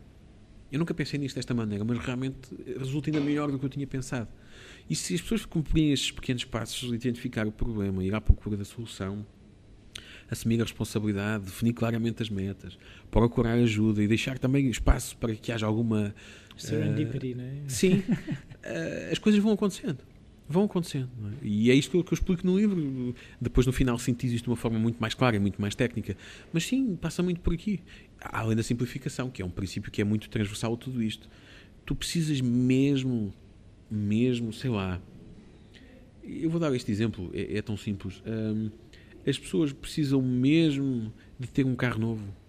Eu 0.71 0.79
nunca 0.79 0.93
pensei 0.93 1.19
nisto 1.19 1.35
desta 1.35 1.53
maneira, 1.53 1.83
mas 1.83 1.99
realmente 1.99 2.49
resulta 2.77 3.09
ainda 3.09 3.19
melhor 3.19 3.51
do 3.51 3.59
que 3.59 3.65
eu 3.65 3.69
tinha 3.69 3.85
pensado. 3.85 4.29
E 4.89 4.95
se 4.95 5.13
as 5.13 5.21
pessoas 5.21 5.45
cumprirem 5.45 5.91
estes 5.91 6.11
pequenos 6.11 6.45
passos, 6.45 6.93
identificar 6.93 7.45
o 7.45 7.51
problema, 7.51 8.03
ir 8.03 8.15
à 8.15 8.21
procura 8.21 8.55
da 8.55 8.63
solução, 8.63 9.25
assumir 10.31 10.61
a 10.61 10.63
responsabilidade, 10.63 11.43
definir 11.43 11.73
claramente 11.73 12.23
as 12.23 12.29
metas, 12.29 12.77
procurar 13.11 13.53
ajuda 13.53 14.01
e 14.01 14.07
deixar 14.07 14.39
também 14.39 14.69
espaço 14.69 15.17
para 15.17 15.35
que 15.35 15.51
haja 15.51 15.65
alguma. 15.65 16.15
Serendipity, 16.55 17.33
uh, 17.33 17.37
não 17.37 17.43
é? 17.43 17.55
Sim, 17.67 17.95
uh, 17.97 19.11
as 19.11 19.19
coisas 19.19 19.41
vão 19.41 19.51
acontecendo. 19.51 19.99
Vão 20.47 20.65
acontecendo. 20.65 21.09
É? 21.41 21.47
E 21.47 21.71
é 21.71 21.73
isto 21.75 21.91
que 21.91 21.97
eu, 21.97 22.13
explico 22.13 22.45
no 22.45 22.57
livro. 22.57 23.15
Depois, 23.39 23.65
no 23.65 23.73
final, 23.73 23.97
sintetizo 23.97 24.35
isto 24.35 24.45
de 24.45 24.49
uma 24.49 24.57
forma 24.57 24.77
muito 24.77 24.99
mais 24.99 25.13
clara 25.13 25.35
e 25.35 25.39
muito 25.39 25.61
mais 25.61 25.75
técnica. 25.75 26.15
Mas 26.51 26.65
sim, 26.65 26.95
passa 26.95 27.23
muito 27.23 27.39
por 27.39 27.53
aqui. 27.53 27.79
Além 28.19 28.55
da 28.55 28.63
simplificação, 28.63 29.29
que 29.29 29.41
é 29.41 29.45
um 29.45 29.49
princípio 29.49 29.89
que 29.89 30.01
é 30.01 30.03
muito 30.03 30.29
transversal 30.29 30.73
a 30.73 30.77
tudo 30.77 31.01
isto. 31.01 31.29
Tu 31.85 31.95
precisas 31.95 32.41
mesmo, 32.41 33.33
mesmo, 33.89 34.51
sei 34.51 34.69
lá. 34.69 35.01
Eu 36.21 36.49
vou 36.49 36.59
dar 36.59 36.73
este 36.75 36.91
exemplo, 36.91 37.31
é, 37.33 37.57
é 37.57 37.61
tão 37.61 37.77
simples. 37.77 38.21
Um, 38.25 38.69
as 39.25 39.37
pessoas 39.37 39.71
precisam 39.71 40.21
mesmo 40.21 41.13
de 41.39 41.47
ter 41.47 41.65
um 41.65 41.75
carro 41.75 41.99
novo 41.99 42.41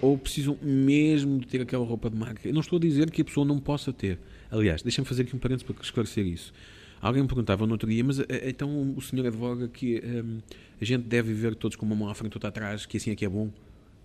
ou 0.00 0.16
precisam 0.16 0.56
mesmo 0.62 1.40
de 1.40 1.46
ter 1.46 1.60
aquela 1.60 1.84
roupa 1.84 2.10
de 2.10 2.16
marca. 2.16 2.46
Eu 2.46 2.54
não 2.54 2.60
estou 2.60 2.76
a 2.76 2.80
dizer 2.80 3.10
que 3.10 3.22
a 3.22 3.24
pessoa 3.24 3.44
não 3.44 3.58
possa 3.58 3.92
ter. 3.92 4.18
Aliás, 4.50 4.82
deixa-me 4.82 5.06
fazer 5.06 5.22
aqui 5.22 5.34
um 5.34 5.38
parênteses 5.38 5.66
para 5.66 5.82
esclarecer 5.82 6.26
isso. 6.26 6.52
Alguém 7.00 7.22
me 7.22 7.28
perguntava 7.28 7.66
no 7.66 7.72
outro 7.72 7.88
dia, 7.88 8.02
mas 8.02 8.18
eh, 8.20 8.48
então 8.48 8.94
o 8.96 9.00
senhor 9.00 9.26
advoga 9.26 9.68
que 9.68 10.02
um, 10.04 10.40
a 10.80 10.84
gente 10.84 11.04
deve 11.04 11.32
viver 11.32 11.54
todos 11.54 11.76
com 11.76 11.86
uma 11.86 11.94
mão 11.94 12.08
à 12.08 12.14
frente 12.14 12.32
e 12.32 12.36
outra 12.36 12.48
atrás, 12.48 12.86
que 12.86 12.96
assim 12.96 13.10
é 13.10 13.14
que 13.14 13.24
é 13.24 13.28
bom? 13.28 13.50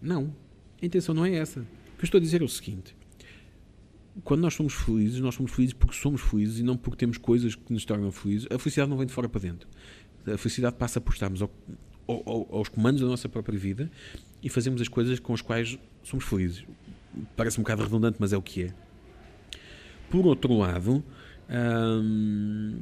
Não. 0.01 0.33
A 0.81 0.85
intenção 0.85 1.15
não 1.15 1.25
é 1.25 1.33
essa. 1.35 1.61
O 1.61 1.97
que 1.97 2.03
eu 2.03 2.05
estou 2.05 2.17
a 2.19 2.21
dizer 2.21 2.41
é 2.41 2.45
o 2.45 2.49
seguinte: 2.49 2.95
quando 4.23 4.41
nós 4.41 4.53
somos 4.53 4.73
felizes, 4.73 5.19
nós 5.19 5.33
somos 5.33 5.51
felizes 5.51 5.73
porque 5.73 5.95
somos 5.95 6.21
felizes 6.21 6.59
e 6.59 6.63
não 6.63 6.77
porque 6.77 6.97
temos 6.97 7.17
coisas 7.17 7.55
que 7.55 7.73
nos 7.73 7.83
tornam 7.83 8.11
felizes. 8.11 8.47
A 8.51 8.59
felicidade 8.59 8.89
não 8.89 8.97
vem 8.97 9.07
de 9.07 9.13
fora 9.13 9.27
para 9.27 9.41
dentro. 9.41 9.67
A 10.25 10.37
felicidade 10.37 10.75
passa 10.75 11.01
por 11.01 11.13
estarmos 11.13 11.41
ao, 11.41 11.51
ao, 12.07 12.47
aos 12.51 12.69
comandos 12.69 13.01
da 13.01 13.07
nossa 13.07 13.27
própria 13.27 13.57
vida 13.57 13.89
e 14.41 14.49
fazemos 14.49 14.81
as 14.81 14.87
coisas 14.87 15.19
com 15.19 15.33
as 15.33 15.41
quais 15.41 15.77
somos 16.03 16.25
felizes. 16.25 16.65
Parece 17.35 17.59
um 17.59 17.63
bocado 17.63 17.83
redundante, 17.83 18.17
mas 18.19 18.33
é 18.33 18.37
o 18.37 18.41
que 18.41 18.63
é. 18.63 18.73
Por 20.09 20.25
outro 20.25 20.55
lado, 20.57 21.03
hum, 21.49 22.79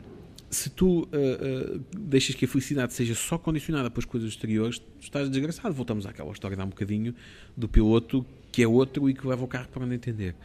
se 0.49 0.69
tu 0.69 1.03
uh, 1.03 1.05
uh, 1.05 1.81
deixas 1.97 2.35
que 2.35 2.45
a 2.45 2.47
felicidade 2.47 2.93
seja 2.93 3.15
só 3.15 3.37
condicionada 3.37 3.89
pelas 3.89 4.05
coisas 4.05 4.29
exteriores, 4.29 4.81
estás 4.99 5.29
desgraçado. 5.29 5.73
Voltamos 5.73 6.05
àquela 6.05 6.31
história 6.31 6.57
de 6.57 6.61
há 6.61 6.65
um 6.65 6.69
bocadinho 6.69 7.15
do 7.55 7.69
piloto 7.69 8.25
que 8.51 8.61
é 8.61 8.67
outro 8.67 9.09
e 9.09 9.13
que 9.13 9.25
leva 9.25 9.43
o 9.43 9.47
carro 9.47 9.69
para 9.69 9.85
não 9.85 9.93
entender. 9.93 10.35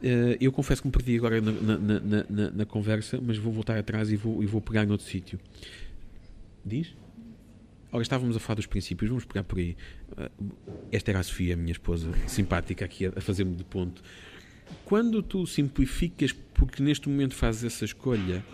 Uh, 0.00 0.36
eu 0.40 0.52
confesso 0.52 0.82
que 0.82 0.88
me 0.88 0.92
perdi 0.92 1.16
agora 1.16 1.40
na, 1.40 1.52
na, 1.52 1.98
na, 2.28 2.50
na, 2.50 2.64
conversa, 2.66 3.18
mas 3.20 3.38
vou 3.38 3.52
voltar 3.52 3.78
atrás 3.78 4.12
e 4.12 4.16
vou, 4.16 4.42
e 4.42 4.46
vou 4.46 4.60
pegar 4.60 4.86
noutro 4.86 5.06
sítio. 5.06 5.40
Diz? 6.64 6.94
Ora, 7.92 8.02
estávamos 8.02 8.36
a 8.36 8.40
falar 8.40 8.56
dos 8.56 8.66
princípios, 8.66 9.08
vamos 9.08 9.24
pegar 9.24 9.44
por 9.44 9.58
aí. 9.58 9.76
esta 10.90 11.10
era 11.10 11.20
a 11.20 11.22
Sofia, 11.22 11.54
a 11.54 11.56
minha 11.56 11.72
esposa, 11.72 12.10
simpática 12.26 12.84
aqui 12.84 13.06
a, 13.06 13.12
a 13.16 13.20
fazer-me 13.20 13.54
de 13.54 13.64
ponto 13.64 14.02
quando 14.84 15.22
tu 15.22 15.46
simplificas, 15.46 16.32
porque 16.32 16.82
neste 16.82 17.08
momento 17.08 17.34
fazes 17.34 17.64
essa 17.64 17.84
escolha 17.84 18.44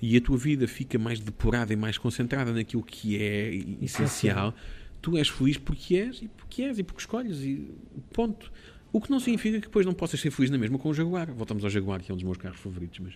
e 0.00 0.16
a 0.16 0.20
tua 0.20 0.36
vida 0.36 0.66
fica 0.68 0.98
mais 0.98 1.20
depurada 1.20 1.72
e 1.72 1.76
mais 1.76 1.98
concentrada 1.98 2.52
naquilo 2.52 2.82
que 2.82 3.16
é 3.16 3.54
essencial, 3.82 4.54
tu 5.00 5.16
és 5.16 5.28
feliz 5.28 5.56
porque 5.56 5.96
és 5.96 6.22
e 6.22 6.28
porque 6.28 6.62
és 6.62 6.78
e 6.78 6.82
porque 6.82 7.00
escolhes 7.00 7.42
e 7.42 7.70
ponto. 8.12 8.52
O 8.92 9.00
que 9.00 9.10
não 9.10 9.20
significa 9.20 9.60
que 9.60 9.66
depois 9.66 9.84
não 9.84 9.92
possas 9.92 10.20
ser 10.20 10.30
feliz 10.30 10.50
na 10.50 10.56
mesma 10.56 10.78
com 10.78 10.88
o 10.88 10.94
Jaguar. 10.94 11.30
Voltamos 11.32 11.62
ao 11.62 11.68
Jaguar, 11.68 12.00
que 12.00 12.10
é 12.10 12.14
um 12.14 12.16
dos 12.16 12.24
meus 12.24 12.38
carros 12.38 12.58
favoritos, 12.58 12.98
mas 13.00 13.14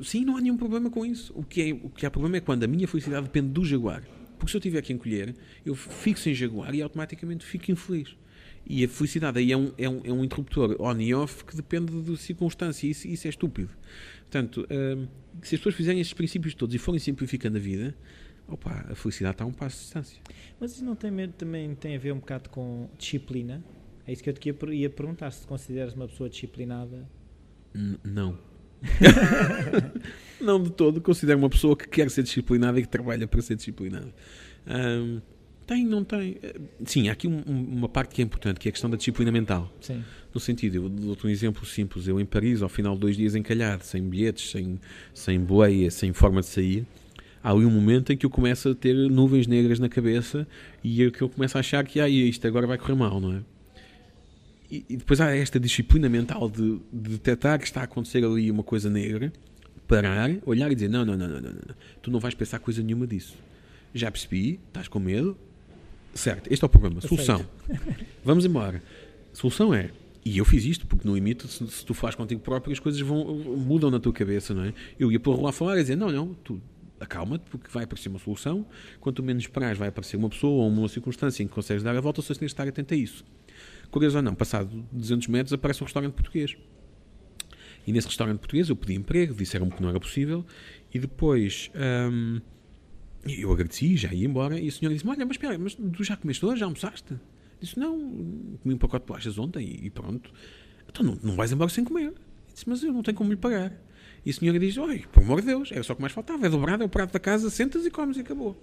sim, 0.00 0.24
não 0.24 0.36
há 0.36 0.40
nenhum 0.40 0.56
problema 0.56 0.90
com 0.90 1.04
isso. 1.04 1.32
O 1.36 1.42
que, 1.42 1.62
é, 1.62 1.72
o 1.72 1.88
que 1.88 2.06
há 2.06 2.10
problema 2.10 2.36
é 2.36 2.40
quando 2.40 2.64
a 2.64 2.66
minha 2.66 2.86
felicidade 2.88 3.24
depende 3.24 3.48
do 3.48 3.64
Jaguar. 3.64 4.02
Porque 4.38 4.50
se 4.50 4.56
eu 4.56 4.60
tiver 4.60 4.80
que 4.82 4.92
encolher, 4.92 5.34
eu 5.64 5.74
fico 5.74 6.18
sem 6.18 6.34
Jaguar 6.34 6.74
e 6.74 6.80
automaticamente 6.80 7.44
fico 7.44 7.70
infeliz. 7.70 8.16
E 8.66 8.84
a 8.84 8.88
felicidade 8.88 9.38
aí 9.38 9.52
é 9.52 9.56
um, 9.56 9.72
é 9.76 9.88
um, 9.88 10.00
é 10.04 10.12
um 10.12 10.24
interruptor 10.24 10.76
on 10.80 10.98
e 11.00 11.14
off 11.14 11.44
que 11.44 11.56
depende 11.56 11.92
da 12.02 12.16
circunstância. 12.16 12.86
Isso, 12.86 13.06
isso 13.06 13.26
é 13.26 13.30
estúpido. 13.30 13.70
Portanto, 14.22 14.62
uh, 14.62 15.08
se 15.42 15.54
as 15.54 15.60
pessoas 15.60 15.74
fizerem 15.74 16.00
estes 16.00 16.14
princípios 16.14 16.54
todos 16.54 16.74
e 16.74 16.78
forem 16.78 16.98
simplificando 16.98 17.56
a 17.56 17.60
vida, 17.60 17.94
opa, 18.48 18.86
a 18.88 18.94
felicidade 18.94 19.34
está 19.34 19.44
a 19.44 19.46
um 19.46 19.52
passo 19.52 19.76
de 19.76 19.82
distância. 19.82 20.22
Mas 20.58 20.72
isso 20.72 20.84
não 20.84 20.94
tem, 20.94 21.10
também 21.30 21.74
tem 21.74 21.96
a 21.96 21.98
ver 21.98 22.12
um 22.12 22.18
bocado 22.18 22.48
com 22.48 22.88
disciplina? 22.96 23.62
É 24.06 24.12
isso 24.12 24.22
que 24.22 24.30
eu 24.30 24.34
te 24.34 24.48
ia, 24.48 24.74
ia 24.74 24.90
perguntar, 24.90 25.30
se 25.30 25.42
te 25.42 25.46
consideras 25.46 25.94
uma 25.94 26.06
pessoa 26.08 26.28
disciplinada. 26.28 27.08
N 27.74 27.98
não. 28.04 28.49
não 30.40 30.62
de 30.62 30.70
todo. 30.70 31.00
Considero 31.00 31.38
uma 31.38 31.50
pessoa 31.50 31.76
que 31.76 31.88
quer 31.88 32.10
ser 32.10 32.22
disciplinada 32.22 32.78
e 32.78 32.82
que 32.82 32.88
trabalha 32.88 33.26
para 33.26 33.42
ser 33.42 33.56
disciplinada. 33.56 34.12
Um, 34.66 35.20
tem, 35.66 35.86
não 35.86 36.02
tem. 36.02 36.36
Sim, 36.84 37.08
há 37.08 37.12
aqui 37.12 37.28
um, 37.28 37.42
uma 37.46 37.88
parte 37.88 38.14
que 38.14 38.20
é 38.20 38.24
importante, 38.24 38.58
que 38.58 38.68
é 38.68 38.70
a 38.70 38.72
questão 38.72 38.90
da 38.90 38.96
disciplina 38.96 39.30
mental. 39.30 39.72
Sim. 39.80 40.02
No 40.34 40.40
sentido, 40.40 40.74
eu 40.76 40.88
dou-te 40.88 41.26
um 41.26 41.30
exemplo 41.30 41.64
simples. 41.64 42.08
Eu 42.08 42.20
em 42.20 42.26
Paris, 42.26 42.60
ao 42.60 42.68
final 42.68 42.94
de 42.94 43.00
dois 43.00 43.16
dias 43.16 43.36
encalhado, 43.36 43.84
sem 43.84 44.02
bilhetes, 44.02 44.50
sem, 44.50 44.80
sem 45.14 45.38
boleia, 45.38 45.90
sem 45.90 46.12
forma 46.12 46.40
de 46.40 46.48
sair, 46.48 46.86
há 47.42 47.52
ali 47.52 47.64
um 47.64 47.70
momento 47.70 48.12
em 48.12 48.16
que 48.16 48.26
eu 48.26 48.30
começo 48.30 48.70
a 48.70 48.74
ter 48.74 48.94
nuvens 48.94 49.46
negras 49.46 49.78
na 49.78 49.88
cabeça 49.88 50.46
e 50.82 51.04
é 51.04 51.10
que 51.10 51.22
eu 51.22 51.28
começo 51.28 51.56
a 51.56 51.60
achar 51.60 51.84
que 51.84 52.00
ah, 52.00 52.08
isto 52.08 52.46
agora 52.46 52.66
vai 52.66 52.76
correr 52.76 52.96
mal, 52.96 53.20
não 53.20 53.34
é? 53.34 53.40
E, 54.70 54.84
e 54.88 54.96
depois 54.96 55.20
há 55.20 55.34
esta 55.34 55.58
disciplina 55.58 56.08
mental 56.08 56.48
de, 56.48 56.80
de 56.92 57.10
detectar 57.10 57.58
que 57.58 57.64
está 57.64 57.80
a 57.80 57.84
acontecer 57.84 58.24
ali 58.24 58.50
uma 58.50 58.62
coisa 58.62 58.88
negra, 58.88 59.32
parar, 59.88 60.30
olhar 60.46 60.70
e 60.70 60.74
dizer: 60.74 60.88
não, 60.88 61.04
não, 61.04 61.16
não, 61.16 61.28
não, 61.28 61.40
não, 61.40 61.52
não. 61.52 61.74
tu 62.00 62.10
não 62.10 62.20
vais 62.20 62.34
pensar 62.34 62.58
coisa 62.58 62.82
nenhuma 62.82 63.06
disso. 63.06 63.36
Já 63.92 64.10
percebi, 64.10 64.60
estás 64.68 64.86
com 64.86 65.00
medo, 65.00 65.36
Certo, 66.14 66.52
este 66.52 66.64
é 66.64 66.66
o 66.66 66.68
problema. 66.68 67.00
Solução. 67.00 67.44
Vamos 68.24 68.44
embora. 68.44 68.82
Solução 69.32 69.72
é. 69.72 69.90
E 70.24 70.36
eu 70.38 70.44
fiz 70.44 70.64
isto, 70.64 70.86
porque 70.86 71.06
no 71.06 71.14
limite, 71.14 71.48
se, 71.48 71.66
se 71.68 71.84
tu 71.84 71.94
fazes 71.94 72.16
contigo 72.16 72.40
próprio, 72.40 72.72
as 72.72 72.78
coisas 72.78 73.00
vão, 73.00 73.24
mudam 73.34 73.90
na 73.90 73.98
tua 73.98 74.12
cabeça, 74.12 74.52
não 74.52 74.64
é? 74.64 74.74
Eu 74.98 75.10
ia 75.10 75.18
pôr 75.18 75.40
lá 75.40 75.52
falar 75.52 75.78
e 75.78 75.82
dizer: 75.82 75.96
não, 75.96 76.10
não, 76.10 76.34
tu 76.34 76.60
acalma-te, 76.98 77.44
porque 77.48 77.70
vai 77.70 77.84
aparecer 77.84 78.08
uma 78.08 78.18
solução. 78.18 78.66
Quanto 79.00 79.22
menos 79.22 79.44
esperares, 79.44 79.78
vai 79.78 79.88
aparecer 79.88 80.16
uma 80.16 80.28
pessoa 80.28 80.64
ou 80.64 80.68
uma 80.68 80.88
circunstância 80.88 81.42
em 81.42 81.46
que 81.46 81.54
consegues 81.54 81.82
dar 81.82 81.96
a 81.96 82.00
volta, 82.00 82.20
só 82.20 82.34
tens 82.34 82.38
de 82.40 82.46
estar 82.46 82.68
atento 82.68 82.92
a 82.92 82.96
isso. 82.96 83.24
Curioso 83.90 84.18
ou 84.18 84.22
não, 84.22 84.34
passado 84.34 84.84
200 84.92 85.26
metros, 85.28 85.52
aparece 85.52 85.82
um 85.82 85.84
restaurante 85.84 86.12
português. 86.12 86.56
E 87.86 87.92
nesse 87.92 88.06
restaurante 88.06 88.38
português 88.38 88.68
eu 88.68 88.76
pedi 88.76 88.94
emprego, 88.94 89.34
disseram-me 89.34 89.72
que 89.72 89.82
não 89.82 89.88
era 89.88 89.98
possível, 89.98 90.44
e 90.92 90.98
depois. 90.98 91.70
Hum, 91.74 92.40
eu 93.26 93.52
agradeci, 93.52 93.96
já 93.96 94.12
ia 94.14 94.26
embora, 94.26 94.58
e 94.58 94.68
a 94.68 94.72
senhora 94.72 94.94
disse: 94.94 95.06
Olha, 95.06 95.26
mas 95.26 95.36
espera, 95.36 95.58
mas 95.58 95.74
tu 95.74 96.04
já 96.04 96.16
comeste 96.16 96.44
hoje? 96.44 96.60
Já 96.60 96.66
almoçaste? 96.66 97.18
Disse: 97.60 97.78
Não, 97.78 97.98
comi 98.62 98.74
um 98.74 98.78
pacote 98.78 99.04
de 99.04 99.08
bolachas 99.08 99.38
ontem 99.38 99.78
e, 99.82 99.90
pronto. 99.90 100.32
Então 100.88 101.04
não, 101.04 101.18
não 101.22 101.36
vais 101.36 101.52
embora 101.52 101.70
sem 101.70 101.84
comer. 101.84 102.14
disse: 102.52 102.68
Mas 102.68 102.82
eu 102.82 102.92
não 102.92 103.02
tenho 103.02 103.16
como 103.16 103.30
lhe 103.30 103.36
pagar. 103.36 103.72
E 104.24 104.30
a 104.30 104.32
senhora 104.32 104.58
diz: 104.58 104.76
Oi, 104.78 105.04
por 105.12 105.22
amor 105.22 105.40
de 105.40 105.48
Deus, 105.48 105.70
era 105.72 105.82
só 105.82 105.92
o 105.92 105.96
que 105.96 106.02
mais 106.02 106.12
faltava, 106.12 106.46
é 106.46 106.48
dobrado, 106.48 106.82
é 106.82 106.86
o 106.86 106.88
prato 106.88 107.12
da 107.12 107.20
casa, 107.20 107.50
sentas 107.50 107.84
e 107.84 107.90
comes 107.90 108.16
e 108.16 108.20
acabou. 108.20 108.56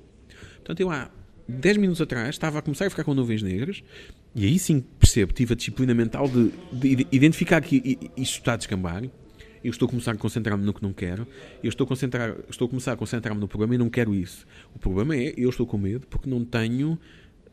Portanto, 0.56 0.80
eu 0.80 0.90
há 0.90 1.12
10 1.48 1.78
minutos 1.78 2.02
atrás 2.02 2.30
estava 2.30 2.60
a 2.60 2.62
começar 2.62 2.86
a 2.86 2.90
ficar 2.90 3.04
com 3.04 3.14
nuvens 3.14 3.42
negras, 3.42 3.84
e 4.36 4.46
aí 4.46 4.60
sim 4.60 4.84
percebo, 5.00 5.34
tive 5.34 5.54
a 5.54 5.56
disciplina 5.56 5.94
mental 5.94 6.28
de, 6.28 6.52
de 6.72 7.08
identificar 7.12 7.62
que 7.62 7.98
isto 8.18 8.40
está 8.40 8.54
a 8.54 8.58
descambar 8.58 9.04
eu 9.64 9.72
estou 9.72 9.86
a 9.86 9.90
começar 9.90 10.12
a 10.12 10.16
concentrar-me 10.16 10.64
no 10.64 10.74
que 10.74 10.82
não 10.82 10.94
quero, 10.94 11.28
eu 11.64 11.70
estou 11.70 11.86
a, 11.86 11.88
concentrar, 11.88 12.38
estou 12.50 12.68
a 12.68 12.70
começar 12.70 12.94
a 12.94 12.96
concentrar-me 12.96 13.40
no 13.40 13.48
problema 13.48 13.76
e 13.76 13.78
não 13.78 13.90
quero 13.90 14.14
isso. 14.16 14.46
O 14.74 14.80
problema 14.80 15.16
é, 15.16 15.34
eu 15.36 15.50
estou 15.50 15.66
com 15.66 15.78
medo 15.78 16.08
porque 16.08 16.30
não 16.30 16.46
tenho, 16.46 16.94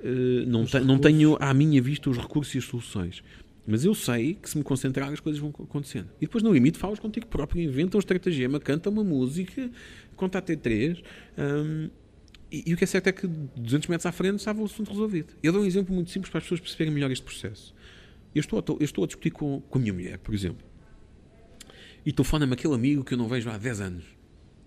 uh, 0.00 0.46
não, 0.46 0.64
te, 0.64 0.78
não 0.80 0.98
tenho 0.98 1.36
à 1.40 1.52
minha 1.52 1.80
vista 1.82 2.08
os 2.08 2.16
recursos 2.16 2.54
e 2.54 2.58
as 2.58 2.64
soluções. 2.64 3.22
Mas 3.66 3.84
eu 3.84 3.94
sei 3.94 4.34
que 4.34 4.48
se 4.48 4.58
me 4.58 4.62
concentrar 4.62 5.10
as 5.10 5.20
coisas 5.20 5.40
vão 5.40 5.48
acontecendo. 5.48 6.08
E 6.20 6.26
depois, 6.26 6.44
no 6.44 6.52
limite, 6.52 6.78
falas 6.78 7.00
contigo 7.00 7.26
próprio, 7.26 7.62
inventa 7.62 7.96
um 7.96 8.00
estratagema, 8.00 8.60
canta 8.60 8.90
uma 8.90 9.02
música, 9.02 9.70
conta 10.14 10.38
até 10.38 10.54
três. 10.54 11.02
Um, 11.38 11.88
e, 12.58 12.70
e, 12.70 12.74
o 12.74 12.76
que 12.76 12.84
é 12.84 12.86
certo 12.86 13.08
é 13.08 13.12
que 13.12 13.26
200 13.26 13.88
metros 13.88 14.06
à 14.06 14.12
frente 14.12 14.38
estava 14.38 14.60
o 14.60 14.64
assunto 14.64 14.90
resolvido. 14.90 15.34
Eu 15.42 15.52
dou 15.52 15.62
um 15.62 15.66
exemplo 15.66 15.94
muito 15.94 16.10
simples 16.10 16.30
para 16.30 16.38
as 16.38 16.44
pessoas 16.44 16.60
perceberem 16.60 16.92
melhor 16.92 17.10
este 17.10 17.24
processo. 17.24 17.74
Eu 18.34 18.40
estou, 18.40 18.62
eu 18.68 18.84
estou 18.84 19.04
a 19.04 19.06
discutir 19.06 19.30
com, 19.30 19.60
com 19.60 19.78
a 19.78 19.80
minha 19.80 19.92
mulher, 19.92 20.18
por 20.18 20.34
exemplo 20.34 20.74
e 22.04 22.12
telefona-me 22.12 22.52
aquele 22.52 22.74
amigo 22.74 23.02
que 23.02 23.14
eu 23.14 23.18
não 23.18 23.26
vejo 23.26 23.48
há 23.50 23.56
10 23.56 23.80
anos. 23.80 24.04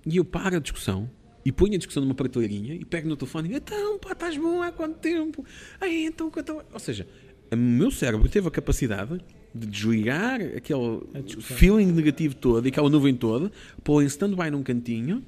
E 0.06 0.18
eu 0.18 0.26
paro 0.26 0.56
a 0.56 0.60
discussão 0.60 1.10
e 1.46 1.52
ponho 1.52 1.76
a 1.76 1.78
discussão 1.78 2.02
numa 2.04 2.16
prateleirinha 2.16 2.74
e 2.74 2.84
pego 2.84 3.08
no 3.08 3.16
telefone 3.16 3.50
e 3.50 3.56
então, 3.56 4.00
pá, 4.00 4.12
estás 4.12 4.38
bom 4.38 4.62
há 4.62 4.72
quanto 4.72 4.98
tempo? 4.98 5.46
Aí, 5.80 6.06
então, 6.06 6.32
então... 6.36 6.62
Ou 6.74 6.80
seja, 6.80 7.08
o 7.52 7.56
meu 7.56 7.92
cérebro 7.92 8.28
teve 8.28 8.48
a 8.48 8.52
capacidade 8.52 9.20
de 9.54 9.68
desligar 9.68 10.42
aquele 10.56 11.02
feeling 11.42 11.92
negativo 11.92 12.36
todo 12.36 12.66
e 12.66 12.70
aquela 12.70 12.90
nuvem 12.90 13.16
toda, 13.16 13.52
pôr 13.84 14.04
em 14.04 14.06
stand-by 14.08 14.52
num 14.52 14.64
cantinho, 14.64 15.24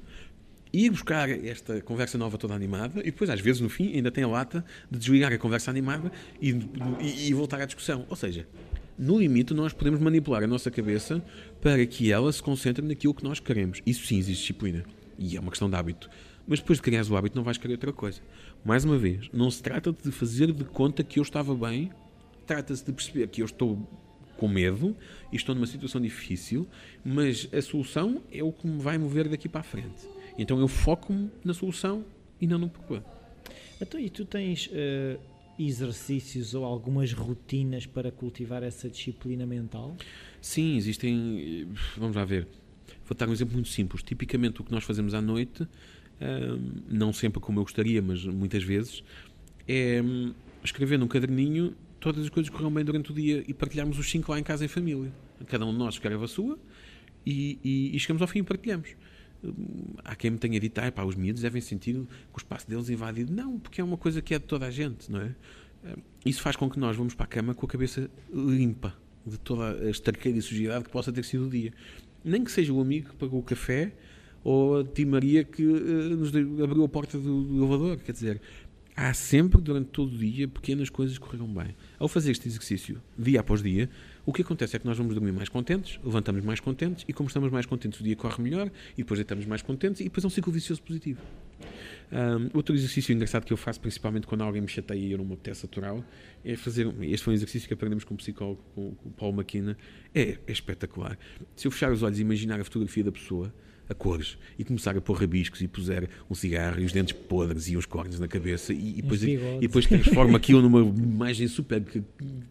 ir 0.72 0.90
buscar 0.90 1.30
esta 1.30 1.82
conversa 1.82 2.18
nova 2.18 2.38
toda 2.38 2.54
animada 2.54 3.00
e 3.02 3.06
depois, 3.06 3.30
às 3.30 3.40
vezes, 3.40 3.62
no 3.62 3.70
fim, 3.70 3.94
ainda 3.96 4.12
tem 4.12 4.24
a 4.24 4.28
lata 4.28 4.64
de 4.90 5.00
desligar 5.00 5.32
a 5.34 5.38
conversa 5.38 5.72
animada 5.72 6.12
e, 6.42 6.52
e, 7.00 7.30
e 7.30 7.34
voltar 7.34 7.62
à 7.62 7.66
discussão. 7.66 8.06
Ou 8.10 8.16
seja, 8.16 8.48
no 8.98 9.18
limite, 9.18 9.54
nós 9.54 9.74
podemos 9.74 10.00
manipular 10.00 10.44
a 10.44 10.48
nossa 10.48 10.70
cabeça 10.70 11.24
para 11.62 11.86
que 11.86 12.12
ela 12.12 12.32
se 12.32 12.44
concentre 12.44 12.86
naquilo 12.86 13.14
que 13.14 13.24
nós 13.24 13.40
queremos. 13.40 13.82
Isso 13.86 14.06
sim 14.06 14.18
existe 14.18 14.42
disciplina. 14.42 14.84
E 15.18 15.38
é 15.38 15.40
uma 15.40 15.50
questão 15.50 15.70
de 15.70 15.76
hábito. 15.76 16.10
Mas 16.48 16.60
depois 16.60 16.80
de 16.80 16.84
criares 16.84 17.10
o 17.10 17.16
hábito, 17.16 17.36
não 17.36 17.44
vais 17.44 17.58
querer 17.58 17.76
outra 17.76 17.94
coisa. 17.94 18.22
Mais 18.66 18.84
uma 18.84 18.98
vez, 18.98 19.30
não 19.32 19.50
se 19.50 19.64
trata 19.64 19.94
de 19.94 20.12
fazer 20.12 20.52
de 20.52 20.66
conta 20.66 21.04
que 21.04 21.20
eu 21.20 21.24
estava 21.24 21.56
bem, 21.56 21.92
trata-se 22.46 22.84
de 22.84 22.92
perceber 22.92 23.28
que 23.28 23.42
eu 23.42 23.46
estou 23.46 23.88
com 24.36 24.48
medo 24.48 24.96
e 25.32 25.36
estou 25.36 25.54
numa 25.54 25.68
situação 25.68 26.02
difícil, 26.02 26.68
mas 27.04 27.48
a 27.54 27.62
solução 27.62 28.22
é 28.32 28.42
o 28.42 28.52
que 28.52 28.66
me 28.66 28.82
vai 28.82 28.98
mover 28.98 29.28
daqui 29.28 29.48
para 29.48 29.62
a 29.62 29.64
frente. 29.64 30.19
Então 30.40 30.58
eu 30.58 30.70
foco-me 30.70 31.30
na 31.44 31.54
solução 31.54 32.06
e 32.40 32.48
não 32.48 32.58
no 32.58 32.70
problema. 32.70 33.06
Então, 33.82 34.00
e 34.00 34.10
tu 34.10 34.24
tens 34.24 34.68
uh, 34.68 35.20
exercícios 35.60 36.54
ou 36.54 36.64
algumas 36.64 37.12
rotinas 37.12 37.86
para 37.86 38.10
cultivar 38.10 38.64
essa 38.64 38.90
disciplina 38.90 39.46
mental? 39.46 39.96
Sim, 40.42 40.78
existem. 40.78 41.68
Vamos 41.98 42.16
lá 42.16 42.24
ver. 42.24 42.48
Vou 43.06 43.18
dar 43.18 43.28
um 43.28 43.34
exemplo 43.34 43.54
muito 43.54 43.68
simples. 43.68 44.02
Tipicamente, 44.02 44.62
o 44.62 44.64
que 44.64 44.72
nós 44.72 44.86
fazemos 44.86 45.14
à 45.14 45.22
noite, 45.22 45.64
uh, 45.64 45.68
não 46.88 47.12
sempre 47.12 47.42
como 47.42 47.60
eu 47.60 47.64
gostaria, 47.64 48.02
mas 48.02 48.24
muitas 48.24 48.64
vezes, 48.64 49.04
é 49.68 50.02
um, 50.02 50.34
escrever 50.64 50.98
num 50.98 51.08
caderninho 51.08 51.76
todas 52.00 52.24
as 52.24 52.30
coisas 52.30 52.50
que 52.50 52.56
correram 52.56 52.74
bem 52.74 52.86
durante 52.86 53.12
o 53.12 53.14
dia 53.14 53.44
e 53.46 53.54
partilharmos 53.54 54.00
os 54.00 54.10
cinco 54.10 54.32
lá 54.32 54.40
em 54.40 54.44
casa 54.44 54.64
em 54.64 54.70
família. 54.70 55.12
Cada 55.48 55.66
um 55.66 55.74
de 55.74 55.78
nós 55.78 55.96
escreve 55.96 56.24
a 56.24 56.28
sua 56.28 56.58
e, 57.26 57.60
e, 57.62 57.96
e 57.96 58.00
chegamos 58.00 58.22
ao 58.22 58.28
fim 58.28 58.40
e 58.40 58.44
partilhamos. 58.44 58.96
Há 60.04 60.16
quem 60.16 60.32
me 60.32 60.38
tenha 60.38 60.60
dito, 60.60 60.78
ah, 60.80 60.92
pá, 60.92 61.04
os 61.04 61.16
miúdos 61.16 61.42
devem 61.42 61.62
sentir 61.62 61.94
que 61.94 62.00
o 62.00 62.38
espaço 62.38 62.70
deles 62.70 62.90
é 62.90 62.94
invadido. 62.94 63.34
Não, 63.34 63.60
porque 63.60 63.82
é 63.82 63.84
uma 63.84 63.98
coisa 63.98 64.22
que 64.22 64.34
é 64.34 64.40
de 64.40 64.46
toda 64.46 64.66
a 64.66 64.72
gente, 64.72 65.12
não 65.12 65.22
é? 65.22 65.36
Isso 66.26 66.42
faz 66.42 66.56
com 66.56 66.70
que 66.70 66.80
nós 66.80 66.96
vamos 66.96 67.14
para 67.16 67.26
a 67.26 67.28
cama 67.28 67.54
com 67.54 67.66
a 67.66 67.70
cabeça 67.70 68.10
limpa 68.34 68.94
de 69.26 69.38
toda 69.38 69.72
a 69.72 69.90
esterqueira 69.90 70.38
e 70.38 70.42
sujidade 70.42 70.84
que 70.84 70.90
possa 70.90 71.12
ter 71.12 71.24
sido 71.24 71.48
o 71.48 71.50
dia. 71.50 71.72
Nem 72.24 72.44
que 72.44 72.52
seja 72.52 72.74
o 72.74 72.82
amigo 72.82 73.10
que 73.10 73.16
pagou 73.16 73.40
o 73.40 73.44
café 73.44 73.94
ou 74.44 74.80
a 74.80 74.84
tia 74.84 75.06
Maria 75.06 75.44
que 75.44 75.66
uh, 75.66 76.18
nos 76.18 76.30
abriu 76.30 76.84
a 76.84 76.90
porta 76.90 77.18
do 77.18 77.58
elevador. 77.58 77.98
Quer 77.98 78.12
dizer, 78.12 78.42
há 78.96 79.14
sempre, 79.14 79.62
durante 79.62 79.88
todo 79.88 80.14
o 80.14 80.18
dia, 80.18 80.48
pequenas 80.48 80.90
coisas 80.90 81.18
que 81.18 81.26
correram 81.26 81.48
bem. 81.48 81.76
Ao 82.00 82.08
fazer 82.08 82.32
este 82.32 82.48
exercício, 82.48 83.02
dia 83.18 83.42
após 83.42 83.62
dia, 83.62 83.90
o 84.26 84.32
que 84.32 84.42
acontece 84.42 84.74
é 84.78 84.80
que 84.80 84.86
nós 84.86 84.98
vamos 84.98 85.14
dormir 85.14 85.34
mais 85.34 85.50
contentes, 85.50 86.00
levantamos 86.02 86.46
mais 86.46 86.62
contentes, 86.62 87.04
e 87.06 87.12
como 87.12 87.28
estamos 87.28 87.52
mais 87.52 87.66
contentes, 87.66 88.00
o 88.00 88.04
dia 88.04 88.16
corre 88.16 88.42
melhor, 88.42 88.72
e 88.94 89.04
depois 89.04 89.18
deitamos 89.18 89.46
mais 89.46 89.62
contentes, 89.62 90.00
e 90.00 90.06
depois 90.06 90.24
é 90.24 90.28
um 90.28 90.30
ciclo 90.30 90.54
vicioso 90.54 90.82
positivo. 90.82 91.20
Um, 92.10 92.58
outro 92.58 92.74
exercício 92.74 93.14
engraçado 93.14 93.44
que 93.44 93.52
eu 93.52 93.58
faço, 93.58 93.82
principalmente 93.82 94.26
quando 94.26 94.42
alguém 94.42 94.62
me 94.62 94.68
chateia 94.70 94.98
e 94.98 95.12
eu 95.12 95.18
não 95.18 95.26
me 95.26 95.34
apetece 95.34 95.66
atural, 95.66 96.02
é 96.46 96.56
fazer. 96.56 96.88
Este 97.02 97.26
foi 97.26 97.34
um 97.34 97.36
exercício 97.36 97.68
que 97.68 97.74
aprendemos 97.74 98.06
com 98.06 98.14
o 98.14 98.18
psicólogo, 98.18 98.64
com, 98.74 98.96
com 98.96 99.10
o 99.10 99.12
Paulo 99.12 99.36
Maquina. 99.36 99.78
É, 100.16 100.38
é 100.48 100.52
espetacular. 100.52 101.20
Se 101.54 101.68
eu 101.68 101.72
fechar 101.72 101.92
os 101.92 102.02
olhos 102.02 102.18
e 102.18 102.22
imaginar 102.22 102.62
a 102.62 102.64
fotografia 102.64 103.04
da 103.04 103.12
pessoa, 103.12 103.54
a 103.90 103.94
cores 103.96 104.38
e 104.58 104.64
começar 104.64 104.96
a 104.96 105.02
pôr 105.02 105.20
rabiscos 105.20 105.62
e 105.62 105.68
puser 105.68 106.08
um 106.30 106.36
cigarro 106.36 106.80
e 106.80 106.86
os 106.86 106.92
dentes 106.92 107.14
podres 107.14 107.68
e 107.68 107.76
uns 107.76 107.88
cornos 107.88 108.20
na 108.20 108.28
cabeça 108.28 108.72
e, 108.72 109.00
e 109.00 109.02
depois, 109.02 109.24
e 109.24 109.60
depois 109.60 109.86
transforma 109.88 110.38
aquilo 110.38 110.62
numa 110.62 110.80
imagem 110.80 111.48
super 111.48 111.84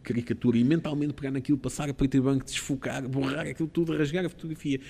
caricatura 0.03 0.59
e 0.59 0.65
mentalmente 0.65 1.13
pegar 1.15 1.31
naquilo, 1.31 1.57
passar 1.57 1.89
a 1.89 1.95
preto 1.95 2.17
e 2.17 2.21
branco, 2.21 2.45
desfocar, 2.45 3.09
borrar 3.09 3.47
aquilo 3.47 3.69
tudo, 3.69 3.97
rasgar 3.97 4.25
a 4.25 4.29
fotografia 4.29 4.81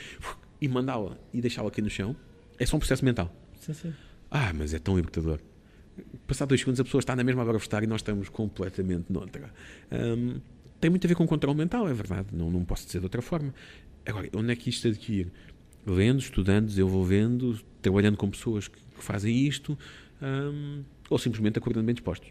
e 0.60 0.66
mandá-la 0.66 1.18
e 1.32 1.40
deixá-la 1.40 1.68
aqui 1.68 1.82
no 1.82 1.90
chão, 1.90 2.16
é 2.58 2.64
só 2.64 2.76
um 2.76 2.80
processo 2.80 3.04
mental. 3.04 3.32
Sim, 3.60 3.74
sim. 3.74 3.92
Ah, 4.30 4.52
mas 4.54 4.72
é 4.72 4.78
tão 4.78 4.96
libertador. 4.96 5.40
Passar 6.26 6.46
dois 6.46 6.60
segundos 6.60 6.80
a 6.80 6.84
pessoa 6.84 7.00
está 7.00 7.14
na 7.14 7.24
mesma 7.24 7.44
hora 7.44 7.56
estar 7.56 7.82
e 7.82 7.86
nós 7.86 8.00
estamos 8.00 8.28
completamente 8.28 9.12
noutra. 9.12 9.52
Um, 9.90 10.40
tem 10.80 10.90
muito 10.90 11.06
a 11.06 11.08
ver 11.08 11.14
com 11.14 11.26
controle 11.26 11.58
mental, 11.58 11.88
é 11.88 11.92
verdade, 11.92 12.28
não, 12.32 12.50
não 12.50 12.64
posso 12.64 12.86
dizer 12.86 13.00
de 13.00 13.04
outra 13.04 13.20
forma. 13.20 13.52
Agora, 14.06 14.28
onde 14.34 14.52
é 14.52 14.56
que 14.56 14.70
isto 14.70 14.86
adquire? 14.88 15.30
Lendo, 15.88 16.20
estudando, 16.20 16.66
desenvolvendo, 16.66 17.58
trabalhando 17.82 18.16
com 18.16 18.28
pessoas 18.30 18.68
que, 18.68 18.78
fazem 18.98 19.46
isto, 19.46 19.78
um, 20.20 20.82
ou 21.08 21.18
simplesmente 21.18 21.58
acordando 21.58 21.86
bem 21.86 21.94
dispostos. 21.94 22.30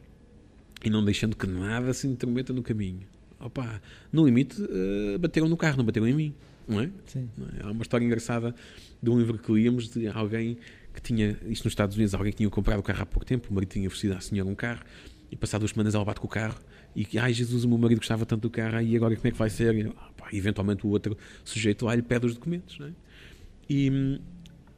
E 0.83 0.89
não 0.89 1.03
deixando 1.03 1.35
que 1.35 1.47
nada 1.47 1.93
se 1.93 2.07
intrometa 2.07 2.53
no 2.53 2.61
caminho. 2.61 3.07
Opa, 3.39 3.81
no 4.11 4.25
limite, 4.25 4.61
uh, 4.61 5.17
bateram 5.19 5.47
no 5.47 5.55
carro, 5.55 5.77
não 5.77 5.85
bateram 5.85 6.07
em 6.07 6.13
mim. 6.13 6.33
Não 6.67 6.81
é? 6.81 6.89
Sim. 7.05 7.29
Não 7.37 7.47
é? 7.47 7.63
Há 7.63 7.71
uma 7.71 7.81
história 7.81 8.05
engraçada 8.05 8.53
de 9.01 9.09
um 9.09 9.17
livro 9.17 9.37
que 9.37 9.51
líamos 9.51 9.89
de 9.89 10.07
alguém 10.07 10.57
que 10.93 11.01
tinha, 11.01 11.37
isto 11.47 11.63
nos 11.63 11.71
Estados 11.71 11.95
Unidos, 11.95 12.13
alguém 12.13 12.31
que 12.31 12.37
tinha 12.37 12.49
comprado 12.49 12.79
o 12.79 12.83
carro 12.83 13.03
há 13.03 13.05
pouco 13.05 13.25
tempo, 13.25 13.47
o 13.49 13.53
marido 13.53 13.69
tinha 13.69 13.87
oferecido 13.87 14.13
à 14.13 14.19
senhora 14.19 14.49
um 14.49 14.55
carro, 14.55 14.83
e 15.31 15.35
passado 15.35 15.61
duas 15.61 15.71
semanas 15.71 15.93
ela 15.93 16.03
bate 16.03 16.19
com 16.19 16.25
o 16.25 16.29
carro, 16.29 16.59
e 16.95 17.19
ai 17.19 17.31
Jesus, 17.33 17.63
o 17.63 17.69
meu 17.69 17.77
marido 17.77 17.99
gostava 17.99 18.25
tanto 18.25 18.41
do 18.41 18.49
carro, 18.49 18.81
e 18.81 18.95
agora 18.95 19.15
como 19.15 19.27
é 19.27 19.31
que 19.31 19.37
vai 19.37 19.49
ser? 19.49 19.75
E, 19.75 19.87
opa, 19.87 20.27
eventualmente 20.33 20.85
o 20.85 20.89
outro 20.89 21.15
sujeito 21.43 21.85
lá 21.85 21.93
lhe 21.93 22.01
pede 22.01 22.25
os 22.25 22.33
documentos, 22.33 22.79
não 22.79 22.87
é? 22.87 22.91
E, 23.69 24.19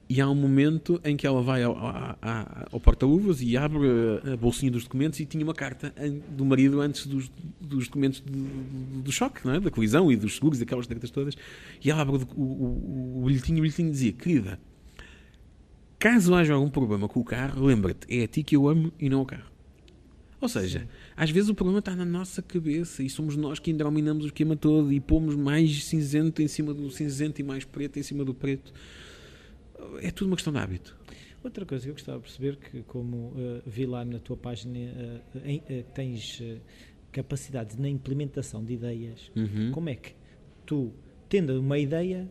e 0.10 0.20
há 0.20 0.28
um 0.28 0.36
momento 0.36 1.00
em 1.04 1.16
que 1.16 1.28
ela 1.28 1.42
vai 1.42 1.62
ao, 1.64 1.78
ao, 1.78 2.18
ao 2.72 2.80
porta-luvas 2.80 3.42
e 3.42 3.56
abre 3.56 3.80
a, 4.34 4.36
bolsinha 4.36 4.72
dos 4.72 4.84
documentos 4.84 5.20
e 5.20 5.26
tinha 5.26 5.44
uma 5.44 5.54
carta 5.54 5.94
do 6.30 6.44
marido 6.44 6.82
antes 6.82 7.06
dos, 7.06 7.32
dos 7.62 7.88
documentos 7.88 8.20
do, 8.22 9.02
do, 9.02 9.12
choque, 9.12 9.48
é? 9.48 9.60
da 9.60 9.70
colisão 9.70 10.12
e 10.12 10.16
dos 10.16 10.36
seguros, 10.36 10.58
daquelas 10.58 10.88
cartas 10.88 11.12
todas. 11.12 11.36
E 11.84 11.92
ela 11.92 12.02
abre 12.02 12.16
o, 12.36 12.42
o, 12.42 13.22
o 13.22 13.26
bilhetinho 13.28 13.58
e 13.58 13.60
o 13.60 13.64
bilhetinho 13.64 13.92
dizia: 13.92 14.12
Querida, 14.14 14.60
caso 16.00 16.34
haja 16.34 16.54
algum 16.54 16.70
problema 16.70 17.08
com 17.08 17.20
o 17.20 17.24
carro, 17.24 17.64
lembra-te, 17.64 18.08
é 18.10 18.24
a 18.24 18.28
ti 18.28 18.42
que 18.42 18.56
eu 18.56 18.68
amo 18.68 18.92
e 19.00 19.10
não 19.10 19.22
o 19.22 19.26
carro. 19.26 19.49
Ou 20.42 20.48
seja, 20.48 20.80
Sim. 20.80 20.88
às 21.18 21.30
vezes 21.30 21.50
o 21.50 21.54
problema 21.54 21.80
está 21.80 21.96
na 21.96 22.06
nossa 22.06 22.42
cabeça 22.42 23.04
e 23.04 23.10
somos 23.10 23.36
nós 23.36 23.60
que 23.60 23.72
ainda 23.72 23.84
dominamos 23.84 24.24
o 24.24 24.28
esquema 24.28 24.56
todo 24.56 24.92
e 24.92 25.00
pomos 25.00 25.36
mais 25.36 25.84
cinzento 25.84 26.42
em 26.42 26.48
cima 26.48 26.74
do 26.74 26.90
cinzento 26.90 27.42
e 27.42 27.44
mais 27.44 27.66
preto 27.66 28.00
em 28.00 28.04
cima 28.04 28.24
do 28.24 28.34
preto. 28.34 28.74
É 30.02 30.12
tudo 30.12 30.28
uma 30.28 30.36
questão 30.38 30.54
de 30.54 30.60
hábito. 30.60 30.98
Outra 31.44 31.66
coisa 31.66 31.84
que 31.84 31.90
eu 31.90 31.94
gostava 31.94 32.18
de 32.18 32.24
perceber, 32.24 32.58
que 32.58 32.82
como 32.84 33.28
uh, 33.28 33.62
vi 33.66 33.86
lá 33.86 34.04
na 34.04 34.20
tua 34.20 34.36
página, 34.36 34.78
uh, 34.78 35.42
em, 35.46 35.58
uh, 35.60 35.84
tens 35.94 36.42
capacidade 37.12 37.80
na 37.80 37.90
implementação 37.90 38.64
de 38.64 38.74
ideias, 38.74 39.32
uhum. 39.36 39.72
como 39.72 39.90
é 39.90 39.96
que 39.96 40.14
tu, 40.66 40.94
tendo 41.28 41.60
uma 41.60 41.80
ideia, 41.80 42.30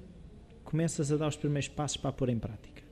começas 0.62 1.10
a 1.10 1.16
dar 1.16 1.28
os 1.28 1.36
primeiros 1.36 1.68
passos 1.68 1.96
para 1.96 2.10
a 2.10 2.12
pôr 2.12 2.28
em 2.28 2.38
prática? 2.38 2.82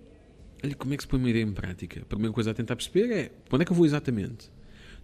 Olha, 0.64 0.74
como 0.74 0.94
é 0.94 0.96
que 0.96 1.02
se 1.02 1.08
põe 1.08 1.18
uma 1.18 1.28
ideia 1.28 1.42
em 1.42 1.52
prática? 1.52 2.00
A 2.00 2.04
primeira 2.04 2.32
coisa 2.32 2.50
a 2.50 2.54
tentar 2.54 2.76
perceber 2.76 3.12
é, 3.12 3.30
onde 3.52 3.62
é 3.62 3.64
que 3.64 3.72
eu 3.72 3.76
vou 3.76 3.84
exatamente? 3.84 4.50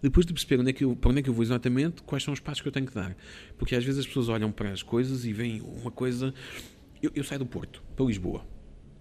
Depois 0.03 0.25
de 0.25 0.33
perceber 0.33 0.59
onde 0.59 0.69
é 0.69 0.73
que 0.73 0.83
eu, 0.83 0.95
para 0.95 1.11
onde 1.11 1.19
é 1.21 1.23
que 1.23 1.29
eu 1.29 1.33
vou 1.33 1.43
exatamente, 1.43 2.03
quais 2.03 2.23
são 2.23 2.33
os 2.33 2.39
passos 2.41 2.61
que 2.61 2.67
eu 2.67 2.71
tenho 2.73 2.85
que 2.85 2.93
dar. 2.93 3.15
Porque 3.57 3.73
às 3.73 3.85
vezes 3.85 4.01
as 4.01 4.05
pessoas 4.05 4.27
olham 4.27 4.51
para 4.51 4.69
as 4.69 4.83
coisas 4.83 5.23
e 5.23 5.31
veem 5.31 5.61
uma 5.61 5.89
coisa. 5.89 6.33
Eu, 7.01 7.09
eu 7.15 7.23
saio 7.23 7.39
do 7.39 7.45
Porto 7.45 7.81
para 7.95 8.05
Lisboa. 8.05 8.45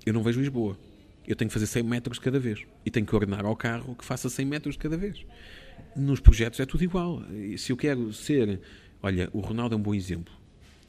Eu 0.06 0.12
não 0.12 0.22
vejo 0.22 0.40
Lisboa. 0.40 0.78
Eu 1.26 1.34
tenho 1.34 1.48
que 1.48 1.54
fazer 1.54 1.66
100 1.66 1.82
metros 1.82 2.18
cada 2.20 2.38
vez. 2.38 2.64
E 2.86 2.90
tenho 2.90 3.04
que 3.04 3.14
ordenar 3.14 3.44
ao 3.44 3.56
carro 3.56 3.96
que 3.96 4.04
faça 4.04 4.30
100 4.30 4.46
metros 4.46 4.76
cada 4.76 4.96
vez. 4.96 5.26
Nos 5.96 6.20
projetos 6.20 6.60
é 6.60 6.66
tudo 6.66 6.84
igual. 6.84 7.20
Se 7.58 7.72
eu 7.72 7.76
quero 7.76 8.12
ser. 8.12 8.60
Olha, 9.02 9.28
o 9.32 9.40
Ronaldo 9.40 9.74
é 9.74 9.78
um 9.78 9.82
bom 9.82 9.94
exemplo. 9.94 10.32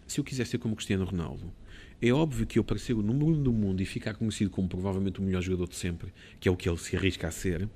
Se 0.05 0.19
eu 0.19 0.23
quiser 0.23 0.45
ser 0.45 0.59
como 0.59 0.75
Cristiano 0.75 1.05
Ronaldo, 1.05 1.51
é 1.99 2.11
óbvio 2.11 2.45
que 2.45 2.59
eu, 2.59 2.63
para 2.63 2.77
ser 2.77 2.93
o 2.93 3.01
número 3.01 3.27
um 3.27 3.41
do 3.41 3.51
mundo 3.51 3.81
e 3.81 3.85
ficar 3.85 4.13
conhecido 4.13 4.51
como 4.51 4.67
provavelmente 4.67 5.19
o 5.19 5.23
melhor 5.23 5.41
jogador 5.41 5.67
de 5.69 5.75
sempre, 5.75 6.13
que 6.39 6.47
é 6.47 6.51
o 6.51 6.55
que 6.55 6.69
ele 6.69 6.77
se 6.77 6.95
arrisca 6.95 7.27
a 7.27 7.31
ser, 7.31 7.67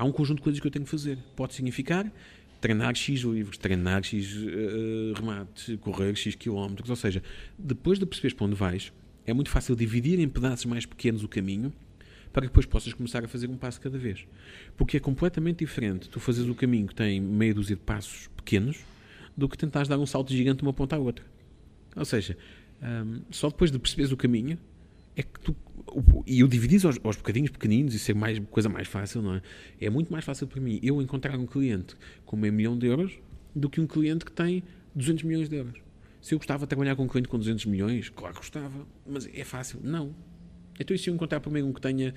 há 0.00 0.04
um 0.04 0.10
conjunto 0.10 0.38
de 0.38 0.42
coisas 0.42 0.58
que 0.58 0.66
eu 0.66 0.70
tenho 0.70 0.84
que 0.84 0.90
fazer. 0.90 1.18
Pode 1.36 1.52
significar 1.52 2.10
treinar 2.58 2.94
X 2.94 3.20
livros, 3.20 3.58
treinar 3.58 4.02
X 4.02 4.34
uh, 4.34 5.12
remates, 5.14 5.76
correr 5.80 6.14
X 6.14 6.34
quilómetros. 6.34 6.88
Ou 6.88 6.96
seja, 6.96 7.22
depois 7.58 7.98
de 7.98 8.06
perceberes 8.06 8.34
para 8.34 8.46
onde 8.46 8.54
vais, 8.54 8.92
é 9.26 9.34
muito 9.34 9.50
fácil 9.50 9.76
dividir 9.76 10.18
em 10.18 10.28
pedaços 10.28 10.64
mais 10.64 10.86
pequenos 10.86 11.22
o 11.22 11.28
caminho 11.28 11.70
para 12.32 12.42
que 12.42 12.48
depois 12.48 12.64
possas 12.64 12.94
começar 12.94 13.24
a 13.24 13.28
fazer 13.28 13.50
um 13.50 13.56
passo 13.56 13.78
cada 13.80 13.98
vez. 13.98 14.24
Porque 14.76 14.96
é 14.96 15.00
completamente 15.00 15.58
diferente 15.58 16.08
tu 16.08 16.18
fazes 16.18 16.48
o 16.48 16.54
caminho 16.54 16.86
que 16.86 16.94
tem 16.94 17.20
meia 17.20 17.52
dúzia 17.52 17.76
de 17.76 17.82
passos 17.82 18.28
pequenos 18.36 18.78
do 19.36 19.48
que 19.48 19.58
tentares 19.58 19.88
dar 19.88 19.98
um 19.98 20.06
salto 20.06 20.32
gigante 20.32 20.58
de 20.58 20.62
uma 20.62 20.72
ponta 20.72 20.96
à 20.96 20.98
outra. 20.98 21.24
Ou 21.94 22.04
seja, 22.06 22.38
um, 22.82 23.20
só 23.30 23.48
depois 23.48 23.70
de 23.70 23.78
perceberes 23.78 24.12
o 24.12 24.16
caminho 24.16 24.58
é 25.14 25.22
que 25.22 25.40
tu 25.40 25.54
e 26.26 26.42
o 26.44 26.48
dividir 26.48 26.84
aos, 26.86 26.98
aos 27.02 27.16
bocadinhos 27.16 27.50
pequeninos 27.50 27.94
e 27.94 27.98
ser 27.98 28.14
mais 28.14 28.38
coisa 28.50 28.68
mais 28.68 28.88
fácil, 28.88 29.22
não 29.22 29.34
é? 29.34 29.42
É 29.80 29.90
muito 29.90 30.12
mais 30.12 30.24
fácil 30.24 30.46
para 30.46 30.60
mim 30.60 30.78
eu 30.82 31.00
encontrar 31.00 31.38
um 31.38 31.46
cliente 31.46 31.96
com 32.24 32.36
meio 32.36 32.52
milhão 32.52 32.78
de 32.78 32.86
euros 32.86 33.18
do 33.54 33.68
que 33.68 33.80
um 33.80 33.86
cliente 33.86 34.24
que 34.24 34.32
tem 34.32 34.62
200 34.94 35.24
milhões 35.24 35.48
de 35.48 35.56
euros. 35.56 35.80
Se 36.20 36.34
eu 36.34 36.38
gostava 36.38 36.64
de 36.64 36.68
trabalhar 36.68 36.94
com 36.96 37.04
um 37.04 37.08
cliente 37.08 37.28
com 37.28 37.38
200 37.38 37.64
milhões, 37.66 38.08
claro 38.10 38.34
que 38.34 38.40
gostava, 38.40 38.86
mas 39.06 39.28
é 39.32 39.44
fácil. 39.44 39.80
Não. 39.82 40.14
Então, 40.78 40.94
e 40.94 40.98
se 40.98 41.10
eu 41.10 41.14
encontrar 41.14 41.40
primeiro 41.40 41.68
um 41.68 41.72
que 41.72 41.80
tenha 41.80 42.14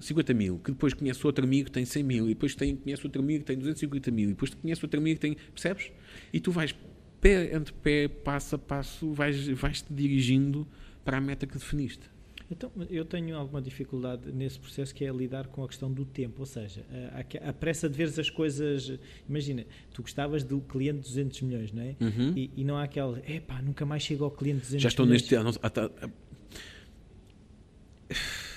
50 0.00 0.34
mil, 0.34 0.58
que 0.58 0.72
depois 0.72 0.94
conhece 0.94 1.24
outro 1.24 1.44
amigo 1.44 1.66
que 1.66 1.72
tem 1.72 1.84
100 1.84 2.02
mil, 2.02 2.24
e 2.26 2.28
depois 2.30 2.54
tem, 2.54 2.76
conhece 2.76 3.04
outro 3.04 3.22
amigo 3.22 3.40
que 3.40 3.46
tem 3.46 3.56
250 3.56 4.10
mil, 4.10 4.30
e 4.30 4.32
depois 4.32 4.54
conhece 4.54 4.84
outro 4.84 4.98
amigo 4.98 5.16
que 5.16 5.20
tem. 5.20 5.36
Percebes? 5.52 5.90
E 6.32 6.40
tu 6.40 6.50
vais 6.50 6.74
pé 7.20 7.54
ante 7.54 7.72
pé, 7.72 8.08
passo 8.08 8.56
a 8.56 8.58
passo, 8.58 9.12
vais, 9.12 9.48
vais 9.48 9.84
dirigindo 9.88 10.66
para 11.04 11.18
a 11.18 11.20
meta 11.20 11.46
que 11.46 11.54
definiste. 11.54 12.10
Então, 12.50 12.72
eu 12.90 13.04
tenho 13.04 13.36
alguma 13.36 13.62
dificuldade 13.62 14.32
nesse 14.32 14.58
processo 14.58 14.92
que 14.92 15.04
é 15.04 15.12
lidar 15.12 15.46
com 15.46 15.62
a 15.62 15.68
questão 15.68 15.90
do 15.90 16.04
tempo, 16.04 16.40
ou 16.40 16.46
seja, 16.46 16.84
a, 17.12 17.50
a, 17.50 17.52
pressa 17.52 17.88
de 17.88 17.96
veres 17.96 18.18
as 18.18 18.28
coisas. 18.28 18.98
Imagina, 19.28 19.64
tu 19.94 20.02
gostavas 20.02 20.42
do 20.42 20.60
cliente 20.60 20.98
de 20.98 21.08
200 21.08 21.42
milhões, 21.42 21.72
não 21.72 21.82
é? 21.82 21.94
Uhum. 22.00 22.32
E, 22.36 22.50
e, 22.56 22.64
não 22.64 22.76
há 22.76 22.84
aquele, 22.84 23.20
epá, 23.32 23.62
nunca 23.62 23.86
mais 23.86 24.02
chego 24.02 24.24
ao 24.24 24.32
cliente 24.32 24.62
de 24.62 24.66
200 24.66 24.82
Já 24.82 24.88
estou 24.88 25.06
milhões. 25.06 25.22
neste. 25.22 25.34
ano. 25.36 25.50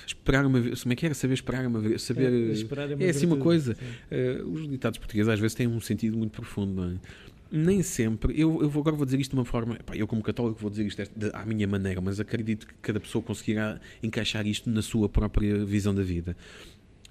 esperar 0.07 0.45
uma 0.45 0.59
vez. 0.59 0.81
Como 0.81 0.93
é 0.93 0.95
que 0.95 1.05
era? 1.05 1.13
Saber 1.13 1.33
esperar 1.33 1.67
uma 1.67 1.79
vez. 1.79 2.01
Saber. 2.01 2.31
É, 2.33 2.91
é 2.91 2.95
uma 2.95 3.03
é 3.03 3.09
assim 3.09 3.25
uma 3.27 3.37
coisa. 3.37 3.77
Eh, 4.09 4.41
os 4.43 4.67
ditados 4.67 4.97
portugueses 4.97 5.29
às 5.29 5.39
vezes 5.39 5.53
têm 5.53 5.67
um 5.67 5.79
sentido 5.79 6.17
muito 6.17 6.31
profundo, 6.31 6.73
não 6.73 6.95
é? 6.95 6.99
Nem 7.55 7.83
sempre, 7.83 8.33
eu, 8.35 8.63
eu 8.63 8.67
agora 8.67 8.95
vou 8.95 9.05
dizer 9.05 9.19
isto 9.19 9.29
de 9.29 9.35
uma 9.35 9.45
forma, 9.45 9.77
eu 9.93 10.07
como 10.07 10.23
católico 10.23 10.59
vou 10.59 10.71
dizer 10.71 10.87
isto 10.87 11.03
à 11.33 11.45
minha 11.45 11.67
maneira, 11.67 12.01
mas 12.01 12.19
acredito 12.19 12.65
que 12.65 12.73
cada 12.81 12.99
pessoa 12.99 13.23
conseguirá 13.23 13.79
encaixar 14.01 14.47
isto 14.47 14.71
na 14.71 14.81
sua 14.81 15.07
própria 15.07 15.63
visão 15.63 15.93
da 15.93 16.01
vida. 16.01 16.35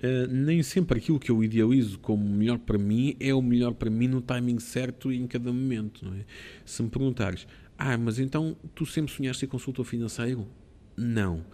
Uh, 0.03 0.27
nem 0.29 0.61
sempre 0.65 0.99
aquilo 0.99 1.21
que 1.21 1.31
eu 1.31 1.45
idealizo 1.45 1.97
como 2.01 2.29
melhor 2.29 2.59
para 2.59 2.77
mim 2.77 3.15
é 3.21 3.33
o 3.33 3.41
melhor 3.41 3.73
para 3.73 3.89
mim 3.89 4.09
no 4.09 4.21
timing 4.21 4.59
certo 4.59 5.13
e 5.13 5.17
em 5.17 5.29
cada 5.29 5.53
momento. 5.53 6.05
É? 6.13 6.25
Se 6.65 6.83
me 6.83 6.91
perguntares, 6.91 7.47
ah, 7.79 7.97
mas 7.97 8.19
então 8.19 8.57
tu 8.75 8.85
sempre 8.85 9.13
sonhaste 9.13 9.43
ser 9.43 9.47
consultor 9.47 9.85
financeiro? 9.85 10.49
Não. 10.97 11.45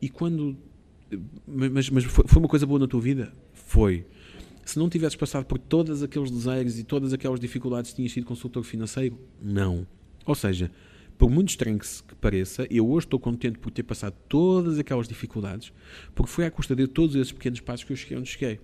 E 0.00 0.08
quando. 0.08 0.56
Mas, 1.46 1.90
mas 1.90 2.04
foi 2.04 2.24
foi 2.26 2.38
uma 2.38 2.48
coisa 2.48 2.64
boa 2.64 2.80
na 2.80 2.86
tua 2.86 3.00
vida? 3.02 3.30
Foi. 3.52 4.06
Se 4.68 4.78
não 4.78 4.90
tivesses 4.90 5.16
passado 5.16 5.46
por 5.46 5.58
todos 5.58 6.02
aqueles 6.02 6.30
desejos 6.30 6.78
e 6.78 6.84
todas 6.84 7.14
aquelas 7.14 7.40
dificuldades, 7.40 7.94
tinhas 7.94 8.12
sido 8.12 8.26
consultor 8.26 8.62
financeiro? 8.62 9.18
Não. 9.40 9.86
Ou 10.26 10.34
seja, 10.34 10.70
por 11.16 11.30
muito 11.30 11.48
estranho 11.48 11.78
que, 11.78 11.86
pareça, 12.20 12.66
eu 12.70 12.86
hoje 12.86 13.06
estou 13.06 13.18
contente 13.18 13.58
por 13.58 13.70
ter 13.70 13.82
passado 13.82 14.14
todas 14.28 14.78
aquelas 14.78 15.08
dificuldades, 15.08 15.72
porque 16.14 16.30
foi 16.30 16.44
à 16.44 16.50
custa 16.50 16.76
de 16.76 16.86
todos 16.86 17.16
esses 17.16 17.32
pequenos 17.32 17.60
passos 17.60 17.84
que 17.84 17.94
eu 17.94 17.96
cheguei 17.96 18.18
onde 18.18 18.28
cheguei. 18.28 18.60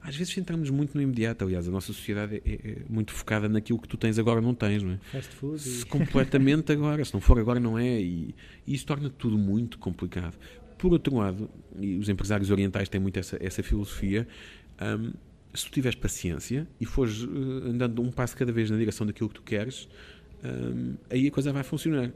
Às 0.00 0.14
vezes 0.14 0.32
centramos 0.32 0.70
muito 0.70 0.94
no 0.94 1.02
imediato, 1.02 1.44
aliás, 1.44 1.66
a 1.66 1.72
nossa 1.72 1.88
sociedade 1.88 2.40
é, 2.44 2.52
é- 2.52 2.76
muito 2.88 3.12
focada 3.12 3.48
naquilo 3.48 3.80
que 3.80 3.88
tu 3.88 3.96
tens 3.96 4.20
agora 4.20 4.40
não 4.40 4.54
tens, 4.54 4.80
não 4.84 4.92
é? 4.92 4.98
Fast 5.10 5.34
food 5.34 5.60
Se 5.60 5.84
completamente 5.86 6.70
agora, 6.70 7.04
se 7.04 7.12
não 7.12 7.20
for 7.20 7.36
agora 7.40 7.58
não 7.58 7.76
é, 7.76 8.00
e, 8.00 8.32
e 8.64 8.74
isso 8.74 8.86
torna 8.86 9.10
tudo 9.10 9.36
muito 9.36 9.76
complicado. 9.76 10.38
Por 10.78 10.92
outro 10.92 11.16
lado, 11.16 11.50
e 11.80 11.98
os 11.98 12.08
empresários 12.08 12.48
orientais 12.48 12.88
têm 12.88 13.00
muito 13.00 13.18
essa, 13.18 13.36
essa 13.40 13.60
filosofia, 13.60 14.28
hum, 14.80 15.12
se 15.54 15.64
tu 15.66 15.70
tiveres 15.70 15.96
paciência 15.96 16.66
e 16.80 16.86
fores 16.86 17.22
eh, 17.22 17.68
andando 17.68 18.02
um 18.02 18.10
passo 18.10 18.36
cada 18.36 18.52
vez 18.52 18.70
na 18.70 18.76
direção 18.76 19.06
daquilo 19.06 19.28
que 19.28 19.34
tu 19.34 19.42
queres, 19.42 19.88
hum, 20.44 20.94
aí 21.10 21.26
a 21.26 21.30
coisa 21.30 21.52
vai 21.52 21.62
funcionar. 21.62 22.10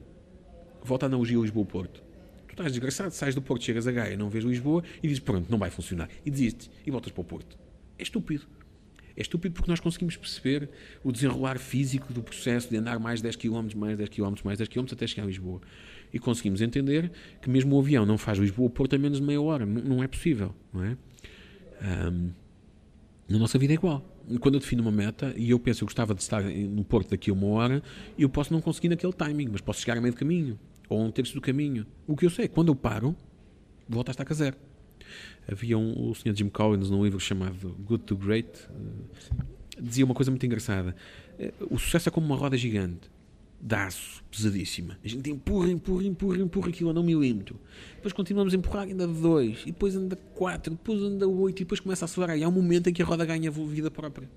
Volta 0.82 1.06
à 1.06 1.08
analogia 1.08 1.38
Lisboa-Porto. 1.38 2.02
Tu 2.48 2.52
estás 2.52 2.72
desgraçado, 2.72 3.10
sais 3.10 3.34
do 3.34 3.42
Porto, 3.42 3.64
chegas 3.64 3.86
a 3.86 3.92
Gaia, 3.92 4.16
não 4.16 4.30
vês 4.30 4.44
Lisboa 4.44 4.82
e 5.02 5.08
dizes 5.08 5.20
pronto, 5.20 5.50
não 5.50 5.58
vai 5.58 5.70
funcionar. 5.70 6.08
E 6.24 6.30
desistes 6.30 6.70
e 6.86 6.90
voltas 6.90 7.12
para 7.12 7.20
o 7.20 7.24
Porto. 7.24 7.58
É 7.98 8.02
estúpido. 8.02 8.46
É 9.16 9.22
estúpido 9.22 9.54
porque 9.54 9.70
nós 9.70 9.80
conseguimos 9.80 10.16
perceber 10.16 10.68
o 11.02 11.10
desenrolar 11.10 11.58
físico 11.58 12.12
do 12.12 12.22
processo 12.22 12.68
de 12.68 12.76
andar 12.76 12.98
mais 12.98 13.22
10 13.22 13.36
km, 13.36 13.68
mais 13.74 13.96
10 13.96 14.10
km, 14.10 14.34
mais 14.44 14.58
10 14.58 14.68
km 14.68 14.84
até 14.92 15.06
chegar 15.06 15.24
a 15.24 15.26
Lisboa. 15.26 15.60
E 16.12 16.18
conseguimos 16.18 16.60
entender 16.60 17.10
que 17.40 17.48
mesmo 17.48 17.74
o 17.76 17.80
avião 17.80 18.04
não 18.04 18.18
faz 18.18 18.38
Lisboa-Porto 18.38 18.94
em 18.94 18.98
menos 18.98 19.18
de 19.18 19.24
meia 19.26 19.40
hora. 19.40 19.64
Não, 19.64 19.82
não 19.82 20.02
é 20.02 20.06
possível, 20.06 20.54
não 20.72 20.84
é? 20.84 20.96
Ahm, 21.80 22.30
na 23.28 23.38
nossa 23.38 23.58
vida 23.58 23.72
é 23.72 23.74
igual. 23.74 24.04
Quando 24.40 24.54
eu 24.54 24.60
defino 24.60 24.82
uma 24.82 24.90
meta 24.90 25.32
e 25.36 25.50
eu 25.50 25.58
penso 25.58 25.82
eu 25.82 25.86
gostava 25.86 26.14
de 26.14 26.22
estar 26.22 26.42
no 26.42 26.84
Porto 26.84 27.10
daqui 27.10 27.30
a 27.30 27.32
uma 27.32 27.46
hora, 27.48 27.82
eu 28.18 28.28
posso 28.28 28.52
não 28.52 28.60
conseguir 28.60 28.88
naquele 28.88 29.12
timing, 29.12 29.48
mas 29.50 29.60
posso 29.60 29.80
chegar 29.80 29.98
a 29.98 30.00
meio 30.00 30.14
caminho 30.14 30.58
ou 30.88 31.02
um 31.02 31.10
terço 31.10 31.34
do 31.34 31.40
caminho. 31.40 31.86
O 32.06 32.16
que 32.16 32.26
eu 32.26 32.30
sei 32.30 32.44
é 32.44 32.48
quando 32.48 32.68
eu 32.68 32.76
paro, 32.76 33.16
volto 33.88 34.08
a 34.08 34.12
estar 34.12 34.26
a 34.28 34.34
zero. 34.34 34.56
Havia 35.50 35.78
um, 35.78 36.10
o 36.10 36.14
Sr. 36.14 36.34
Jim 36.34 36.48
Collins 36.48 36.90
num 36.90 37.04
livro 37.04 37.20
chamado 37.20 37.76
Good 37.80 38.04
to 38.04 38.16
Great 38.16 38.48
eh, 38.68 39.42
dizia 39.80 40.04
uma 40.04 40.14
coisa 40.14 40.30
muito 40.30 40.44
engraçada. 40.44 40.94
Eh, 41.38 41.52
O 41.70 41.78
sucesso 41.78 42.08
é 42.08 42.12
como 42.12 42.26
uma 42.26 42.36
roda 42.36 42.56
gigante 42.56 43.08
de 43.60 43.74
aço, 43.74 44.22
pesadíssima. 44.30 44.98
A 45.04 45.08
gente 45.08 45.30
empurra, 45.30 45.70
empurra, 45.70 46.04
empurra, 46.04 46.38
empurra 46.38 46.68
aquilo 46.68 46.90
a 46.90 47.00
um 47.00 47.02
milímetro. 47.02 47.58
Depois 47.96 48.12
continuamos 48.12 48.52
a 48.52 48.56
empurrar 48.56 48.84
ainda 48.84 49.06
dois, 49.06 49.62
e 49.62 49.66
depois 49.66 49.96
anda 49.96 50.14
quatro, 50.34 50.72
depois 50.74 51.00
anda 51.00 51.26
oito, 51.26 51.60
e 51.60 51.64
depois 51.64 51.80
começa 51.80 52.04
a 52.04 52.06
acelerar. 52.06 52.38
E 52.38 52.44
há 52.44 52.48
um 52.48 52.52
momento 52.52 52.88
em 52.88 52.92
que 52.92 53.02
a 53.02 53.04
roda 53.04 53.24
ganha 53.24 53.50
vida 53.50 53.90
própria. 53.90 54.28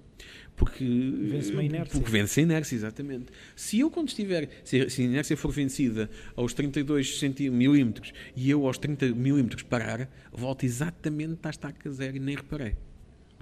Porque 0.55 0.83
Vence 1.29 1.51
uma 1.53 1.63
inércia. 1.63 1.99
Porque 1.99 2.11
vence 2.11 2.39
a 2.39 2.43
inércia, 2.43 2.75
exatamente. 2.75 3.27
Se 3.55 3.79
eu, 3.79 3.89
quando 3.89 4.09
estiver, 4.09 4.49
se, 4.63 4.89
se 4.89 5.01
a 5.01 5.05
inércia 5.05 5.37
for 5.37 5.51
vencida 5.51 6.09
aos 6.35 6.53
32 6.53 7.19
centi- 7.19 7.49
milímetros 7.49 8.11
e 8.35 8.49
eu 8.49 8.65
aos 8.65 8.77
30 8.77 9.09
milímetros 9.09 9.63
parar, 9.63 10.09
volto 10.33 10.65
exatamente 10.65 11.39
à 11.43 11.49
estaca 11.49 11.89
zero 11.91 12.17
e 12.17 12.19
nem 12.19 12.35
reparei. 12.35 12.75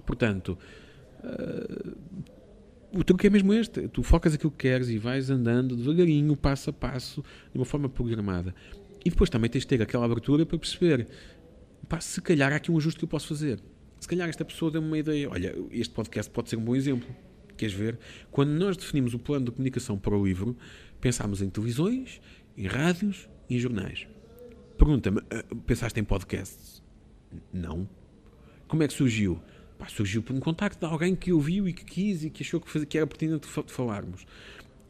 Portanto, 0.06 0.56
ah, 1.24 1.92
o 2.92 3.04
truque 3.04 3.26
é 3.26 3.30
mesmo 3.30 3.52
este. 3.52 3.88
Tu 3.88 4.02
focas 4.02 4.34
aquilo 4.34 4.50
que 4.50 4.58
queres 4.58 4.88
e 4.88 4.98
vais 4.98 5.30
andando 5.30 5.76
devagarinho, 5.76 6.36
passo 6.36 6.70
a 6.70 6.72
passo, 6.72 7.22
de 7.52 7.58
uma 7.58 7.64
forma 7.64 7.88
programada. 7.88 8.54
E 9.04 9.10
depois 9.10 9.30
também 9.30 9.50
tens 9.50 9.60
de 9.60 9.66
ter 9.66 9.82
aquela 9.82 10.04
abertura 10.04 10.44
para 10.44 10.58
perceber, 10.58 11.06
pá, 11.88 12.00
se 12.00 12.20
calhar 12.20 12.52
há 12.52 12.56
aqui 12.56 12.70
um 12.70 12.76
ajuste 12.76 12.98
que 12.98 13.04
eu 13.04 13.08
posso 13.08 13.28
fazer. 13.28 13.60
Se 14.00 14.06
calhar 14.06 14.28
esta 14.28 14.44
pessoa 14.44 14.70
deu-me 14.70 14.86
uma 14.86 14.98
ideia. 14.98 15.28
Olha, 15.28 15.54
este 15.70 15.92
podcast 15.92 16.30
pode 16.30 16.48
ser 16.48 16.56
um 16.56 16.64
bom 16.64 16.74
exemplo. 16.74 17.08
Queres 17.56 17.74
ver? 17.74 17.98
Quando 18.30 18.50
nós 18.50 18.76
definimos 18.76 19.14
o 19.14 19.18
plano 19.18 19.46
de 19.46 19.50
comunicação 19.50 19.98
para 19.98 20.16
o 20.16 20.24
livro, 20.24 20.56
pensámos 21.00 21.42
em 21.42 21.50
televisões, 21.50 22.20
em 22.56 22.66
rádios 22.66 23.28
e 23.50 23.56
em 23.56 23.58
jornais. 23.58 24.06
Pergunta-me, 24.76 25.20
ah, 25.30 25.44
pensaste 25.66 25.98
em 25.98 26.04
podcasts? 26.04 26.82
Não. 27.52 27.88
Como 28.68 28.82
é 28.82 28.86
que 28.86 28.94
surgiu? 28.94 29.40
Pá, 29.78 29.86
surgiu 29.88 30.22
por 30.22 30.34
um 30.34 30.40
contacto 30.40 30.78
de 30.84 30.90
alguém 30.92 31.14
que 31.14 31.32
ouviu 31.32 31.68
e 31.68 31.72
que 31.72 31.84
quis 31.84 32.24
e 32.24 32.30
que 32.30 32.42
achou 32.42 32.60
que, 32.60 32.68
fazia, 32.70 32.86
que 32.86 32.98
era 32.98 33.06
pertinente 33.06 33.46
falarmos. 33.68 34.26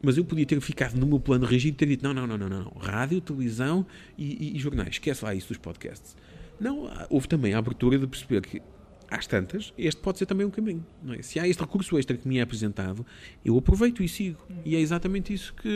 Mas 0.03 0.17
eu 0.17 0.25
podia 0.25 0.47
ter 0.47 0.61
ficado 0.61 0.95
no 0.95 1.07
meu 1.07 1.19
plano 1.21 1.45
rígido 1.45 1.75
e 1.75 1.77
ter 1.77 1.87
dito: 1.87 2.03
não, 2.05 2.15
não, 2.15 2.27
não, 2.27 2.39
não, 2.39 2.49
não. 2.49 2.73
Rádio, 2.81 3.21
televisão 3.21 3.85
e, 4.17 4.25
e- 4.53 4.57
e 4.57 4.59
jornais. 4.59 4.91
Esquece 4.91 5.25
lá 5.25 5.35
isso 5.35 5.49
dos 5.49 5.59
podcasts. 5.59 6.17
Não, 6.59 6.89
houve 7.11 7.29
também 7.29 7.53
a 7.55 7.59
abertura 7.59 7.99
de 7.99 8.07
perceber 8.07 8.41
que, 8.43 8.63
às 9.11 9.27
tantas, 9.27 9.73
este 9.77 10.01
pode 10.01 10.19
ser 10.19 10.27
também 10.27 10.47
um 10.47 10.51
caminho. 10.51 10.85
É? 11.11 11.23
Se 11.23 11.39
há 11.39 11.47
este 11.49 11.61
recurso 11.61 11.99
extra 11.99 12.17
que 12.17 12.27
me 12.27 12.39
é 12.39 12.43
apresentado, 12.43 13.05
eu 13.45 13.59
aproveito 13.59 14.03
e 14.03 14.09
sigo. 14.09 14.39
E 14.65 14.75
é 14.77 14.81
exatamente 14.81 15.33
isso 15.33 15.53
que, 15.55 15.69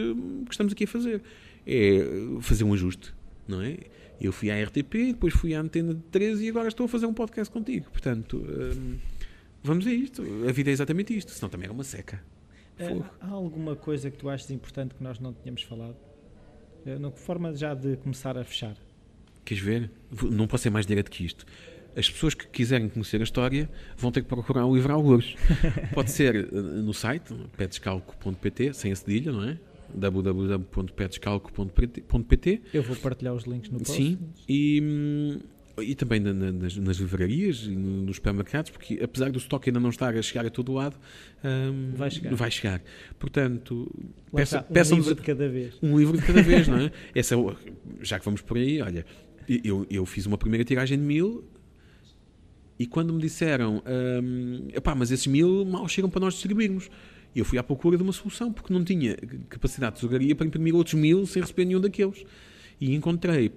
que 0.47 0.53
estamos 0.53 0.73
aqui 0.73 0.85
a 0.85 0.89
fazer: 0.89 1.21
é 1.67 2.01
fazer 2.41 2.65
um 2.65 2.73
ajuste. 2.73 3.13
Não 3.47 3.61
é? 3.61 3.77
Eu 4.23 4.31
fui 4.33 4.51
à 4.53 4.62
RTP, 4.64 5.09
depois 5.09 5.35
fui 5.35 5.53
à 5.53 5.61
Antena 5.61 6.01
13 6.12 6.45
e 6.45 6.49
agora 6.49 6.68
estou 6.68 6.87
a 6.87 6.89
fazer 6.89 7.07
um 7.07 7.12
podcast 7.12 7.53
contigo. 7.53 7.91
Portanto, 7.91 8.37
hum, 8.39 8.97
vamos 9.64 9.85
a 9.87 9.93
isto. 9.93 10.23
A 10.49 10.53
vida 10.53 10.70
é 10.70 10.73
exatamente 10.73 11.16
isto. 11.16 11.33
Senão 11.33 11.49
também 11.51 11.64
era 11.64 11.73
uma 11.73 11.83
seca. 11.83 12.23
Eh, 12.79 12.89
Fogo. 12.89 13.05
há 13.20 13.29
alguma 13.29 13.75
coisa 13.75 14.11
que 14.12 14.16
tu 14.16 14.29
achas 14.29 14.49
importante 14.53 14.95
que 14.95 15.03
nós 15.03 15.18
não 15.18 15.33
tínhamos 15.33 15.62
falado? 15.64 15.97
Eh, 16.87 16.99
Na 16.99 17.11
forma 17.11 17.53
já 17.55 17.75
de 17.75 17.97
começar 17.97 18.39
a 18.39 18.45
fechar. 18.45 18.77
Queres 19.45 19.61
ver? 19.62 19.91
Não 20.31 20.47
posso 20.47 20.62
ser 20.62 20.70
mais 20.70 20.87
direto 20.87 21.11
que 21.11 21.25
isto. 21.25 21.45
As 21.97 22.09
pessoas 22.09 22.33
que 22.33 22.47
quiserem 22.47 22.89
conhecer 22.89 23.20
a 23.20 23.25
história 23.25 23.68
vão 23.99 24.12
ter 24.12 24.23
que 24.23 24.29
procurar 24.29 24.64
o 24.66 24.75
livro 24.77 24.93
alguns. 24.93 25.35
Pode 25.93 26.12
ser 26.12 26.37
eh, 26.37 26.49
no 26.53 26.95
site, 26.95 27.35
petscalco.pt, 27.57 28.73
sem 28.73 28.93
a 28.93 28.97
cedilha, 28.97 29.33
não 29.33 29.43
é? 29.49 29.59
www.petscalco.pt 29.95 32.62
Eu 32.72 32.82
vou 32.82 32.97
partilhar 32.97 33.34
os 33.34 33.45
links 33.45 33.70
no 33.70 33.78
post. 33.78 33.93
Sim, 33.95 34.18
e, 34.49 34.80
hum, 34.82 35.38
e 35.82 35.95
também 35.95 36.20
na- 36.20 36.32
na- 36.34 36.53
nas, 36.53 36.76
nas 36.76 36.97
livrarias 36.99 37.62
e 37.64 37.70
no- 37.70 38.03
nos 38.05 38.16
supermercados, 38.16 38.70
porque 38.70 39.01
apesar 39.03 39.30
do 39.30 39.38
estoque 39.38 39.70
ainda 39.70 39.80
não 39.80 39.88
estar 39.90 40.14
a 40.14 40.22
chegar 40.22 40.45
a 40.47 40.51
todo 40.51 40.72
lado, 40.72 40.97
hum, 41.45 41.93
Vai 41.95 42.11
chegar. 42.11 42.34
vai 42.34 42.51
chegar. 42.51 42.82
Portanto, 43.18 43.90
peça, 44.34 44.66
um 44.70 44.74
livro 44.97 45.14
de 45.14 45.22
cada 45.22 45.49
vez. 45.49 45.74
um 45.82 45.99
livro 45.99 46.16
de 46.18 46.24
cada 46.26 46.43
vez, 46.43 46.68
não 46.68 46.78
é? 46.78 46.93
Essa, 47.14 47.34
é 47.36 47.38
já 48.03 48.18
que 48.18 48.24
vamos 48.24 48.40
por 48.43 48.57
aí, 48.57 48.80
olha, 48.82 49.05
eu, 49.49 49.86
eu 49.90 50.05
fiz 50.07 50.26
uma 50.26 50.38
primeira 50.38 50.64
tiragem 50.64 50.99
de 50.99 51.05
mil 51.05 51.45
e 52.78 52.86
quando 52.86 53.12
me 53.12 53.20
disseram, 53.20 53.82
hum, 54.22 54.68
epá, 54.74 54.95
mas 54.95 55.11
esses 55.11 55.26
mil 55.26 55.64
mal 55.64 55.86
chegam 55.88 56.11
para 56.11 56.20
nós 56.20 56.34
distribuirmos. 56.34 56.90
E 57.35 57.39
eu 57.39 57.45
fui 57.45 57.59
à 57.59 57.62
procura 57.62 57.97
de 57.97 58.03
uma 58.03 58.12
solução, 58.12 58.53
porque 58.53 58.72
não 58.72 58.85
tinha 58.85 59.16
capacidade 59.49 59.95
de 59.95 60.01
tesouraria 60.01 60.35
para 60.35 60.47
imprimir 60.47 60.74
outros 60.74 60.95
mil 60.95 61.26
sem 61.26 61.41
receber 61.41 61.64
nenhum 61.64 61.80
daqueles. 61.80 62.24
E 62.80 62.95
encontrei, 62.95 63.53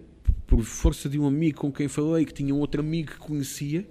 por 0.48 0.64
força 0.64 1.10
de 1.10 1.20
um 1.20 1.26
amigo 1.26 1.60
com 1.60 1.72
quem 1.72 1.88
falei, 1.88 2.26
que 2.26 2.34
tinha 2.34 2.54
um 2.54 2.60
outro 2.60 2.82
amigo 2.82 3.12
que 3.12 3.18
conhecia, 3.18 3.88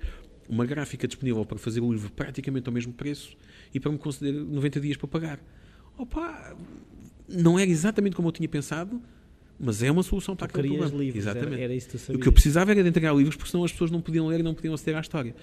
uma 0.48 0.64
gráfica 0.64 1.06
disponível 1.06 1.44
para 1.44 1.58
fazer 1.58 1.80
o 1.80 1.92
livro 1.92 2.10
praticamente 2.10 2.68
ao 2.68 2.72
mesmo 2.72 2.92
preço 2.92 3.36
e 3.72 3.80
para 3.80 3.90
me 3.90 3.98
conceder 3.98 4.32
90 4.32 4.80
dias 4.80 4.96
para 4.96 5.08
pagar. 5.08 5.40
Opa, 5.98 6.56
não 7.28 7.58
era 7.58 7.70
exatamente 7.70 8.16
como 8.16 8.28
eu 8.28 8.32
tinha 8.32 8.48
pensado, 8.48 9.00
mas 9.58 9.82
é 9.82 9.90
uma 9.90 10.02
solução 10.02 10.34
para 10.34 10.46
aquele 10.46 10.68
problema. 10.68 10.96
livros, 10.96 11.26
era, 11.26 11.38
Exatamente. 11.38 11.62
era 11.62 11.74
isso 11.74 11.88
que 11.88 11.98
tu 11.98 12.12
O 12.12 12.18
que 12.18 12.28
eu 12.28 12.32
precisava 12.32 12.72
era 12.72 12.82
de 12.82 12.88
entregar 12.88 13.14
livros, 13.14 13.36
porque 13.36 13.50
senão 13.50 13.64
as 13.64 13.72
pessoas 13.72 13.90
não 13.90 14.00
podiam 14.00 14.26
ler 14.26 14.40
e 14.40 14.42
não 14.42 14.54
podiam 14.54 14.74
aceder 14.74 14.96
à 14.96 15.00
história. 15.00 15.34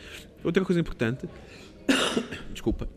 Outra 0.44 0.64
coisa 0.66 0.80
importante, 0.80 1.28
desculpa, 2.52 2.88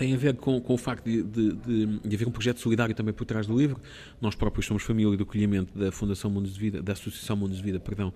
tem 0.00 0.14
a 0.14 0.16
ver 0.16 0.34
com, 0.36 0.58
com 0.62 0.72
o 0.72 0.78
facto 0.78 1.04
de, 1.04 1.22
de, 1.22 1.52
de- 1.52 1.98
de 2.08 2.16
haver 2.16 2.26
um 2.26 2.30
projeto 2.30 2.58
solidário 2.58 2.94
também 2.94 3.12
por 3.12 3.26
trás 3.26 3.46
do 3.46 3.54
livro. 3.54 3.78
Nós 4.18 4.34
próprios 4.34 4.64
somos 4.64 4.82
família 4.82 5.14
do 5.14 5.24
acolhimento 5.24 5.78
da 5.78 5.92
Fundação 5.92 6.30
Mundos 6.30 6.54
de 6.54 6.58
Vida, 6.58 6.82
da 6.82 6.94
Associação 6.94 7.36
Mundos 7.36 7.58
de 7.58 7.62
Vida, 7.62 7.78
perdão, 7.78 8.10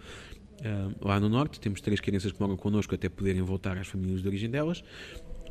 ah, 0.64 0.90
lá 1.02 1.20
no 1.20 1.28
Norte. 1.28 1.60
Temos 1.60 1.82
três 1.82 2.00
crianças 2.00 2.32
que 2.32 2.40
moram 2.40 2.56
connosco 2.56 2.94
até 2.94 3.10
poderem 3.10 3.42
voltar 3.42 3.76
às 3.76 3.86
famílias 3.86 4.22
de 4.22 4.28
origem 4.28 4.48
delas. 4.48 4.82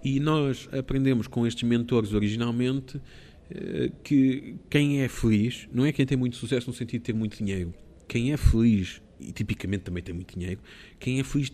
E 0.04 0.20
nós 0.20 0.68
aprendemos 0.72 1.28
com 1.28 1.46
estes 1.46 1.70
mentores 1.70 2.14
originalmente 2.14 3.00
eh, 3.52 3.92
que 4.04 4.56
quem 4.72 5.02
é 5.04 5.08
feliz 5.08 5.68
não 5.72 5.86
é 5.86 5.92
quem 5.92 6.04
tem 6.04 6.18
muito 6.18 6.36
sucesso 6.36 6.68
no 6.68 6.74
sentido 6.74 7.02
de 7.02 7.06
ter 7.06 7.14
muito 7.14 7.38
dinheiro. 7.38 7.72
Quem 8.08 8.34
é 8.34 8.38
feliz 8.38 9.04
e 9.20 9.32
tipicamente 9.32 9.84
também 9.84 10.02
tem 10.02 10.16
muito 10.16 10.34
dinheiro, 10.38 10.60
quem 11.00 11.20
é 11.20 11.24
feliz, 11.24 11.54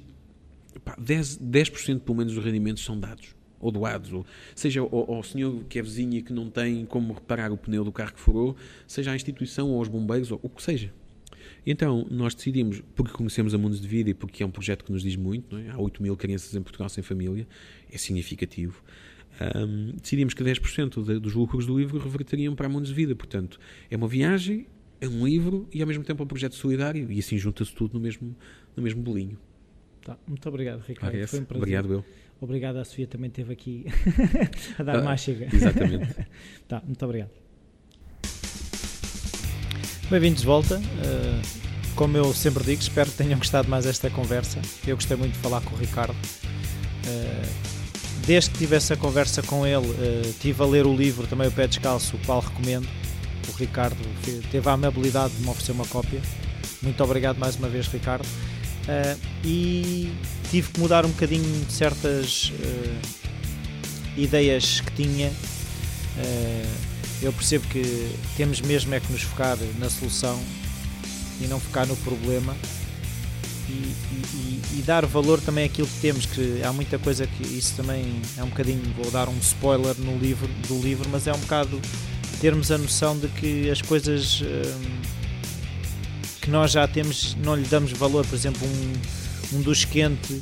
pá, 0.86 0.96
10%, 0.96 1.38
10 1.42 1.70
pelo 2.00 2.18
menos 2.18 2.34
dos 2.34 2.44
rendimentos 2.44 2.84
são 2.84 2.98
dados 2.98 3.38
ou 3.60 3.72
doados, 3.72 4.14
ou 4.14 4.26
seja 4.56 4.82
ao, 4.82 5.16
ao 5.16 5.24
senhor 5.24 5.64
que 5.66 5.80
é 5.80 5.82
vizinho 5.82 6.16
e 6.16 6.22
que 6.22 6.34
não 6.34 6.50
tem 6.50 6.86
como 6.86 7.14
reparar 7.14 7.52
o 7.52 7.58
pneu 7.58 7.84
do 7.84 7.92
carro 7.92 8.14
que 8.14 8.20
furou, 8.20 8.56
seja 8.88 9.12
à 9.12 9.16
instituição 9.16 9.70
ou 9.70 9.80
aos 9.80 9.88
bombeiros, 9.88 10.32
ou 10.32 10.40
o 10.42 10.50
que 10.50 10.62
seja. 10.62 10.94
Então, 11.66 12.08
nós 12.10 12.34
decidimos, 12.34 12.82
porque 12.96 13.12
conhecemos 13.12 13.54
a 13.54 13.58
Mundos 13.58 13.82
de 13.82 13.88
Vida 13.88 14.10
e 14.10 14.14
porque 14.14 14.44
é 14.44 14.46
um 14.46 14.52
projeto 14.52 14.84
que 14.86 14.92
nos 14.92 15.04
diz 15.04 15.16
muito, 15.16 15.58
é? 15.58 15.70
há 15.70 15.78
8 15.78 16.02
mil 16.02 16.16
crianças 16.16 16.56
em 16.56 16.62
Portugal 16.62 16.90
sem 16.90 17.04
família, 17.04 17.48
é 17.92 17.98
significativo, 17.98 18.82
um, 19.56 19.94
decidimos 19.96 20.34
que 20.34 20.44
10% 20.44 21.04
de, 21.04 21.20
dos 21.20 21.34
lucros 21.34 21.66
do 21.66 21.78
livro 21.78 21.98
reverteriam 21.98 22.56
para 22.56 22.68
a 22.68 22.70
Mundos 22.70 22.90
de 22.90 22.96
Vida. 22.96 23.16
Portanto, 23.16 23.60
é 23.90 23.96
uma 23.96 24.08
viagem, 24.08 24.68
é 25.00 25.08
um 25.08 25.26
livro 25.26 25.68
e 25.74 25.82
ao 25.82 25.88
mesmo 25.88 26.04
tempo 26.04 26.22
é 26.22 26.26
um 26.26 26.28
projeto 26.28 26.56
solidário 26.56 27.12
e 27.12 27.20
assim 27.20 27.38
junta-se 27.38 27.74
tudo 27.74 27.94
no 27.94 28.00
mesmo, 28.00 28.36
no 28.76 28.84
mesmo 28.84 29.02
bolinho. 29.02 29.38
Tá, 30.02 30.18
muito 30.28 30.48
obrigado, 30.48 30.82
Ricardo. 30.82 31.16
Ah, 31.16 31.28
Foi 31.28 31.40
um 31.40 31.46
prazer. 31.46 31.62
Obrigado, 31.62 31.94
eu. 31.94 32.06
Obrigado 32.42 32.78
à 32.78 32.86
Sofia 32.86 33.06
também 33.06 33.28
esteve 33.28 33.52
aqui 33.52 33.86
a 34.80 34.84
dar 34.84 35.00
ah, 35.00 35.02
mais 35.02 35.20
chega. 35.20 35.54
Exatamente. 35.54 36.16
tá, 36.68 36.82
muito 36.86 37.04
obrigado. 37.04 37.30
Bem-vindos 40.10 40.42
de 40.42 40.48
volta. 40.48 40.78
Uh, 40.78 41.96
como 41.96 42.16
eu 42.16 42.34
sempre 42.34 42.64
digo, 42.64 42.82
espero 42.82 43.12
que 43.12 43.18
tenham 43.18 43.38
gostado 43.38 43.70
mais 43.70 43.86
esta 43.86 44.10
conversa. 44.10 44.62
Eu 44.88 44.96
gostei 44.96 45.18
muito 45.18 45.34
de 45.34 45.40
falar 45.40 45.60
com 45.62 45.76
o 45.76 45.78
Ricardo. 45.78 46.14
Uh, 46.14 48.26
desde 48.26 48.52
que 48.52 48.60
tive 48.60 48.78
essa 48.78 48.96
conversa 48.96 49.44
com 49.44 49.68
ele, 49.68 49.88
uh, 49.88 50.34
tive 50.40 50.64
a 50.64 50.66
ler 50.66 50.88
o 50.88 50.96
livro 50.96 51.28
também 51.28 51.48
O 51.48 51.52
Pé 51.52 51.68
Descalço, 51.68 52.16
o 52.16 52.20
qual 52.26 52.40
recomendo. 52.40 52.88
O 53.50 53.52
Ricardo 53.52 53.98
teve 54.50 54.70
a 54.70 54.74
amabilidade 54.74 55.36
de 55.36 55.42
me 55.42 55.50
oferecer 55.50 55.74
uma 55.74 55.86
cópia. 55.88 56.22
Muito 56.82 57.04
obrigado 57.04 57.38
mais 57.38 57.58
uma 57.58 57.68
vez, 57.68 57.88
Ricardo. 57.88 58.26
Uh, 58.26 59.20
e 59.44 60.10
tive 60.50 60.70
que 60.70 60.80
mudar 60.80 61.06
um 61.06 61.10
bocadinho 61.10 61.66
certas 61.70 62.52
uh, 62.52 63.00
ideias 64.18 64.82
que 64.82 64.92
tinha. 64.92 65.30
Uh, 65.30 66.90
eu 67.22 67.34
percebo 67.34 67.68
que 67.68 68.16
temos 68.38 68.62
mesmo 68.62 68.94
é 68.94 69.00
que 69.00 69.12
nos 69.12 69.22
focar 69.22 69.58
na 69.78 69.90
solução 69.90 70.40
e 71.42 71.48
não 71.48 71.60
focar 71.60 71.86
no 71.86 71.96
problema 71.98 72.56
e, 73.68 73.72
e, 73.72 74.62
e, 74.80 74.84
dar 74.86 75.06
valor 75.06 75.40
também 75.42 75.66
àquilo 75.66 75.88
que 75.88 76.00
temos, 76.00 76.26
que 76.26 76.62
há 76.64 76.72
muita 76.72 76.98
coisa 76.98 77.28
que 77.28 77.44
isso 77.44 77.76
também 77.76 78.22
é 78.38 78.44
um 78.44 78.48
bocadinho, 78.48 78.82
vou 78.96 79.12
dar 79.12 79.28
um 79.28 79.38
spoiler 79.38 79.96
no 80.00 80.18
livro, 80.18 80.48
do 80.68 80.80
livro, 80.82 81.08
mas 81.10 81.28
é 81.28 81.34
um 81.34 81.40
bocado 81.40 81.80
termos 82.42 82.72
a 82.72 82.78
noção 82.78 83.18
de 83.20 83.28
que 83.28 83.70
as 83.70 83.82
coisas 83.82 84.42
que 86.42 86.50
nós 86.50 86.72
já 86.72 86.88
temos, 86.88 87.36
não 87.44 87.56
lhe 87.56 87.68
damos 87.68 87.92
valor, 87.92 88.26
por 88.26 88.34
exemplo, 88.34 88.66
um, 88.66 88.94
um 89.54 89.62
dos 89.62 89.86
quente, 89.86 90.42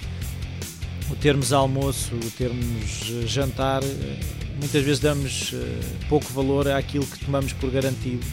o 1.10 1.16
termos 1.16 1.54
almoço, 1.54 2.16
o 2.16 2.32
termos 2.32 3.10
eh, 3.10 3.28
jantar, 3.28 3.84
eh, 3.84 4.20
muitas 4.60 4.84
vezes 4.84 5.00
damos 5.00 5.52
eh, 5.54 5.80
pouco 6.10 6.32
valor 6.34 6.68
àquilo 6.68 7.06
que 7.06 7.20
tomamos 7.26 7.54
por 7.54 7.72
garantido 7.72 8.26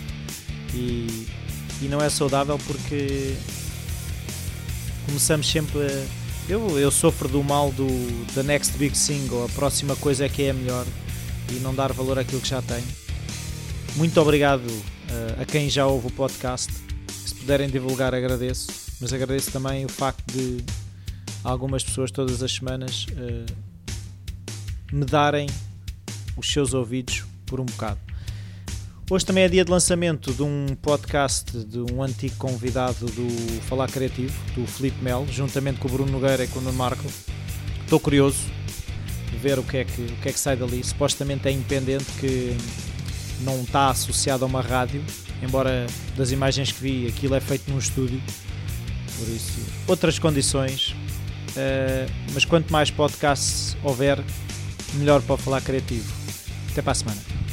e, 0.75 1.27
e 1.83 1.85
não 1.89 2.01
é 2.01 2.11
saudável 2.11 2.59
porque 2.67 3.35
começamos 5.07 5.49
sempre 5.49 5.79
a, 5.79 6.07
eu, 6.49 6.79
eu 6.79 6.91
sofro 6.91 7.29
do 7.29 7.43
mal 7.43 7.71
do 7.73 7.87
The 8.35 8.43
Next 8.43 8.77
Big 8.77 8.97
Single, 8.99 9.45
a 9.45 9.49
próxima 9.51 9.95
coisa 9.97 10.27
é 10.27 10.29
que 10.29 10.43
é 10.43 10.51
a 10.51 10.55
melhor 10.55 10.85
e 11.51 11.55
não 11.61 11.75
dar 11.75 11.93
valor 11.93 12.19
àquilo 12.19 12.41
que 12.41 12.49
já 12.49 12.61
tenho. 12.61 12.87
Muito 13.97 14.21
obrigado 14.21 14.67
a 15.41 15.45
quem 15.45 15.71
já 15.71 15.87
ouve 15.87 16.09
o 16.09 16.11
podcast 16.11 16.73
puderem 17.45 17.69
divulgar, 17.69 18.15
agradeço. 18.15 18.84
Mas 19.01 19.13
agradeço 19.13 19.51
também 19.51 19.85
o 19.85 19.89
facto 19.89 20.25
de 20.33 20.65
algumas 21.43 21.83
pessoas 21.83 22.11
todas 22.11 22.43
as 22.43 22.53
semanas 22.53 23.07
uh, 23.11 23.55
me 24.93 25.05
darem 25.05 25.49
os 26.37 26.51
seus 26.51 26.75
ouvidos 26.75 27.25
por 27.47 27.61
um 27.61 27.65
bocado. 27.65 28.01
Hoje 29.11 29.27
também 29.27 29.45
é 29.45 29.49
dia 29.49 29.65
de 29.65 29.71
lançamento 29.71 30.33
de 30.33 30.43
um 30.43 30.75
podcast 30.81 31.53
de 31.65 31.79
um 31.93 32.03
antigo 32.03 32.37
convidado 32.37 33.05
do 33.05 33.61
Falar 33.63 33.91
Criativo, 33.91 34.35
do 34.55 34.67
Felipe 34.67 35.03
Melo, 35.03 35.27
juntamente 35.31 35.79
com 35.79 35.89
o 35.89 35.91
Bruno 35.91 36.11
Nogueira 36.11 36.45
e 36.45 36.49
com 36.49 36.59
o 36.59 36.63
Nuno 36.63 36.79
Marco. 36.79 37.05
Estou 37.83 38.01
curioso 38.01 38.39
de 39.31 39.37
ver 39.37 39.59
o 39.59 39.63
que, 39.63 39.77
é 39.77 39.85
que, 39.85 40.01
o 40.01 40.17
que 40.23 40.29
é 40.31 40.33
que 40.33 40.39
sai 40.39 40.57
dali. 40.57 40.83
Supostamente 40.83 41.47
é 41.49 41.53
independente, 41.53 42.07
que 42.19 42.57
não 43.43 43.61
está 43.61 43.91
associado 43.91 44.45
a 44.45 44.49
uma 44.49 44.63
rádio, 44.63 45.05
embora 45.43 45.87
das 46.17 46.31
imagens 46.31 46.73
que 46.73 46.81
vi 46.81 47.07
aquilo 47.07 47.35
é 47.35 47.41
feito 47.41 47.71
num 47.71 47.79
estúdio, 47.79 48.23
por 49.19 49.29
isso 49.29 49.61
outras 49.87 50.19
condições, 50.19 50.95
uh, 51.51 52.11
mas 52.33 52.45
quanto 52.45 52.73
mais 52.73 52.91
podcasts 52.91 53.77
houver, 53.83 54.19
melhor 54.95 55.23
para 55.23 55.37
falar 55.37 55.61
criativo. 55.61 56.13
Até 56.71 56.83
para 56.83 56.93
a 56.93 56.95
semana. 56.95 57.44